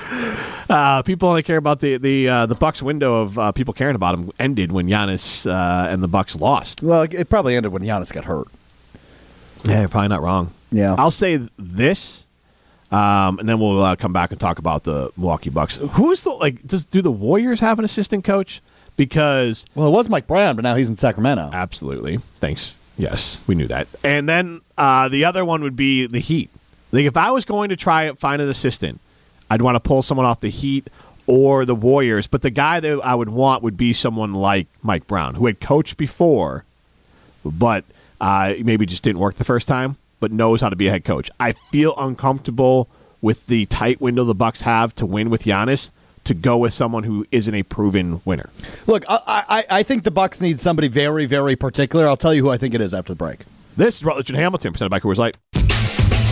uh, 0.69 1.01
people 1.03 1.29
only 1.29 1.43
care 1.43 1.57
about 1.57 1.79
the 1.79 1.97
the 1.97 2.27
uh, 2.29 2.45
the 2.45 2.55
Bucks 2.55 2.81
window 2.81 3.21
of 3.21 3.39
uh, 3.39 3.51
people 3.51 3.73
caring 3.73 3.95
about 3.95 4.11
them 4.11 4.31
ended 4.39 4.71
when 4.71 4.87
Giannis 4.87 5.49
uh, 5.49 5.89
and 5.89 6.01
the 6.03 6.07
Bucks 6.07 6.35
lost. 6.35 6.81
Well, 6.81 7.03
it 7.03 7.29
probably 7.29 7.55
ended 7.55 7.71
when 7.71 7.81
Giannis 7.83 8.13
got 8.13 8.25
hurt. 8.25 8.47
Yeah, 9.63 9.81
you're 9.81 9.89
probably 9.89 10.09
not 10.09 10.21
wrong. 10.21 10.53
Yeah. 10.71 10.95
I'll 10.97 11.11
say 11.11 11.39
this, 11.57 12.25
um, 12.91 13.39
and 13.39 13.49
then 13.49 13.59
we'll 13.59 13.81
uh, 13.81 13.95
come 13.95 14.13
back 14.13 14.31
and 14.31 14.39
talk 14.39 14.59
about 14.59 14.83
the 14.83 15.11
Milwaukee 15.17 15.49
Bucks. 15.49 15.77
Who's 15.77 16.23
the 16.23 16.31
like? 16.31 16.65
Does 16.65 16.85
do 16.85 17.01
the 17.01 17.11
Warriors 17.11 17.59
have 17.59 17.79
an 17.79 17.85
assistant 17.85 18.23
coach? 18.23 18.61
Because 18.95 19.65
Well, 19.75 19.87
it 19.87 19.91
was 19.91 20.09
Mike 20.09 20.27
Brown, 20.27 20.55
but 20.57 20.63
now 20.63 20.75
he's 20.75 20.89
in 20.89 20.97
Sacramento. 20.97 21.49
Absolutely. 21.53 22.17
Thanks. 22.39 22.75
Yes, 22.97 23.39
we 23.47 23.55
knew 23.55 23.67
that. 23.67 23.87
And 24.03 24.27
then 24.27 24.59
uh, 24.77 25.07
the 25.07 25.23
other 25.23 25.45
one 25.45 25.63
would 25.63 25.77
be 25.77 26.05
the 26.05 26.19
Heat. 26.19 26.49
Like 26.91 27.05
if 27.05 27.15
I 27.15 27.31
was 27.31 27.45
going 27.45 27.69
to 27.69 27.77
try 27.77 28.03
and 28.03 28.19
find 28.19 28.41
an 28.41 28.49
assistant, 28.49 28.99
I'd 29.49 29.61
want 29.61 29.75
to 29.75 29.79
pull 29.79 30.01
someone 30.01 30.25
off 30.25 30.39
the 30.39 30.49
Heat 30.49 30.89
or 31.27 31.65
the 31.65 31.75
Warriors. 31.75 32.27
But 32.27 32.41
the 32.41 32.49
guy 32.49 32.79
that 32.79 33.01
I 33.03 33.15
would 33.15 33.29
want 33.29 33.63
would 33.63 33.77
be 33.77 33.93
someone 33.93 34.33
like 34.33 34.67
Mike 34.81 35.07
Brown, 35.07 35.35
who 35.35 35.45
had 35.45 35.59
coached 35.59 35.97
before, 35.97 36.65
but 37.45 37.83
uh, 38.21 38.53
maybe 38.63 38.85
just 38.85 39.03
didn't 39.03 39.19
work 39.19 39.35
the 39.35 39.43
first 39.43 39.67
time, 39.67 39.97
but 40.19 40.31
knows 40.31 40.61
how 40.61 40.69
to 40.69 40.75
be 40.75 40.87
a 40.87 40.91
head 40.91 41.03
coach. 41.03 41.29
I 41.39 41.53
feel 41.53 41.93
uncomfortable 41.97 42.87
with 43.21 43.47
the 43.47 43.65
tight 43.67 43.99
window 43.99 44.23
the 44.23 44.35
Bucks 44.35 44.61
have 44.61 44.95
to 44.95 45.05
win 45.05 45.29
with 45.29 45.43
Giannis. 45.43 45.91
To 46.25 46.33
go 46.35 46.57
with 46.57 46.73
someone 46.73 47.05
who 47.05 47.25
isn't 47.31 47.55
a 47.55 47.63
proven 47.63 48.21
winner. 48.23 48.51
Look, 48.85 49.03
I, 49.09 49.19
I 49.27 49.65
I 49.79 49.83
think 49.83 50.03
the 50.03 50.11
Bucks 50.11 50.41
need 50.41 50.59
somebody 50.59 50.87
very 50.87 51.25
very 51.25 51.55
particular. 51.55 52.07
I'll 52.07 52.17
tell 52.17 52.35
you 52.35 52.43
who 52.43 52.51
I 52.51 52.57
think 52.57 52.75
it 52.75 52.81
is 52.81 52.93
after 52.93 53.13
the 53.13 53.17
break. 53.17 53.39
This 53.75 53.95
is 53.95 54.05
Rutledge 54.05 54.29
and 54.29 54.37
Hamilton, 54.37 54.73
presented 54.73 54.91
by 54.91 54.99
Coors 54.99 55.17
Light. 55.17 55.37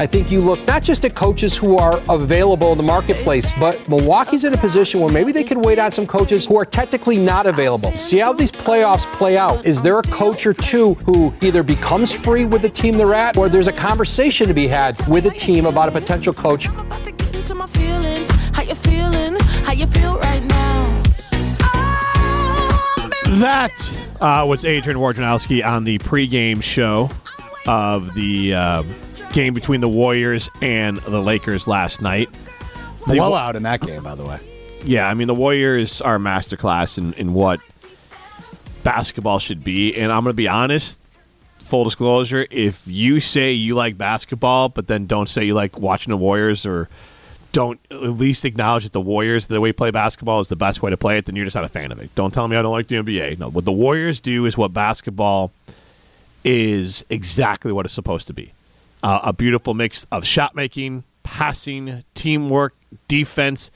I 0.00 0.06
think 0.06 0.30
you 0.30 0.40
look 0.40 0.66
not 0.66 0.82
just 0.82 1.04
at 1.04 1.14
coaches 1.14 1.58
who 1.58 1.76
are 1.76 2.00
available 2.08 2.72
in 2.72 2.78
the 2.78 2.82
marketplace, 2.82 3.52
but 3.60 3.86
Milwaukee's 3.86 4.44
in 4.44 4.54
a 4.54 4.56
position 4.56 4.98
where 4.98 5.12
maybe 5.12 5.30
they 5.30 5.44
could 5.44 5.62
wait 5.62 5.78
on 5.78 5.92
some 5.92 6.06
coaches 6.06 6.46
who 6.46 6.56
are 6.56 6.64
technically 6.64 7.18
not 7.18 7.46
available. 7.46 7.92
See 7.92 8.16
how 8.16 8.32
these 8.32 8.50
playoffs 8.50 9.04
play 9.12 9.36
out. 9.36 9.66
Is 9.66 9.82
there 9.82 9.98
a 9.98 10.02
coach 10.04 10.46
or 10.46 10.54
two 10.54 10.94
who 11.04 11.34
either 11.42 11.62
becomes 11.62 12.12
free 12.12 12.46
with 12.46 12.62
the 12.62 12.70
team 12.70 12.96
they're 12.96 13.12
at, 13.12 13.36
or 13.36 13.50
there's 13.50 13.66
a 13.66 13.74
conversation 13.74 14.48
to 14.48 14.54
be 14.54 14.66
had 14.66 14.96
with 15.06 15.26
a 15.26 15.30
team 15.30 15.66
about 15.66 15.90
a 15.90 15.92
potential 15.92 16.32
coach? 16.32 16.66
About 16.68 17.04
to 17.04 17.12
get 17.12 17.34
into 17.34 17.54
my 17.54 17.66
feelings. 17.66 18.30
How 18.54 18.62
you 18.62 18.76
feeling? 18.76 19.36
How 19.38 19.72
you 19.72 19.86
feel 19.86 20.18
right 20.18 20.42
now? 20.42 21.02
Baby. 22.90 23.36
That 23.40 23.98
uh, 24.18 24.46
was 24.48 24.64
Adrian 24.64 24.98
Wojnarowski 24.98 25.62
on 25.62 25.84
the 25.84 25.98
pregame 25.98 26.62
show 26.62 27.10
of 27.66 28.14
the 28.14 28.54
uh, 28.54 28.82
game 29.32 29.54
between 29.54 29.80
the 29.80 29.88
Warriors 29.88 30.48
and 30.60 30.98
the 30.98 31.20
Lakers 31.20 31.66
last 31.66 32.00
night. 32.00 32.28
The- 33.06 33.14
Blowout 33.14 33.56
in 33.56 33.62
that 33.64 33.80
game, 33.80 34.02
by 34.02 34.14
the 34.14 34.24
way. 34.24 34.40
Yeah, 34.84 35.08
I 35.08 35.14
mean 35.14 35.28
the 35.28 35.34
Warriors 35.34 36.00
are 36.00 36.16
a 36.16 36.18
masterclass 36.18 36.96
in, 36.98 37.12
in 37.14 37.34
what 37.34 37.60
basketball 38.82 39.38
should 39.38 39.62
be, 39.62 39.94
and 39.94 40.10
I'm 40.10 40.22
going 40.24 40.32
to 40.32 40.36
be 40.36 40.48
honest. 40.48 40.98
Full 41.58 41.84
disclosure: 41.84 42.46
if 42.50 42.86
you 42.86 43.20
say 43.20 43.52
you 43.52 43.74
like 43.74 43.96
basketball, 43.98 44.70
but 44.70 44.86
then 44.86 45.06
don't 45.06 45.28
say 45.28 45.44
you 45.44 45.54
like 45.54 45.78
watching 45.78 46.10
the 46.10 46.16
Warriors, 46.16 46.64
or 46.64 46.88
don't 47.52 47.78
at 47.90 48.00
least 48.00 48.44
acknowledge 48.44 48.84
that 48.84 48.92
the 48.92 49.00
Warriors, 49.00 49.46
the 49.48 49.60
way 49.60 49.68
you 49.68 49.74
play 49.74 49.90
basketball, 49.90 50.40
is 50.40 50.48
the 50.48 50.56
best 50.56 50.82
way 50.82 50.90
to 50.90 50.96
play 50.96 51.18
it, 51.18 51.26
then 51.26 51.36
you're 51.36 51.44
just 51.44 51.54
not 51.54 51.64
a 51.64 51.68
fan 51.68 51.92
of 51.92 52.00
it. 52.00 52.12
Don't 52.14 52.32
tell 52.32 52.48
me 52.48 52.56
I 52.56 52.62
don't 52.62 52.72
like 52.72 52.88
the 52.88 52.96
NBA. 52.96 53.38
No, 53.38 53.50
what 53.50 53.64
the 53.64 53.72
Warriors 53.72 54.20
do 54.20 54.46
is 54.46 54.56
what 54.56 54.72
basketball 54.72 55.52
is 56.42 57.04
exactly 57.10 57.70
what 57.70 57.84
it's 57.84 57.94
supposed 57.94 58.26
to 58.28 58.32
be 58.32 58.52
uh, 59.02 59.20
a 59.24 59.32
beautiful 59.32 59.74
mix 59.74 60.04
of 60.10 60.24
shot 60.24 60.54
making, 60.54 61.04
passing, 61.22 62.04
teamwork, 62.14 62.74
defense, 63.08 63.70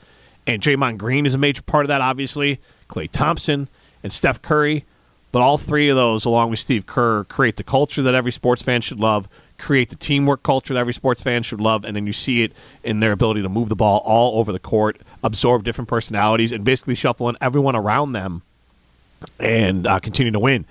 and 0.47 0.61
Draymond 0.61 0.97
Green 0.97 1.25
is 1.25 1.33
a 1.33 1.37
major 1.37 1.61
part 1.61 1.85
of 1.85 1.87
that, 1.87 2.01
obviously. 2.01 2.59
Klay 2.89 3.09
Thompson 3.09 3.67
and 4.03 4.13
Steph 4.13 4.41
Curry. 4.41 4.85
But 5.31 5.41
all 5.41 5.57
three 5.57 5.89
of 5.89 5.97
those, 5.97 6.23
along 6.23 6.51
with 6.51 6.59
Steve 6.59 6.85
Kerr, 6.85 7.25
create 7.25 7.57
the 7.57 7.63
culture 7.63 8.01
that 8.01 8.15
every 8.15 8.31
sports 8.31 8.61
fan 8.61 8.79
should 8.79 9.01
love, 9.01 9.27
create 9.57 9.89
the 9.89 9.97
teamwork 9.97 10.43
culture 10.43 10.73
that 10.73 10.79
every 10.79 10.93
sports 10.93 11.21
fan 11.21 11.43
should 11.43 11.59
love, 11.59 11.83
and 11.83 11.93
then 11.93 12.07
you 12.07 12.13
see 12.13 12.43
it 12.43 12.53
in 12.85 13.01
their 13.01 13.11
ability 13.11 13.41
to 13.41 13.49
move 13.49 13.67
the 13.67 13.75
ball 13.75 14.01
all 14.05 14.39
over 14.39 14.53
the 14.53 14.59
court, 14.59 15.01
absorb 15.23 15.65
different 15.65 15.89
personalities, 15.89 16.53
and 16.53 16.63
basically 16.63 16.95
shuffle 16.95 17.27
in 17.27 17.35
everyone 17.41 17.75
around 17.75 18.13
them 18.13 18.43
and 19.37 19.85
uh, 19.85 19.99
continue 19.99 20.31
to 20.31 20.39
win. 20.39 20.63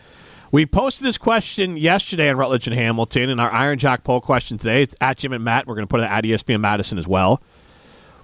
We 0.53 0.67
posted 0.67 1.05
this 1.05 1.19
question 1.19 1.77
yesterday 1.77 2.31
on 2.31 2.37
Rutledge 2.37 2.67
and 2.67 2.77
Hamilton, 2.77 3.29
and 3.29 3.41
our 3.41 3.51
Iron 3.51 3.79
Jock 3.79 4.05
poll 4.05 4.21
question 4.21 4.57
today. 4.57 4.83
It's 4.83 4.95
at 5.01 5.19
Jim 5.19 5.33
and 5.33 5.43
Matt. 5.43 5.67
We're 5.67 5.75
going 5.75 5.87
to 5.87 5.91
put 5.91 6.01
it 6.01 6.05
at 6.11 6.25
ESPN 6.25 6.61
Madison 6.61 6.97
as 6.97 7.09
well. 7.09 7.43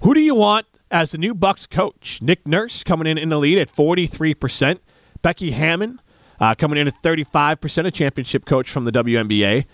Who 0.02 0.14
do 0.14 0.20
you 0.20 0.34
want 0.34 0.66
as 0.90 1.10
the 1.10 1.18
new 1.18 1.34
Bucks 1.34 1.66
coach? 1.66 2.22
Nick 2.22 2.46
Nurse 2.46 2.84
coming 2.84 3.06
in 3.06 3.18
in 3.18 3.30
the 3.30 3.38
lead 3.38 3.58
at 3.58 3.68
forty 3.68 4.06
three 4.06 4.34
percent. 4.34 4.80
Becky 5.22 5.50
Hammon 5.50 6.00
uh, 6.38 6.54
coming 6.54 6.78
in 6.78 6.86
at 6.86 6.94
thirty 7.02 7.24
five 7.24 7.60
percent, 7.60 7.86
a 7.86 7.90
championship 7.90 8.44
coach 8.44 8.70
from 8.70 8.84
the 8.84 8.92
WNBA. 8.92 9.66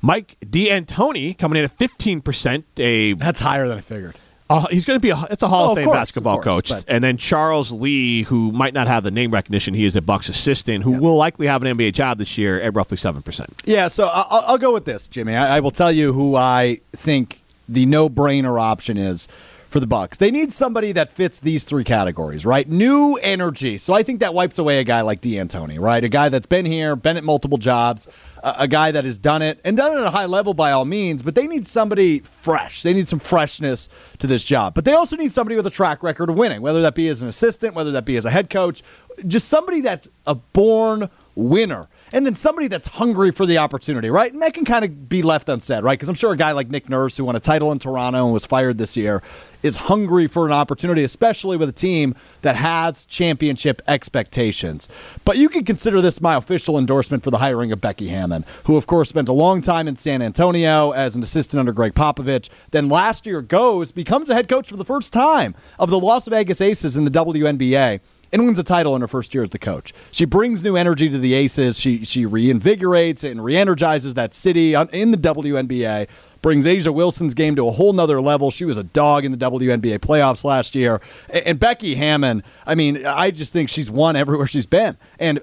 Mike 0.00 0.36
D'Antoni 0.48 1.36
coming 1.36 1.58
in 1.58 1.64
at 1.64 1.72
fifteen 1.72 2.20
percent, 2.20 2.64
a 2.78 3.14
That's 3.14 3.40
higher 3.40 3.66
than 3.66 3.78
I 3.78 3.82
figured. 3.82 4.16
Uh, 4.50 4.66
he's 4.70 4.86
going 4.86 4.96
to 4.98 5.02
be 5.02 5.10
a, 5.10 5.22
it's 5.30 5.42
a 5.42 5.48
Hall 5.48 5.68
Oh, 5.68 5.72
of 5.72 5.76
Fame 5.78 5.84
course, 5.86 5.98
basketball 5.98 6.38
of 6.38 6.44
course, 6.44 6.54
coach, 6.54 6.68
but- 6.70 6.84
and 6.88 7.04
then 7.04 7.16
Charles 7.18 7.70
Lee, 7.70 8.22
who 8.22 8.50
might 8.50 8.72
not 8.72 8.86
have 8.86 9.02
the 9.04 9.10
name 9.10 9.30
recognition, 9.30 9.74
he 9.74 9.84
is 9.84 9.94
a 9.94 10.00
Bucks 10.00 10.28
assistant, 10.30 10.84
who 10.84 10.92
will 10.92 11.16
likely 11.16 11.46
have 11.46 11.62
an 11.62 11.76
NBA 11.76 11.92
job 11.92 12.16
this 12.18 12.38
year 12.38 12.58
at 12.60 12.74
roughly 12.74 12.96
seven 12.96 13.20
percent. 13.22 13.62
Yeah, 13.66 13.88
so 13.88 14.08
I'll, 14.10 14.44
I'll 14.46 14.58
go 14.58 14.72
with 14.72 14.84
this, 14.86 15.06
Jimmy. 15.08 15.34
I, 15.36 15.58
I 15.58 15.60
will 15.60 15.70
tell 15.70 15.92
you 15.92 16.12
who 16.14 16.34
I 16.34 16.80
think 16.94 17.42
the 17.68 17.84
no-brainer 17.84 18.58
option 18.58 18.96
is 18.96 19.28
for 19.68 19.80
the 19.80 19.86
Bucks. 19.86 20.16
They 20.16 20.30
need 20.30 20.52
somebody 20.52 20.92
that 20.92 21.12
fits 21.12 21.40
these 21.40 21.64
three 21.64 21.84
categories, 21.84 22.46
right? 22.46 22.68
New 22.68 23.16
energy. 23.22 23.76
So 23.76 23.92
I 23.92 24.02
think 24.02 24.20
that 24.20 24.32
wipes 24.32 24.58
away 24.58 24.80
a 24.80 24.84
guy 24.84 25.02
like 25.02 25.20
D'Antoni, 25.20 25.78
right? 25.78 26.02
A 26.02 26.08
guy 26.08 26.30
that's 26.30 26.46
been 26.46 26.64
here, 26.64 26.96
been 26.96 27.16
at 27.18 27.24
multiple 27.24 27.58
jobs, 27.58 28.08
a, 28.42 28.54
a 28.60 28.68
guy 28.68 28.90
that 28.90 29.04
has 29.04 29.18
done 29.18 29.42
it 29.42 29.60
and 29.64 29.76
done 29.76 29.92
it 29.92 30.00
at 30.00 30.06
a 30.06 30.10
high 30.10 30.26
level 30.26 30.54
by 30.54 30.72
all 30.72 30.86
means. 30.86 31.22
But 31.22 31.34
they 31.34 31.46
need 31.46 31.66
somebody 31.66 32.20
fresh. 32.20 32.82
They 32.82 32.94
need 32.94 33.08
some 33.08 33.18
freshness 33.18 33.88
to 34.18 34.26
this 34.26 34.42
job. 34.42 34.74
But 34.74 34.86
they 34.86 34.94
also 34.94 35.16
need 35.16 35.32
somebody 35.34 35.56
with 35.56 35.66
a 35.66 35.70
track 35.70 36.02
record 36.02 36.30
of 36.30 36.36
winning, 36.36 36.62
whether 36.62 36.80
that 36.82 36.94
be 36.94 37.08
as 37.08 37.20
an 37.20 37.28
assistant, 37.28 37.74
whether 37.74 37.92
that 37.92 38.06
be 38.06 38.16
as 38.16 38.24
a 38.24 38.30
head 38.30 38.48
coach, 38.48 38.82
just 39.26 39.48
somebody 39.48 39.82
that's 39.82 40.08
a 40.26 40.34
born 40.34 41.10
winner. 41.34 41.88
And 42.12 42.24
then 42.24 42.34
somebody 42.34 42.68
that's 42.68 42.86
hungry 42.88 43.30
for 43.30 43.46
the 43.46 43.58
opportunity, 43.58 44.10
right? 44.10 44.32
And 44.32 44.42
that 44.42 44.54
can 44.54 44.64
kind 44.64 44.84
of 44.84 45.08
be 45.08 45.22
left 45.22 45.48
unsaid, 45.48 45.84
right? 45.84 45.98
Because 45.98 46.08
I'm 46.08 46.14
sure 46.14 46.32
a 46.32 46.36
guy 46.36 46.52
like 46.52 46.68
Nick 46.68 46.88
Nurse, 46.88 47.16
who 47.16 47.24
won 47.24 47.36
a 47.36 47.40
title 47.40 47.72
in 47.72 47.78
Toronto 47.78 48.24
and 48.24 48.32
was 48.32 48.46
fired 48.46 48.78
this 48.78 48.96
year, 48.96 49.22
is 49.62 49.76
hungry 49.76 50.26
for 50.26 50.46
an 50.46 50.52
opportunity, 50.52 51.02
especially 51.02 51.56
with 51.56 51.68
a 51.68 51.72
team 51.72 52.14
that 52.42 52.56
has 52.56 53.04
championship 53.06 53.82
expectations. 53.88 54.88
But 55.24 55.36
you 55.36 55.48
can 55.48 55.64
consider 55.64 56.00
this 56.00 56.20
my 56.20 56.36
official 56.36 56.78
endorsement 56.78 57.22
for 57.22 57.30
the 57.30 57.38
hiring 57.38 57.72
of 57.72 57.80
Becky 57.80 58.08
Hammon, 58.08 58.44
who, 58.64 58.76
of 58.76 58.86
course, 58.86 59.08
spent 59.08 59.28
a 59.28 59.32
long 59.32 59.60
time 59.60 59.88
in 59.88 59.96
San 59.96 60.22
Antonio 60.22 60.92
as 60.92 61.16
an 61.16 61.22
assistant 61.22 61.60
under 61.60 61.72
Gregg 61.72 61.94
Popovich. 61.94 62.48
Then 62.70 62.88
last 62.88 63.26
year 63.26 63.42
goes, 63.42 63.92
becomes 63.92 64.30
a 64.30 64.34
head 64.34 64.48
coach 64.48 64.68
for 64.68 64.76
the 64.76 64.84
first 64.84 65.12
time 65.12 65.54
of 65.78 65.90
the 65.90 65.98
Las 65.98 66.26
Vegas 66.26 66.60
Aces 66.60 66.96
in 66.96 67.04
the 67.04 67.10
WNBA 67.10 68.00
and 68.32 68.44
wins 68.44 68.58
a 68.58 68.62
title 68.62 68.94
in 68.94 69.00
her 69.00 69.08
first 69.08 69.34
year 69.34 69.42
as 69.42 69.50
the 69.50 69.58
coach. 69.58 69.92
She 70.10 70.24
brings 70.24 70.62
new 70.62 70.76
energy 70.76 71.08
to 71.08 71.18
the 71.18 71.34
Aces. 71.34 71.78
She 71.78 72.04
she 72.04 72.24
reinvigorates 72.24 73.28
and 73.28 73.42
re-energizes 73.42 74.14
that 74.14 74.34
city 74.34 74.74
in 74.74 75.10
the 75.10 75.18
WNBA. 75.18 76.08
Brings 76.40 76.66
A'ja 76.66 76.94
Wilson's 76.94 77.34
game 77.34 77.56
to 77.56 77.66
a 77.66 77.72
whole 77.72 77.92
nother 77.92 78.20
level. 78.20 78.50
She 78.50 78.64
was 78.64 78.78
a 78.78 78.84
dog 78.84 79.24
in 79.24 79.32
the 79.32 79.38
WNBA 79.38 79.98
playoffs 79.98 80.44
last 80.44 80.74
year. 80.74 81.00
And 81.28 81.58
Becky 81.58 81.96
Hammon, 81.96 82.44
I 82.66 82.74
mean, 82.74 83.04
I 83.04 83.30
just 83.30 83.52
think 83.52 83.68
she's 83.68 83.90
won 83.90 84.14
everywhere 84.14 84.46
she's 84.46 84.66
been. 84.66 84.96
And 85.18 85.40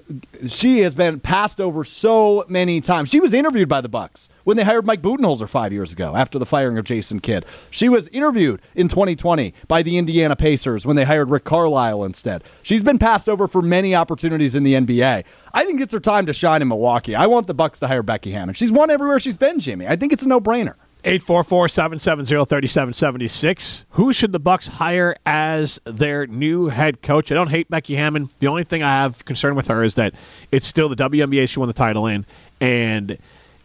she 0.48 0.80
has 0.80 0.94
been 0.94 1.20
passed 1.20 1.60
over 1.60 1.84
so 1.84 2.44
many 2.48 2.80
times. 2.80 3.10
She 3.10 3.20
was 3.20 3.34
interviewed 3.34 3.68
by 3.68 3.80
the 3.80 3.88
Bucks 3.88 4.28
when 4.44 4.56
they 4.56 4.64
hired 4.64 4.86
Mike 4.86 5.02
Budenholzer 5.02 5.48
five 5.48 5.72
years 5.72 5.92
ago 5.92 6.16
after 6.16 6.38
the 6.38 6.46
firing 6.46 6.78
of 6.78 6.84
Jason 6.84 7.20
Kidd. 7.20 7.44
She 7.70 7.88
was 7.88 8.08
interviewed 8.08 8.62
in 8.74 8.88
2020 8.88 9.52
by 9.68 9.82
the 9.82 9.98
Indiana 9.98 10.36
Pacers 10.36 10.86
when 10.86 10.96
they 10.96 11.04
hired 11.04 11.30
Rick 11.30 11.44
Carlisle 11.44 12.04
instead. 12.04 12.42
She's 12.62 12.82
been 12.82 12.98
passed 12.98 13.28
over 13.28 13.48
for 13.48 13.60
many 13.60 13.94
opportunities 13.94 14.54
in 14.54 14.62
the 14.62 14.74
NBA. 14.74 15.24
I 15.52 15.64
think 15.64 15.80
it's 15.80 15.92
her 15.92 16.00
time 16.00 16.26
to 16.26 16.32
shine 16.32 16.62
in 16.62 16.68
Milwaukee. 16.68 17.14
I 17.14 17.26
want 17.26 17.46
the 17.46 17.54
Bucks 17.54 17.80
to 17.80 17.88
hire 17.88 18.02
Becky 18.02 18.32
Hammon. 18.32 18.54
She's 18.54 18.72
won 18.72 18.90
everywhere 18.90 19.20
she's 19.20 19.36
been, 19.36 19.60
Jimmy. 19.60 19.86
I 19.86 19.96
think 19.96 20.12
it's 20.12 20.22
a 20.22 20.28
no-brainer. 20.28 20.74
844-770-3776. 21.06 23.84
Who 23.90 24.12
should 24.12 24.32
the 24.32 24.40
Bucks 24.40 24.66
hire 24.66 25.14
as 25.24 25.80
their 25.84 26.26
new 26.26 26.66
head 26.66 27.00
coach? 27.00 27.30
I 27.30 27.36
don't 27.36 27.50
hate 27.50 27.70
Becky 27.70 27.94
Hammon. 27.94 28.30
The 28.40 28.48
only 28.48 28.64
thing 28.64 28.82
I 28.82 29.02
have 29.02 29.24
concern 29.24 29.54
with 29.54 29.68
her 29.68 29.84
is 29.84 29.94
that 29.94 30.14
it's 30.50 30.66
still 30.66 30.88
the 30.88 30.96
WNBA 30.96 31.48
she 31.48 31.60
won 31.60 31.68
the 31.68 31.74
title 31.74 32.06
in, 32.06 32.26
and 32.60 33.18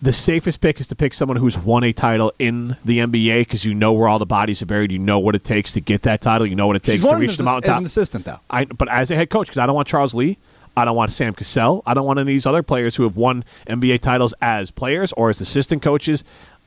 the 0.04 0.14
safest 0.14 0.62
pick 0.62 0.80
is 0.80 0.88
to 0.90 0.96
pick 0.96 1.16
someone 1.16 1.38
who's 1.38 1.58
won 1.58 1.84
a 1.84 1.92
title 1.92 2.32
in 2.38 2.78
the 2.86 3.00
NBA 3.00 3.42
because 3.42 3.66
you 3.66 3.74
know 3.74 3.92
where 3.94 4.08
all 4.08 4.20
the 4.20 4.28
bodies 4.28 4.62
are 4.62 4.68
buried. 4.68 4.92
You 4.92 5.00
know 5.00 5.18
what 5.18 5.34
it 5.36 5.44
takes 5.44 5.74
to 5.74 5.82
get 5.82 6.04
that 6.04 6.22
title. 6.22 6.46
You 6.46 6.56
know 6.56 6.68
what 6.68 6.76
it 6.76 6.84
takes 6.84 7.04
to 7.04 7.16
reach 7.16 7.32
as, 7.32 7.38
the 7.38 7.44
as 7.44 7.46
mountaintop. 7.46 7.80
an 7.80 7.86
assistant, 7.86 8.26
though. 8.26 8.40
I, 8.52 8.66
but 8.66 8.88
as 8.88 9.10
a 9.10 9.16
head 9.16 9.32
coach, 9.32 9.48
because 9.48 9.58
I 9.58 9.66
don't 9.66 9.76
want 9.76 9.88
Charles 9.88 10.14
Lee, 10.14 10.38
I 10.76 10.86
don't 10.86 10.96
want 10.96 11.12
Sam 11.12 11.34
Cassell, 11.34 11.84
I 11.86 11.94
don't 11.94 12.06
want 12.06 12.20
any 12.20 12.24
of 12.24 12.28
these 12.28 12.46
other 12.46 12.64
players 12.64 12.96
who 12.96 13.04
have 13.04 13.18
won 13.18 13.44
NBA 13.68 14.00
titles 14.00 14.34
as 14.42 14.72
players 14.72 15.12
or 15.14 15.30
as 15.30 15.42
assistant 15.42 15.82
coaches. 15.82 16.24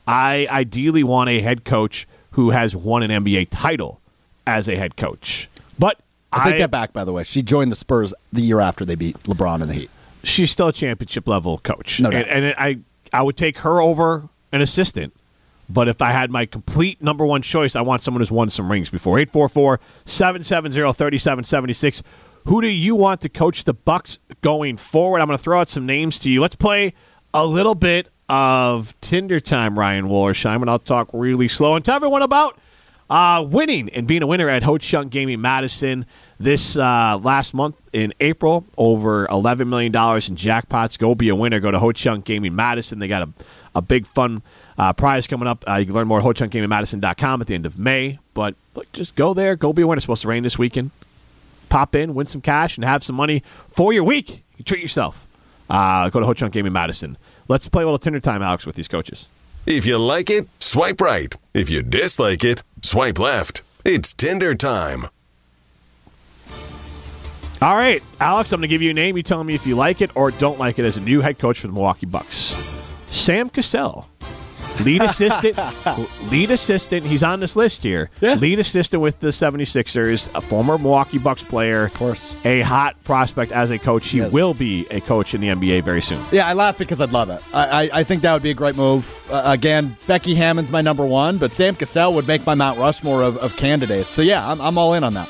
I 0.07 0.47
ideally 0.51 1.03
want 1.03 1.31
a 1.31 1.41
head 1.41 1.65
coach 1.65 2.07
who 2.33 2.51
has 2.51 2.75
won 2.77 3.03
an 3.03 3.11
NBA 3.25 3.49
title 3.51 4.01
as 4.47 4.69
a 4.69 4.77
head 4.77 4.97
coach. 4.97 5.49
But 5.79 5.99
I 6.33 6.45
take 6.45 6.55
I- 6.55 6.59
that 6.59 6.71
back, 6.71 6.93
by 6.93 7.05
the 7.05 7.13
way. 7.13 7.23
She 7.25 7.43
joined 7.43 7.73
the 7.73 7.77
Spurs 7.77 8.13
the 8.33 8.43
year 8.43 8.61
after 8.61 8.85
they 8.85 8.95
beat 8.95 9.19
LeBron 9.25 9.63
in 9.63 9.69
the 9.69 9.75
Heat. 9.75 9.91
she's 10.23 10.51
still 10.51 10.69
a 10.69 10.73
championship 10.73 11.29
level 11.29 11.59
coach. 11.59 12.01
No 12.01 12.11
and, 12.11 12.27
doubt. 12.27 12.37
and 12.37 12.55
I 12.59 12.79
I 13.13 13.23
would 13.23 13.37
take 13.37 13.59
her 13.59 13.81
over 13.81 14.29
an 14.53 14.61
assistant. 14.61 15.15
But 15.69 15.89
if 15.89 16.03
I 16.03 16.11
had 16.11 16.31
my 16.31 16.45
complete 16.45 17.01
number 17.03 17.25
one 17.25 17.41
choice, 17.41 17.75
I 17.75 17.81
want 17.81 18.03
someone 18.03 18.21
who's 18.21 18.31
won 18.31 18.51
some 18.51 18.71
rings 18.71 18.91
before. 18.91 19.19
844 19.19 19.81
770 20.05 20.93
3776. 20.93 22.03
Who 22.47 22.61
do 22.61 22.69
you 22.69 22.95
want 22.95 23.23
to 23.23 23.31
coach 23.31 23.65
the 23.65 23.73
Bucks 23.73 24.19
going 24.43 24.77
forward? 24.77 25.21
I'm 25.21 25.27
going 25.27 25.39
to 25.39 25.43
throw 25.43 25.61
out 25.61 25.69
some 25.69 25.87
names 25.87 26.19
to 26.21 26.31
you. 26.31 26.43
Let's 26.43 26.57
play 26.57 26.93
a 27.33 27.47
little 27.47 27.75
bit 27.75 28.09
of 28.29 28.99
Tinder 29.01 29.41
time, 29.41 29.79
Ryan 29.79 30.07
Wollersheim, 30.07 30.61
and 30.61 30.71
I'll 30.71 30.79
talk 30.79 31.09
really 31.13 31.49
slow 31.49 31.77
and 31.77 31.85
tell 31.85 31.97
everyone 31.97 32.23
about 32.23 32.59
uh, 33.11 33.45
winning 33.47 33.89
and 33.91 34.07
being 34.07 34.23
a 34.23 34.27
winner 34.27 34.49
at 34.49 34.63
Ho 34.63 34.79
Chunk 34.79 35.13
Gaming 35.13 35.41
Madison 35.41 36.07
this 36.39 36.77
uh, 36.77 37.19
last 37.23 37.55
month 37.55 37.81
in 37.93 38.15
April. 38.21 38.65
Over 38.77 39.27
$11 39.27 39.69
million 39.69 39.93
in 39.93 40.37
jackpots. 40.37 40.99
Go 40.99 41.15
be 41.15 41.29
a 41.29 41.35
winner. 41.35 41.61
Go 41.61 41.71
to 41.71 41.79
Ho 41.79 41.93
Chunk 41.93 42.25
Gaming 42.25 42.57
Madison. 42.57 42.99
They 42.99 43.09
got 43.09 43.29
a, 43.29 43.33
a 43.75 43.83
big 43.83 44.07
fun 44.07 44.43
uh, 44.79 44.93
prize 44.93 45.27
coming 45.27 45.47
up. 45.47 45.65
Uh, 45.69 45.75
you 45.77 45.87
can 45.87 45.95
learn 45.95 46.09
more 46.09 46.19
at 46.19 46.25
HoChunkGamingMadison.com 46.25 47.41
at 47.41 47.47
the 47.47 47.55
end 47.55 47.67
of 47.67 47.79
May. 47.79 48.19
But 48.33 48.55
look, 48.75 48.91
just 48.93 49.15
go 49.15 49.35
there. 49.35 49.57
Go 49.57 49.73
be 49.73 49.83
a 49.83 49.87
winner. 49.87 49.99
It's 49.99 50.05
supposed 50.05 50.23
to 50.23 50.29
rain 50.29 50.43
this 50.43 50.59
weekend. 50.59 50.91
Pop 51.69 51.95
in, 51.95 52.15
win 52.15 52.27
some 52.27 52.41
cash, 52.41 52.77
and 52.77 52.85
have 52.85 53.03
some 53.03 53.17
money 53.17 53.43
for 53.69 53.93
your 53.93 54.05
week. 54.05 54.45
You 54.57 54.65
treat 54.65 54.83
yourself. 54.83 55.27
Uh, 55.69 56.09
go 56.09 56.21
to 56.21 56.27
Ho 56.27 56.35
Chunk 56.35 56.53
Gaming 56.53 56.73
Madison. 56.73 57.17
Let's 57.47 57.69
play 57.69 57.83
a 57.83 57.87
little 57.87 57.99
Tinder 57.99 58.21
time, 58.21 58.43
Alex, 58.43 58.65
with 58.65 58.75
these 58.75 58.89
coaches. 58.89 59.27
If 59.67 59.85
you 59.85 59.99
like 59.99 60.31
it, 60.31 60.49
swipe 60.61 61.01
right. 61.01 61.35
If 61.53 61.69
you 61.69 61.83
dislike 61.83 62.45
it, 62.45 62.63
swipe 62.83 63.19
left. 63.19 63.63
It's 63.85 64.15
Tinder 64.15 64.55
time. 64.55 65.09
All 67.63 67.77
right, 67.77 68.03
Alex, 68.21 68.53
I'm 68.53 68.61
going 68.61 68.69
to 68.69 68.75
give 68.75 68.83
you 68.83 68.91
a 68.91 68.95
name. 68.95 69.17
You 69.17 69.23
tell 69.23 69.43
me 69.43 69.55
if 69.55 69.67
you 69.67 69.75
like 69.75 70.03
it 70.03 70.15
or 70.15 70.31
don't 70.33 70.59
like 70.59 70.79
it 70.79 70.85
as 70.85 70.97
a 70.99 71.01
new 71.01 71.21
head 71.23 71.39
coach 71.39 71.61
for 71.61 71.67
the 71.67 71.73
Milwaukee 71.73 72.05
Bucks. 72.07 72.55
Sam 73.09 73.49
Cassell, 73.49 74.07
lead 74.83 75.03
assistant. 75.03 75.59
lead 76.31 76.51
assistant. 76.51 77.05
He's 77.07 77.23
on 77.23 77.41
this 77.41 77.57
list 77.57 77.83
here. 77.83 78.11
Lead 78.21 78.59
assistant 78.59 79.03
with 79.03 79.21
the 79.21 79.29
76ers, 79.29 80.35
a 80.35 80.41
former 80.41 80.79
Milwaukee 80.79 81.19
Bucks 81.19 81.43
player. 81.45 81.85
Of 81.85 81.95
course. 81.95 82.35
A 82.45 82.61
hot 82.63 83.03
prospect 83.05 83.53
as 83.53 83.71
a 83.71 83.79
coach. 83.79 84.09
He 84.09 84.19
Yes. 84.19 84.33
will 84.33 84.55
be 84.55 84.87
a 84.91 85.01
coach 85.01 85.35
in 85.35 85.41
the 85.41 85.49
NBA 85.49 85.83
very 85.85 86.01
soon. 86.03 86.25
Yeah, 86.33 86.47
I 86.47 86.53
laugh 86.55 86.79
because 86.79 87.01
I'd 87.01 87.13
love 87.13 87.31
it. 87.31 87.41
I, 87.53 87.85
I, 87.85 87.91
I 88.01 88.05
think 88.05 88.23
that 88.23 88.33
would 88.33 88.43
be 88.43 88.51
a 88.51 88.55
great 88.55 88.77
move. 88.77 89.13
Uh, 89.31 89.43
again, 89.47 89.97
Becky 90.07 90.35
Hammon's 90.35 90.71
my 90.73 90.81
number 90.81 91.05
one, 91.05 91.39
but 91.39 91.53
Sam 91.55 91.75
Cassell 91.75 92.15
would 92.15 92.27
make 92.27 92.47
my 92.47 92.55
Mount 92.55 92.79
Rushmore 92.79 93.23
of, 93.23 93.37
of 93.39 93.57
candidates. 93.57 94.13
So 94.15 94.23
yeah, 94.23 94.49
I'm, 94.49 94.61
I'm 94.61 94.79
all 94.79 94.95
in 94.95 95.05
on 95.05 95.15
that. 95.15 95.29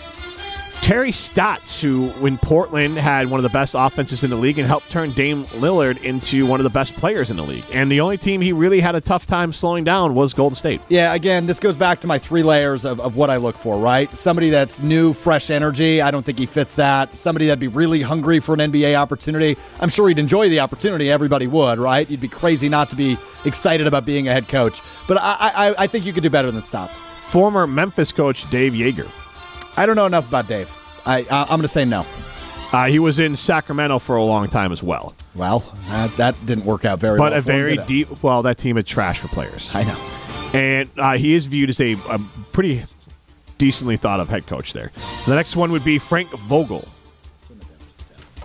Terry 0.84 1.12
Stotts, 1.12 1.80
who 1.80 2.10
in 2.26 2.36
Portland 2.36 2.98
had 2.98 3.30
one 3.30 3.40
of 3.40 3.42
the 3.42 3.48
best 3.48 3.74
offenses 3.74 4.22
in 4.22 4.28
the 4.28 4.36
league 4.36 4.58
and 4.58 4.68
helped 4.68 4.90
turn 4.90 5.12
Dame 5.12 5.46
Lillard 5.46 6.02
into 6.02 6.46
one 6.46 6.60
of 6.60 6.64
the 6.64 6.68
best 6.68 6.94
players 6.96 7.30
in 7.30 7.38
the 7.38 7.42
league. 7.42 7.64
And 7.72 7.90
the 7.90 8.02
only 8.02 8.18
team 8.18 8.42
he 8.42 8.52
really 8.52 8.80
had 8.80 8.94
a 8.94 9.00
tough 9.00 9.24
time 9.24 9.50
slowing 9.54 9.84
down 9.84 10.14
was 10.14 10.34
Golden 10.34 10.56
State. 10.56 10.82
Yeah, 10.90 11.14
again, 11.14 11.46
this 11.46 11.58
goes 11.58 11.74
back 11.74 12.00
to 12.00 12.06
my 12.06 12.18
three 12.18 12.42
layers 12.42 12.84
of, 12.84 13.00
of 13.00 13.16
what 13.16 13.30
I 13.30 13.38
look 13.38 13.56
for, 13.56 13.78
right? 13.78 14.14
Somebody 14.14 14.50
that's 14.50 14.78
new, 14.80 15.14
fresh 15.14 15.48
energy. 15.48 16.02
I 16.02 16.10
don't 16.10 16.22
think 16.22 16.38
he 16.38 16.44
fits 16.44 16.74
that. 16.74 17.16
Somebody 17.16 17.46
that'd 17.46 17.58
be 17.58 17.68
really 17.68 18.02
hungry 18.02 18.38
for 18.40 18.52
an 18.52 18.60
NBA 18.60 18.94
opportunity. 18.94 19.56
I'm 19.80 19.88
sure 19.88 20.08
he'd 20.08 20.18
enjoy 20.18 20.50
the 20.50 20.60
opportunity. 20.60 21.10
Everybody 21.10 21.46
would, 21.46 21.78
right? 21.78 22.10
You'd 22.10 22.20
be 22.20 22.28
crazy 22.28 22.68
not 22.68 22.90
to 22.90 22.96
be 22.96 23.16
excited 23.46 23.86
about 23.86 24.04
being 24.04 24.28
a 24.28 24.34
head 24.34 24.48
coach. 24.48 24.82
But 25.08 25.16
I, 25.16 25.36
I, 25.40 25.74
I 25.78 25.86
think 25.86 26.04
you 26.04 26.12
could 26.12 26.24
do 26.24 26.28
better 26.28 26.50
than 26.50 26.62
Stotts. 26.62 26.98
Former 27.22 27.66
Memphis 27.66 28.12
coach 28.12 28.50
Dave 28.50 28.74
Joerger. 28.74 29.10
I 29.76 29.86
don't 29.86 29.96
know 29.96 30.06
enough 30.06 30.28
about 30.28 30.48
Dave. 30.48 30.70
I, 31.04 31.26
I 31.30 31.42
I'm 31.42 31.48
going 31.48 31.62
to 31.62 31.68
say 31.68 31.84
no. 31.84 32.06
Uh, 32.72 32.86
he 32.86 32.98
was 32.98 33.18
in 33.18 33.36
Sacramento 33.36 33.98
for 34.00 34.16
a 34.16 34.24
long 34.24 34.48
time 34.48 34.72
as 34.72 34.82
well. 34.82 35.14
Well, 35.34 35.60
that, 35.88 36.10
that 36.16 36.46
didn't 36.46 36.64
work 36.64 36.84
out 36.84 36.98
very 36.98 37.18
but 37.18 37.30
well. 37.30 37.38
a 37.38 37.42
for 37.42 37.52
him, 37.52 37.56
very 37.56 37.76
deep. 37.86 38.22
Well, 38.22 38.42
that 38.42 38.58
team 38.58 38.76
had 38.76 38.86
trash 38.86 39.20
for 39.20 39.28
players. 39.28 39.72
I 39.74 39.84
know. 39.84 40.10
And 40.58 40.88
uh, 40.98 41.16
he 41.16 41.34
is 41.34 41.46
viewed 41.46 41.70
as 41.70 41.80
a, 41.80 41.92
a 42.08 42.18
pretty 42.52 42.84
decently 43.58 43.96
thought 43.96 44.20
of 44.20 44.28
head 44.28 44.46
coach 44.46 44.72
there. 44.72 44.90
The 45.26 45.34
next 45.34 45.56
one 45.56 45.70
would 45.72 45.84
be 45.84 45.98
Frank 45.98 46.30
Vogel. 46.30 46.88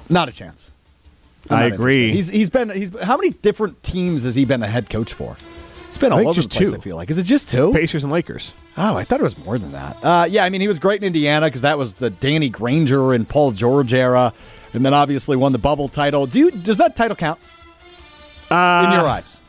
Not 0.09 0.29
a 0.29 0.31
chance. 0.31 0.69
I'm 1.49 1.57
I 1.57 1.63
agree. 1.65 2.11
He's 2.11 2.27
he's 2.27 2.49
been 2.49 2.69
he's 2.69 2.91
how 3.01 3.17
many 3.17 3.31
different 3.31 3.81
teams 3.81 4.23
has 4.23 4.35
he 4.35 4.45
been 4.45 4.61
a 4.61 4.67
head 4.67 4.89
coach 4.89 5.13
for? 5.13 5.37
It's 5.89 5.97
been 5.97 6.13
all 6.13 6.19
over 6.19 6.33
just 6.33 6.49
the 6.51 6.55
place. 6.57 6.69
two. 6.69 6.75
I 6.75 6.79
feel 6.79 6.95
like 6.95 7.09
is 7.09 7.17
it 7.17 7.23
just 7.23 7.49
two? 7.49 7.73
Pacers 7.73 8.03
and 8.03 8.13
Lakers. 8.13 8.53
Oh, 8.77 8.95
I 8.95 9.03
thought 9.03 9.19
it 9.19 9.23
was 9.23 9.37
more 9.37 9.57
than 9.57 9.71
that. 9.73 9.97
Uh, 10.01 10.27
yeah, 10.29 10.43
I 10.45 10.49
mean 10.49 10.61
he 10.61 10.67
was 10.67 10.79
great 10.79 11.01
in 11.01 11.07
Indiana 11.07 11.47
because 11.47 11.61
that 11.61 11.77
was 11.77 11.95
the 11.95 12.09
Danny 12.11 12.47
Granger 12.47 13.11
and 13.13 13.27
Paul 13.27 13.51
George 13.51 13.93
era, 13.93 14.31
and 14.73 14.85
then 14.85 14.93
obviously 14.93 15.35
won 15.35 15.51
the 15.51 15.57
bubble 15.57 15.89
title. 15.89 16.25
Do 16.27 16.39
you 16.39 16.51
does 16.51 16.77
that 16.77 16.95
title 16.95 17.17
count 17.17 17.39
Uh, 18.49 18.83
in 18.87 18.91
your 18.93 19.07
eyes? 19.07 19.39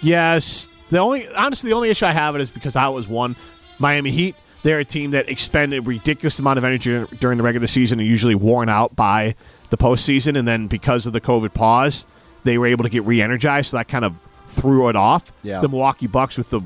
Yes. 0.00 0.70
The 0.90 0.98
only 0.98 1.28
honestly 1.34 1.70
the 1.70 1.76
only 1.76 1.90
issue 1.90 2.06
I 2.06 2.12
have 2.12 2.34
it 2.34 2.40
is 2.40 2.50
because 2.50 2.74
I 2.76 2.88
was 2.88 3.06
one 3.06 3.36
Miami 3.78 4.10
Heat. 4.10 4.34
They're 4.62 4.78
a 4.80 4.84
team 4.84 5.12
that 5.12 5.28
expended 5.28 5.80
a 5.80 5.82
ridiculous 5.82 6.38
amount 6.38 6.58
of 6.58 6.64
energy 6.64 7.04
during 7.20 7.36
the 7.38 7.44
regular 7.44 7.66
season 7.66 8.00
and 8.00 8.08
usually 8.08 8.34
worn 8.34 8.68
out 8.68 8.96
by 8.96 9.34
the 9.70 9.76
postseason. 9.76 10.36
And 10.36 10.48
then 10.48 10.66
because 10.66 11.06
of 11.06 11.12
the 11.12 11.20
COVID 11.20 11.54
pause, 11.54 12.06
they 12.44 12.58
were 12.58 12.66
able 12.66 12.82
to 12.84 12.88
get 12.90 13.04
re-energized. 13.04 13.70
So 13.70 13.76
that 13.76 13.86
kind 13.86 14.04
of 14.04 14.14
threw 14.48 14.88
it 14.88 14.96
off. 14.96 15.32
Yeah. 15.42 15.60
The 15.60 15.68
Milwaukee 15.68 16.06
Bucks 16.06 16.36
with 16.36 16.50
the 16.50 16.60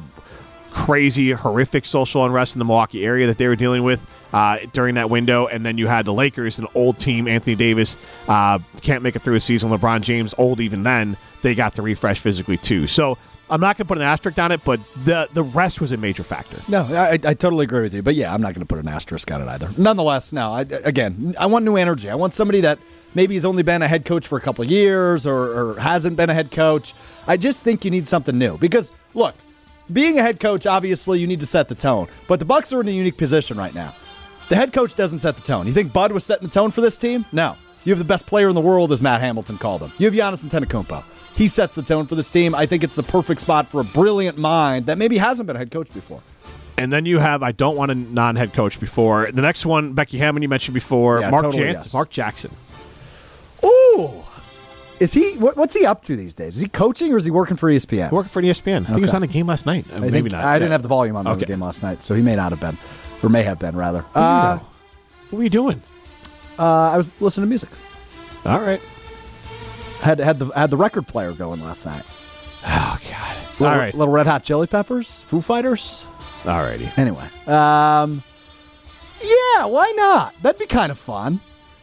crazy, 0.70 1.32
horrific 1.32 1.84
social 1.84 2.24
unrest 2.24 2.54
in 2.54 2.58
the 2.58 2.64
Milwaukee 2.64 3.04
area 3.04 3.26
that 3.26 3.36
they 3.38 3.46
were 3.46 3.56
dealing 3.56 3.82
with 3.82 4.06
uh, 4.32 4.58
during 4.72 4.94
that 4.94 5.10
window. 5.10 5.46
And 5.46 5.66
then 5.66 5.76
you 5.76 5.86
had 5.86 6.06
the 6.06 6.14
Lakers, 6.14 6.58
an 6.58 6.66
old 6.74 6.98
team. 6.98 7.28
Anthony 7.28 7.56
Davis 7.56 7.98
uh, 8.26 8.58
can't 8.80 9.02
make 9.02 9.14
it 9.14 9.22
through 9.22 9.34
a 9.34 9.40
season. 9.40 9.70
LeBron 9.70 10.00
James, 10.00 10.34
old 10.38 10.60
even 10.60 10.82
then. 10.82 11.16
They 11.42 11.54
got 11.54 11.74
to 11.74 11.82
refresh 11.82 12.20
physically 12.20 12.56
too. 12.56 12.86
So 12.86 13.18
I'm 13.50 13.60
not 13.60 13.76
going 13.76 13.84
to 13.84 13.88
put 13.88 13.98
an 13.98 14.04
asterisk 14.04 14.38
on 14.38 14.50
it, 14.50 14.64
but 14.64 14.80
the 15.04 15.28
the 15.34 15.42
rest 15.42 15.80
was 15.80 15.92
a 15.92 15.98
major 15.98 16.22
factor. 16.22 16.58
No, 16.68 16.84
I, 16.84 17.12
I 17.12 17.34
totally 17.34 17.64
agree 17.64 17.82
with 17.82 17.92
you. 17.92 18.00
But 18.00 18.14
yeah, 18.14 18.32
I'm 18.32 18.40
not 18.40 18.54
going 18.54 18.66
to 18.66 18.66
put 18.66 18.78
an 18.78 18.88
asterisk 18.88 19.30
on 19.30 19.42
it 19.42 19.48
either. 19.48 19.68
Nonetheless, 19.76 20.32
no. 20.32 20.52
I, 20.52 20.60
again, 20.62 21.34
I 21.38 21.46
want 21.46 21.66
new 21.66 21.76
energy. 21.76 22.08
I 22.08 22.14
want 22.14 22.32
somebody 22.32 22.62
that 22.62 22.78
maybe 23.14 23.34
has 23.34 23.44
only 23.44 23.62
been 23.62 23.82
a 23.82 23.88
head 23.88 24.06
coach 24.06 24.26
for 24.26 24.38
a 24.38 24.40
couple 24.40 24.64
of 24.64 24.70
years 24.70 25.26
or, 25.26 25.36
or 25.36 25.80
hasn't 25.80 26.16
been 26.16 26.30
a 26.30 26.34
head 26.34 26.50
coach. 26.50 26.94
I 27.26 27.36
just 27.36 27.62
think 27.62 27.84
you 27.84 27.90
need 27.90 28.08
something 28.08 28.36
new 28.36 28.58
because 28.58 28.92
look, 29.14 29.34
being 29.92 30.18
a 30.18 30.22
head 30.22 30.40
coach, 30.40 30.66
obviously 30.66 31.20
you 31.20 31.26
need 31.26 31.40
to 31.40 31.46
set 31.46 31.68
the 31.68 31.74
tone. 31.74 32.08
But 32.28 32.38
the 32.38 32.44
Bucks 32.44 32.72
are 32.72 32.80
in 32.80 32.88
a 32.88 32.92
unique 32.92 33.16
position 33.16 33.56
right 33.56 33.74
now. 33.74 33.94
The 34.48 34.56
head 34.56 34.72
coach 34.72 34.94
doesn't 34.94 35.20
set 35.20 35.36
the 35.36 35.42
tone. 35.42 35.66
You 35.66 35.72
think 35.72 35.92
Bud 35.92 36.12
was 36.12 36.24
setting 36.24 36.46
the 36.46 36.52
tone 36.52 36.70
for 36.70 36.80
this 36.80 36.96
team? 36.96 37.24
No. 37.32 37.56
You 37.84 37.92
have 37.92 37.98
the 37.98 38.04
best 38.04 38.26
player 38.26 38.48
in 38.48 38.54
the 38.54 38.60
world, 38.60 38.92
as 38.92 39.02
Matt 39.02 39.20
Hamilton 39.20 39.58
called 39.58 39.82
him. 39.82 39.92
You 39.98 40.10
have 40.10 40.14
Giannis 40.14 40.46
Antetokounmpo. 40.46 41.02
He 41.34 41.48
sets 41.48 41.74
the 41.74 41.82
tone 41.82 42.06
for 42.06 42.14
this 42.14 42.28
team. 42.28 42.54
I 42.54 42.66
think 42.66 42.84
it's 42.84 42.96
the 42.96 43.02
perfect 43.02 43.40
spot 43.40 43.66
for 43.66 43.80
a 43.80 43.84
brilliant 43.84 44.38
mind 44.38 44.86
that 44.86 44.98
maybe 44.98 45.18
hasn't 45.18 45.46
been 45.46 45.56
a 45.56 45.58
head 45.58 45.70
coach 45.70 45.92
before. 45.92 46.20
And 46.78 46.92
then 46.92 47.06
you 47.06 47.18
have 47.18 47.42
I 47.42 47.52
don't 47.52 47.76
want 47.76 47.90
a 47.90 47.94
non-head 47.94 48.52
coach 48.52 48.78
before. 48.78 49.30
The 49.32 49.42
next 49.42 49.66
one, 49.66 49.94
Becky 49.94 50.18
Hammon, 50.18 50.42
you 50.42 50.48
mentioned 50.48 50.74
before. 50.74 51.20
Yeah, 51.20 51.30
Mark 51.30 51.42
totally, 51.42 51.64
Jansen, 51.64 51.82
yes. 51.82 51.94
Mark 51.94 52.10
Jackson. 52.10 52.50
Ooh. 53.64 54.22
Is 55.03 55.12
he? 55.12 55.36
What, 55.36 55.57
what's 55.57 55.74
he 55.74 55.84
up 55.84 56.03
to 56.05 56.16
these 56.16 56.32
days? 56.34 56.55
Is 56.57 56.62
he 56.62 56.68
coaching 56.68 57.12
or 57.12 57.16
is 57.16 57.24
he 57.24 57.30
working 57.30 57.57
for 57.57 57.68
ESPN? 57.70 58.12
Working 58.12 58.28
for 58.30 58.40
ESPN. 58.40 58.82
I 58.82 58.86
think 58.86 58.96
he 58.98 59.03
was 59.03 59.14
on 59.14 59.20
the 59.20 59.26
game 59.26 59.46
last 59.48 59.66
night. 59.66 59.84
Uh, 59.92 59.98
Maybe 60.00 60.12
think- 60.20 60.32
not. 60.32 60.44
I 60.44 60.59
didn't 60.59 60.72
have 60.72 60.82
the 60.82 60.88
volume 60.88 61.16
on 61.16 61.24
during 61.24 61.38
the 61.38 61.44
Okay. 61.44 61.53
game 61.55 61.61
last 61.61 61.82
night, 61.82 62.03
so 62.03 62.14
he 62.14 62.22
may 62.22 62.36
not 62.36 62.53
have 62.53 62.61
been, 62.61 62.78
or 63.22 63.28
may 63.28 63.42
have 63.42 63.59
been 63.59 63.74
rather. 63.76 64.05
Uh, 64.14 64.59
what 65.30 65.38
were 65.38 65.42
you 65.44 65.50
doing? 65.50 65.82
Uh, 66.59 66.90
I 66.90 66.96
was 66.96 67.09
listening 67.20 67.46
to 67.46 67.48
music. 67.48 67.70
All 68.44 68.61
right. 68.61 68.80
Had 70.00 70.18
had 70.20 70.38
the 70.38 70.46
had 70.55 70.70
the 70.70 70.76
record 70.76 71.07
player 71.09 71.32
going 71.32 71.62
last 71.62 71.84
night. 71.86 72.05
Oh 72.66 72.98
God. 73.11 73.36
Little, 73.59 73.66
All 73.66 73.76
right. 73.78 73.94
little 73.94 74.12
Red 74.12 74.26
Hot 74.26 74.42
Chili 74.44 74.66
Peppers, 74.66 75.22
Foo 75.22 75.40
Fighters. 75.40 76.05
All 76.46 76.61
righty. 76.62 76.88
Anyway, 76.96 77.24
um, 77.46 78.22
yeah, 79.22 79.64
why 79.66 79.92
not? 79.96 80.34
That'd 80.42 80.59
be 80.59 80.66
kind 80.66 80.90
of 80.90 80.98
fun. 80.98 81.40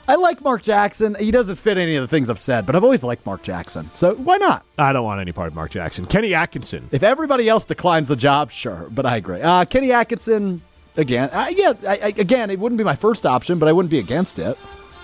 I 0.09 0.15
like 0.15 0.41
Mark 0.43 0.63
Jackson. 0.63 1.15
He 1.19 1.29
doesn't 1.29 1.57
fit 1.57 1.77
any 1.77 1.95
of 1.95 2.01
the 2.01 2.07
things 2.07 2.31
I've 2.31 2.39
said, 2.39 2.65
but 2.65 2.75
I've 2.75 2.83
always 2.83 3.03
liked 3.03 3.25
Mark 3.27 3.43
Jackson. 3.43 3.91
So 3.93 4.15
why 4.15 4.37
not? 4.37 4.65
I 4.77 4.91
don't 4.91 5.03
want 5.03 5.21
any 5.21 5.31
part 5.31 5.47
of 5.49 5.53
Mark 5.53 5.69
Jackson. 5.69 6.07
Kenny 6.07 6.33
Atkinson. 6.33 6.89
If 6.91 7.03
everybody 7.03 7.47
else 7.47 7.63
declines 7.63 8.09
the 8.09 8.15
job, 8.15 8.51
sure, 8.51 8.87
but 8.89 9.05
I 9.05 9.17
agree. 9.17 9.39
Uh, 9.41 9.65
Kenny 9.65 9.91
Atkinson, 9.91 10.63
again, 10.97 11.29
uh, 11.31 11.51
yeah, 11.55 11.73
I, 11.87 11.97
I, 11.97 12.07
again, 12.17 12.49
it 12.49 12.57
wouldn't 12.59 12.79
be 12.79 12.83
my 12.83 12.95
first 12.95 13.23
option, 13.25 13.59
but 13.59 13.69
I 13.69 13.71
wouldn't 13.71 13.91
be 13.91 13.99
against 13.99 14.39
it. 14.39 14.57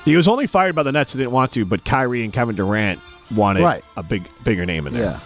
He 0.06 0.16
was 0.16 0.28
only 0.28 0.48
fired 0.48 0.74
by 0.74 0.82
the 0.82 0.92
Nets. 0.92 1.14
They 1.14 1.20
didn't 1.20 1.34
want 1.34 1.52
to, 1.52 1.66
but 1.66 1.86
Kyrie 1.86 2.24
and 2.24 2.34
Kevin 2.34 2.56
Durant 2.56 3.00
wanted 3.34 3.62
Right. 3.64 3.84
a 3.98 4.02
big, 4.04 4.28
bigger 4.44 4.66
name 4.66 4.88
in 4.88 4.94
there. 4.96 5.04
Yeah. 5.04 5.20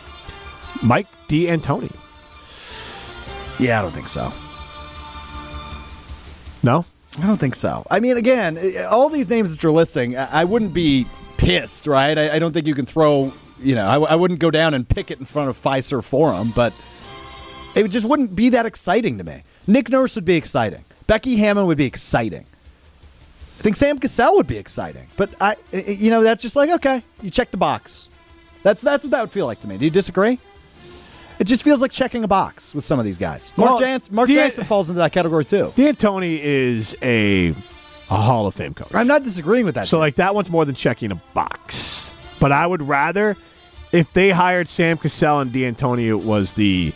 Mike 0.83 1.07
D'Antoni. 1.29 1.91
Yeah, 3.59 3.79
I 3.79 3.81
don't 3.81 3.91
think 3.91 4.09
so. 4.09 4.31
No. 6.63 6.85
I 7.21 7.27
don't 7.27 7.37
think 7.37 7.55
so. 7.55 7.85
I 7.89 7.99
mean, 7.99 8.17
again, 8.17 8.57
all 8.89 9.09
these 9.09 9.29
names 9.29 9.51
that 9.51 9.61
you're 9.61 9.71
listing, 9.71 10.17
I 10.17 10.45
wouldn't 10.45 10.73
be 10.73 11.05
pissed, 11.37 11.85
right? 11.85 12.17
I, 12.17 12.35
I 12.35 12.39
don't 12.39 12.53
think 12.53 12.65
you 12.65 12.75
can 12.75 12.85
throw, 12.85 13.33
you 13.59 13.75
know, 13.75 13.87
I, 13.87 14.13
I 14.13 14.15
wouldn't 14.15 14.39
go 14.39 14.49
down 14.51 14.73
and 14.73 14.87
pick 14.87 15.11
it 15.11 15.19
in 15.19 15.25
front 15.25 15.49
of 15.49 15.61
Fiserv 15.61 16.03
Forum, 16.05 16.53
but 16.55 16.73
it 17.75 17.87
just 17.89 18.07
wouldn't 18.07 18.35
be 18.35 18.49
that 18.49 18.65
exciting 18.65 19.17
to 19.17 19.23
me. 19.23 19.43
Nick 19.67 19.89
Nurse 19.89 20.15
would 20.15 20.25
be 20.25 20.35
exciting. 20.35 20.85
Becky 21.07 21.35
Hammon 21.35 21.65
would 21.65 21.77
be 21.77 21.85
exciting. 21.85 22.45
I 23.59 23.61
think 23.61 23.75
Sam 23.75 23.99
Cassell 23.99 24.37
would 24.37 24.47
be 24.47 24.57
exciting, 24.57 25.07
but 25.17 25.29
I, 25.41 25.57
you 25.73 26.09
know, 26.09 26.23
that's 26.23 26.41
just 26.41 26.55
like 26.55 26.69
okay, 26.69 27.03
you 27.21 27.29
check 27.29 27.51
the 27.51 27.57
box. 27.57 28.07
That's 28.63 28.81
that's 28.81 29.03
what 29.03 29.11
that 29.11 29.19
would 29.19 29.31
feel 29.31 29.45
like 29.45 29.59
to 29.61 29.67
me. 29.67 29.77
Do 29.77 29.83
you 29.83 29.91
disagree? 29.91 30.39
It 31.39 31.45
just 31.45 31.63
feels 31.63 31.81
like 31.81 31.91
checking 31.91 32.23
a 32.23 32.27
box 32.27 32.75
with 32.75 32.83
some 32.85 32.99
of 32.99 33.05
these 33.05 33.17
guys. 33.17 33.51
Mark, 33.55 33.69
Well, 33.69 33.79
Jans- 33.79 34.11
Mark 34.11 34.27
D'An- 34.27 34.35
Jansen 34.37 34.65
falls 34.65 34.89
into 34.89 34.99
that 34.99 35.11
category 35.13 35.45
too. 35.45 35.73
D'Antoni 35.75 36.39
is 36.41 36.95
a 37.01 37.49
a 38.11 38.15
Hall 38.21 38.45
of 38.47 38.55
Fame 38.55 38.73
coach. 38.73 38.93
I'm 38.93 39.07
not 39.07 39.23
disagreeing 39.23 39.65
with 39.65 39.75
that. 39.75 39.87
So 39.87 39.99
like 39.99 40.15
that 40.15 40.35
one's 40.35 40.49
more 40.49 40.65
than 40.65 40.75
checking 40.75 41.11
a 41.11 41.15
box. 41.33 42.11
But 42.39 42.51
I 42.51 42.65
would 42.67 42.81
rather 42.87 43.37
if 43.91 44.11
they 44.13 44.31
hired 44.31 44.67
Sam 44.69 44.97
Cassell 44.97 45.39
and 45.39 45.51
D'Antoni 45.53 46.13
was 46.21 46.53
the 46.53 46.91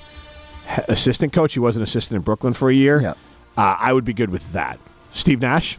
assistant 0.88 1.34
coach. 1.34 1.54
He 1.54 1.60
was 1.60 1.76
an 1.76 1.82
assistant 1.84 2.18
in 2.18 2.22
Brooklyn 2.24 2.54
for 2.54 2.70
a 2.70 2.74
year. 2.74 3.02
Yeah. 3.02 3.12
Uh, 3.58 3.76
I 3.80 3.94
would 3.94 4.06
be 4.06 4.14
good 4.14 4.30
with 4.30 4.54
that. 4.54 4.80
Steve 5.12 5.40
Nash. 5.42 5.78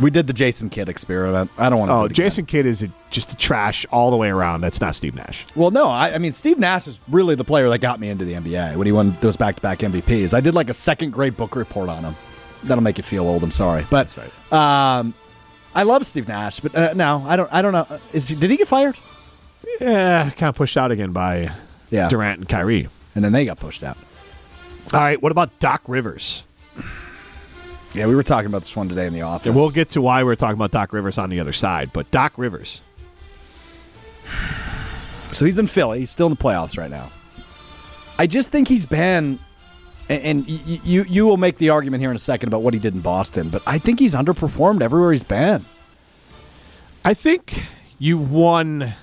We 0.00 0.10
did 0.10 0.26
the 0.28 0.32
Jason 0.32 0.70
Kidd 0.70 0.88
experiment. 0.88 1.50
I 1.58 1.68
don't 1.68 1.78
want 1.80 1.90
to. 1.90 1.94
Oh, 1.94 2.08
do. 2.08 2.14
Jason 2.14 2.46
Kidd 2.46 2.66
is 2.66 2.82
a, 2.84 2.90
just 3.10 3.32
a 3.32 3.36
trash 3.36 3.84
all 3.90 4.10
the 4.12 4.16
way 4.16 4.28
around. 4.28 4.60
That's 4.60 4.80
not 4.80 4.94
Steve 4.94 5.14
Nash. 5.16 5.44
Well, 5.56 5.72
no, 5.72 5.88
I, 5.88 6.14
I 6.14 6.18
mean 6.18 6.30
Steve 6.32 6.58
Nash 6.58 6.86
is 6.86 7.00
really 7.08 7.34
the 7.34 7.44
player 7.44 7.68
that 7.68 7.78
got 7.78 7.98
me 7.98 8.08
into 8.08 8.24
the 8.24 8.34
NBA 8.34 8.76
when 8.76 8.86
he 8.86 8.92
won 8.92 9.10
those 9.20 9.36
back-to-back 9.36 9.78
MVPs. 9.80 10.34
I 10.34 10.40
did 10.40 10.54
like 10.54 10.68
a 10.70 10.74
second-grade 10.74 11.36
book 11.36 11.56
report 11.56 11.88
on 11.88 12.04
him. 12.04 12.16
That'll 12.64 12.82
make 12.82 12.96
you 12.98 13.02
feel 13.04 13.26
old. 13.26 13.42
I'm 13.42 13.50
sorry, 13.50 13.84
but 13.90 14.16
um, 14.52 15.14
I 15.74 15.82
love 15.84 16.06
Steve 16.06 16.28
Nash. 16.28 16.60
But 16.60 16.74
uh, 16.74 16.92
no, 16.94 17.24
I 17.26 17.36
don't. 17.36 17.52
I 17.52 17.62
don't 17.62 17.72
know. 17.72 17.86
Is 18.12 18.28
he, 18.28 18.36
did 18.36 18.50
he 18.50 18.56
get 18.56 18.68
fired? 18.68 18.96
Yeah, 19.80 20.30
kind 20.30 20.48
of 20.48 20.54
pushed 20.56 20.76
out 20.76 20.90
again 20.90 21.12
by 21.12 21.52
Yeah. 21.90 22.08
Durant 22.08 22.38
and 22.40 22.48
Kyrie. 22.48 22.88
And 23.14 23.24
then 23.24 23.32
they 23.32 23.44
got 23.44 23.58
pushed 23.58 23.82
out. 23.84 23.96
All 24.92 25.00
right, 25.00 25.20
what 25.20 25.30
about 25.32 25.56
Doc 25.60 25.82
Rivers? 25.86 26.44
Yeah, 27.94 28.06
we 28.06 28.14
were 28.14 28.22
talking 28.22 28.46
about 28.46 28.62
this 28.62 28.76
one 28.76 28.88
today 28.88 29.06
in 29.06 29.12
the 29.12 29.22
office. 29.22 29.46
And 29.46 29.54
we'll 29.54 29.70
get 29.70 29.90
to 29.90 30.02
why 30.02 30.22
we're 30.22 30.34
talking 30.34 30.56
about 30.56 30.70
Doc 30.70 30.92
Rivers 30.92 31.18
on 31.18 31.30
the 31.30 31.40
other 31.40 31.52
side. 31.52 31.92
But 31.92 32.10
Doc 32.10 32.34
Rivers, 32.36 32.82
So 35.32 35.44
he's 35.44 35.58
in 35.58 35.66
Philly. 35.66 36.00
He's 36.00 36.10
still 36.10 36.26
in 36.26 36.34
the 36.34 36.38
playoffs 36.38 36.78
right 36.78 36.90
now. 36.90 37.10
I 38.18 38.26
just 38.26 38.50
think 38.50 38.68
he's 38.68 38.86
been, 38.86 39.38
and, 40.08 40.48
you 40.48 41.04
you 41.04 41.26
will 41.26 41.36
make 41.36 41.58
the 41.58 41.70
argument 41.70 42.00
here 42.00 42.10
in 42.10 42.16
a 42.16 42.20
second 42.20 42.48
about 42.48 42.62
what 42.62 42.74
he 42.74 42.80
did 42.80 42.94
in 42.94 43.00
Boston, 43.00 43.48
but 43.48 43.62
I 43.66 43.78
think 43.78 44.00
he's 44.00 44.14
underperformed 44.14 44.82
everywhere 44.82 45.12
he's 45.12 45.22
been. 45.22 45.64
I 47.04 47.14
think 47.14 47.64
you 47.98 48.18
one 48.18 48.94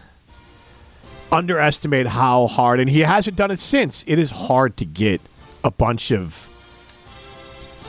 underestimate 1.31 2.07
how 2.07 2.47
hard, 2.47 2.79
and 2.79 2.89
he 2.89 3.01
hasn't 3.01 3.37
done 3.37 3.51
it 3.51 3.59
since. 3.59 4.03
It 4.05 4.19
is 4.19 4.31
hard 4.31 4.77
to 4.77 4.85
get 4.85 5.21
a 5.63 5.71
bunch 5.71 6.11
of 6.11 6.49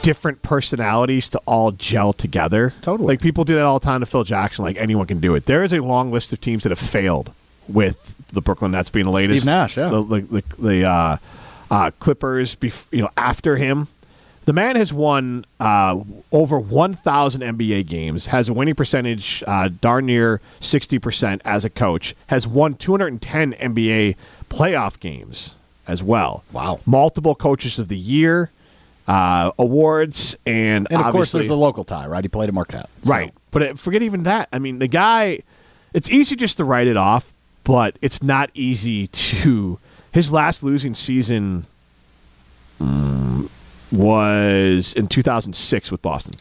different 0.06 0.40
personalities 0.40 1.28
to 1.28 1.40
all 1.46 1.72
gel 1.72 2.12
together. 2.12 2.72
Totally. 2.80 3.08
Like 3.08 3.20
people 3.20 3.42
do 3.42 3.56
that 3.56 3.64
all 3.64 3.80
the 3.80 3.84
time 3.84 3.98
to 3.98 4.06
Phil 4.06 4.22
Jackson. 4.22 4.64
Like 4.64 4.76
anyone 4.76 5.04
can 5.08 5.18
do 5.18 5.34
it. 5.34 5.46
There 5.46 5.64
is 5.64 5.72
a 5.72 5.80
long 5.80 6.12
list 6.12 6.32
of 6.32 6.40
teams 6.40 6.62
that 6.62 6.70
have 6.70 6.78
failed 6.78 7.32
with 7.66 8.14
the 8.32 8.40
Brooklyn 8.40 8.70
Nets 8.70 8.88
being 8.88 9.06
the 9.06 9.10
latest. 9.10 9.42
Steve 9.42 9.46
Nash, 9.46 9.76
yeah. 9.76 9.88
The, 9.88 10.02
the, 10.04 10.20
the, 10.20 10.42
the, 10.62 10.84
uh, 10.84 11.16
uh, 11.72 11.90
Clippers, 11.98 12.54
bef- 12.54 12.86
you 12.92 13.02
know, 13.02 13.10
after 13.16 13.56
him. 13.56 13.88
The 14.44 14.52
man 14.52 14.76
has 14.76 14.92
won 14.92 15.44
uh, 15.58 16.00
over 16.30 16.60
1,000 16.60 17.40
NBA 17.40 17.88
games, 17.88 18.26
has 18.26 18.48
a 18.48 18.52
winning 18.52 18.76
percentage 18.76 19.42
uh, 19.44 19.70
darn 19.80 20.06
near 20.06 20.40
60% 20.60 21.40
as 21.44 21.64
a 21.64 21.70
coach, 21.70 22.14
has 22.28 22.46
won 22.46 22.76
210 22.76 23.54
NBA 23.54 24.14
playoff 24.48 25.00
games 25.00 25.56
as 25.88 26.00
well. 26.00 26.44
Wow. 26.52 26.78
Multiple 26.86 27.34
coaches 27.34 27.80
of 27.80 27.88
the 27.88 27.98
year 27.98 28.52
uh, 29.06 29.52
awards, 29.58 30.36
and, 30.46 30.86
And 30.90 31.00
of 31.02 31.12
course, 31.12 31.32
there's 31.32 31.48
the 31.48 31.56
local 31.56 31.84
tie, 31.84 32.06
right? 32.06 32.24
He 32.24 32.28
played 32.28 32.48
at 32.48 32.54
Marquette. 32.54 32.88
So- 33.02 33.12
Right. 33.12 33.32
But 33.50 33.62
it, 33.62 33.78
forget 33.78 34.02
even 34.02 34.24
that. 34.24 34.48
I 34.52 34.58
mean, 34.58 34.80
the 34.80 34.88
guy, 34.88 35.40
it's 35.94 36.10
easy 36.10 36.36
just 36.36 36.56
to 36.58 36.64
write 36.64 36.86
it 36.86 36.96
off, 36.96 37.32
but 37.64 37.96
it's 38.02 38.22
not 38.22 38.50
easy 38.54 39.06
to. 39.06 39.78
His 40.12 40.32
last 40.32 40.62
losing 40.62 40.94
season 40.94 41.66
mm, 42.80 43.48
was 43.92 44.92
in 44.94 45.08
2006 45.08 45.90
with 45.90 46.02
Boston. 46.02 46.34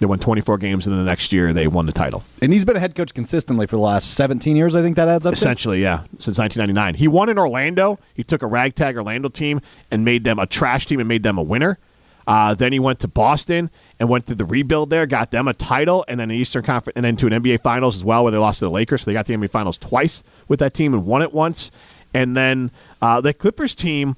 They 0.00 0.06
won 0.06 0.18
24 0.18 0.56
games, 0.56 0.86
and 0.86 0.96
then 0.96 1.04
the 1.04 1.10
next 1.10 1.30
year 1.30 1.52
they 1.52 1.68
won 1.68 1.84
the 1.84 1.92
title. 1.92 2.24
And 2.40 2.54
he's 2.54 2.64
been 2.64 2.74
a 2.74 2.80
head 2.80 2.94
coach 2.94 3.12
consistently 3.12 3.66
for 3.66 3.76
the 3.76 3.82
last 3.82 4.14
17 4.14 4.56
years. 4.56 4.74
I 4.74 4.80
think 4.80 4.96
that 4.96 5.08
adds 5.08 5.26
up. 5.26 5.34
to. 5.34 5.36
Essentially, 5.36 5.82
yeah, 5.82 6.04
since 6.18 6.38
1999. 6.38 6.94
He 6.94 7.06
won 7.06 7.28
in 7.28 7.38
Orlando. 7.38 7.98
He 8.14 8.24
took 8.24 8.42
a 8.42 8.46
ragtag 8.46 8.96
Orlando 8.96 9.28
team 9.28 9.60
and 9.90 10.02
made 10.02 10.24
them 10.24 10.38
a 10.38 10.46
trash 10.46 10.86
team 10.86 11.00
and 11.00 11.08
made 11.08 11.22
them 11.22 11.36
a 11.36 11.42
winner. 11.42 11.78
Uh, 12.26 12.54
then 12.54 12.72
he 12.72 12.78
went 12.78 13.00
to 13.00 13.08
Boston 13.08 13.70
and 13.98 14.08
went 14.08 14.24
through 14.24 14.36
the 14.36 14.44
rebuild 14.44 14.88
there, 14.88 15.04
got 15.04 15.32
them 15.32 15.48
a 15.48 15.52
title, 15.52 16.04
and 16.08 16.18
then 16.18 16.30
an 16.30 16.36
Eastern 16.36 16.62
Conference, 16.62 16.94
and 16.96 17.04
then 17.04 17.16
to 17.16 17.26
an 17.26 17.32
NBA 17.32 17.60
Finals 17.62 17.96
as 17.96 18.04
well, 18.04 18.22
where 18.22 18.30
they 18.30 18.38
lost 18.38 18.60
to 18.60 18.64
the 18.64 18.70
Lakers. 18.70 19.02
So 19.02 19.06
they 19.06 19.14
got 19.14 19.26
the 19.26 19.34
NBA 19.34 19.50
Finals 19.50 19.76
twice 19.76 20.22
with 20.48 20.60
that 20.60 20.72
team 20.72 20.94
and 20.94 21.04
won 21.04 21.20
it 21.20 21.32
once. 21.34 21.70
And 22.14 22.34
then 22.34 22.70
uh, 23.02 23.20
the 23.20 23.34
Clippers 23.34 23.74
team, 23.74 24.16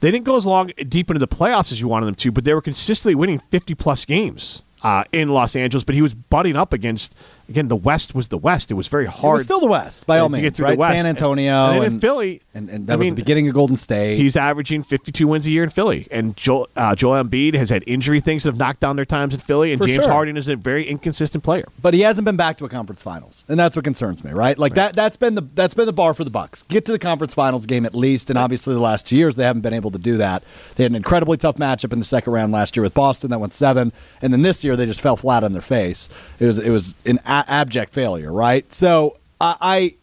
They 0.00 0.10
didn't 0.10 0.24
go 0.24 0.36
as 0.36 0.46
long 0.46 0.72
deep 0.88 1.08
into 1.08 1.18
the 1.20 1.28
playoffs 1.28 1.70
as 1.70 1.80
you 1.80 1.86
wanted 1.86 2.06
them 2.06 2.14
to, 2.16 2.32
but 2.32 2.44
they 2.44 2.54
were 2.54 2.62
consistently 2.62 3.14
winning 3.14 3.38
50 3.38 3.74
plus 3.76 4.04
games 4.04 4.62
uh, 4.82 5.04
in 5.12 5.28
Los 5.28 5.56
Angeles. 5.56 5.84
But 5.84 5.94
he 5.94 6.02
was 6.02 6.14
butting 6.14 6.56
up 6.56 6.72
against 6.72 7.14
again 7.50 7.68
the 7.68 7.76
West 7.76 8.14
was 8.14 8.28
the 8.28 8.38
West. 8.38 8.70
It 8.70 8.74
was 8.74 8.88
very 8.88 9.04
It 9.04 9.10
hard. 9.10 9.34
was 9.34 9.42
still 9.42 9.60
the 9.60 9.66
West, 9.66 10.06
by 10.06 10.18
all 10.18 10.28
to 10.28 10.32
means, 10.32 10.42
get 10.42 10.56
through 10.56 10.66
right? 10.66 10.72
the 10.72 10.80
West. 10.80 10.96
San 10.96 11.06
Antonio 11.06 11.52
and, 11.72 11.82
then 11.82 11.92
in 11.94 12.00
Philly, 12.00 12.40
and, 12.54 12.70
and 12.70 12.86
that 12.86 12.94
I 12.94 12.96
was 12.96 13.06
mean, 13.06 13.14
the 13.14 13.20
beginning 13.22 13.48
of 13.48 13.54
Golden 13.54 13.76
State. 13.76 14.16
He's 14.16 14.36
averaging 14.36 14.82
52 14.82 15.26
wins 15.28 15.46
a 15.46 15.50
year 15.50 15.64
in 15.64 15.70
Philly, 15.70 16.06
and 16.10 16.36
Joel, 16.36 16.68
uh, 16.76 16.94
Joel 16.94 17.22
Embiid 17.22 17.54
has 17.54 17.68
had 17.70 17.84
injury 17.86 18.20
things 18.20 18.44
that 18.44 18.50
have 18.50 18.58
knocked 18.58 18.80
down 18.80 18.96
their 18.96 19.04
times 19.04 19.34
in 19.34 19.40
Philly, 19.40 19.72
and 19.72 19.80
For 19.80 19.86
James 19.86 20.04
sure. 20.04 20.12
Harden 20.12 20.36
is 20.36 20.48
a 20.48 20.56
very 20.56 20.88
inconsistent 20.88 21.44
player. 21.44 21.66
but 21.82 21.92
he 21.92 22.00
hasn't 22.00 22.24
been 22.24 22.36
back 22.36 22.56
to 22.58 22.64
a 22.64 22.68
conference 22.68 23.02
finals, 23.02 23.44
and 23.48 23.58
that's 23.58 23.76
what 23.76 23.84
concerns 23.84 24.24
me. 24.24 24.30
Right, 24.32 24.56
like 24.56 24.74
that. 24.74 24.94
That's 24.94 25.16
been 25.16 25.34
the 25.34 25.42
that's 25.54 25.74
been 25.74 25.86
the 25.86 25.92
bar 25.92 26.14
for 26.14 26.24
the 26.24 26.30
Bucks. 26.30 26.62
Get 26.64 26.84
to 26.86 26.92
the 26.92 26.98
conference 26.98 27.34
finals 27.34 27.66
game 27.66 27.84
at 27.84 27.94
least, 27.94 28.30
and 28.30 28.38
obviously 28.38 28.74
the 28.74 28.80
last 28.80 29.06
two 29.08 29.16
years 29.16 29.34
they 29.36 29.44
haven't 29.44 29.62
been 29.62 29.74
able 29.74 29.90
to 29.90 29.98
do 29.98 30.16
that. 30.18 30.44
They 30.76 30.84
had 30.84 30.92
an 30.92 30.96
incredibly 30.96 31.36
tough 31.36 31.56
matchup 31.56 31.92
in 31.92 31.98
the 31.98 32.04
second 32.04 32.32
round 32.32 32.52
last 32.52 32.76
year 32.76 32.82
with 32.82 32.94
Boston 32.94 33.30
that 33.30 33.38
went 33.40 33.54
seven, 33.54 33.92
and 34.22 34.32
then 34.32 34.42
this 34.42 34.62
year 34.62 34.76
they 34.76 34.86
just 34.86 35.00
fell 35.00 35.16
flat 35.16 35.42
on 35.42 35.52
their 35.52 35.60
face. 35.60 36.08
It 36.38 36.46
was 36.46 36.58
it 36.58 36.70
was 36.70 36.94
an 37.06 37.18
abject 37.48 37.92
failure. 37.92 38.32
Right, 38.32 38.72
so 38.72 39.18
I. 39.40 39.56
I 39.60 39.94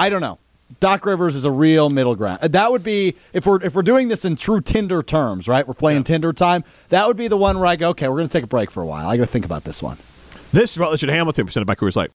I 0.00 0.10
don't 0.10 0.20
know. 0.20 0.38
Doc 0.78 1.04
Rivers 1.04 1.34
is 1.34 1.44
a 1.44 1.50
real 1.50 1.90
middle 1.90 2.14
ground. 2.14 2.38
Uh, 2.40 2.46
That 2.46 2.70
would 2.70 2.84
be 2.84 3.16
if 3.32 3.46
we're 3.46 3.60
if 3.64 3.74
we're 3.74 3.82
doing 3.82 4.06
this 4.06 4.24
in 4.24 4.36
true 4.36 4.60
Tinder 4.60 5.02
terms, 5.02 5.48
right? 5.48 5.66
We're 5.66 5.74
playing 5.74 6.04
Tinder 6.04 6.32
time. 6.32 6.62
That 6.90 7.08
would 7.08 7.16
be 7.16 7.26
the 7.26 7.36
one 7.36 7.56
where 7.58 7.66
I 7.66 7.74
go, 7.74 7.88
okay, 7.90 8.06
we're 8.08 8.14
going 8.18 8.28
to 8.28 8.32
take 8.32 8.44
a 8.44 8.46
break 8.48 8.70
for 8.70 8.80
a 8.80 8.86
while. 8.86 9.08
I 9.08 9.16
got 9.16 9.24
to 9.24 9.30
think 9.30 9.44
about 9.44 9.64
this 9.64 9.82
one. 9.82 9.96
This 10.52 10.70
is 10.72 10.78
Rutledge 10.78 11.02
and 11.02 11.10
Hamilton 11.10 11.46
presented 11.46 11.66
by 11.66 11.74
Coors 11.74 11.96
Light. 11.96 12.06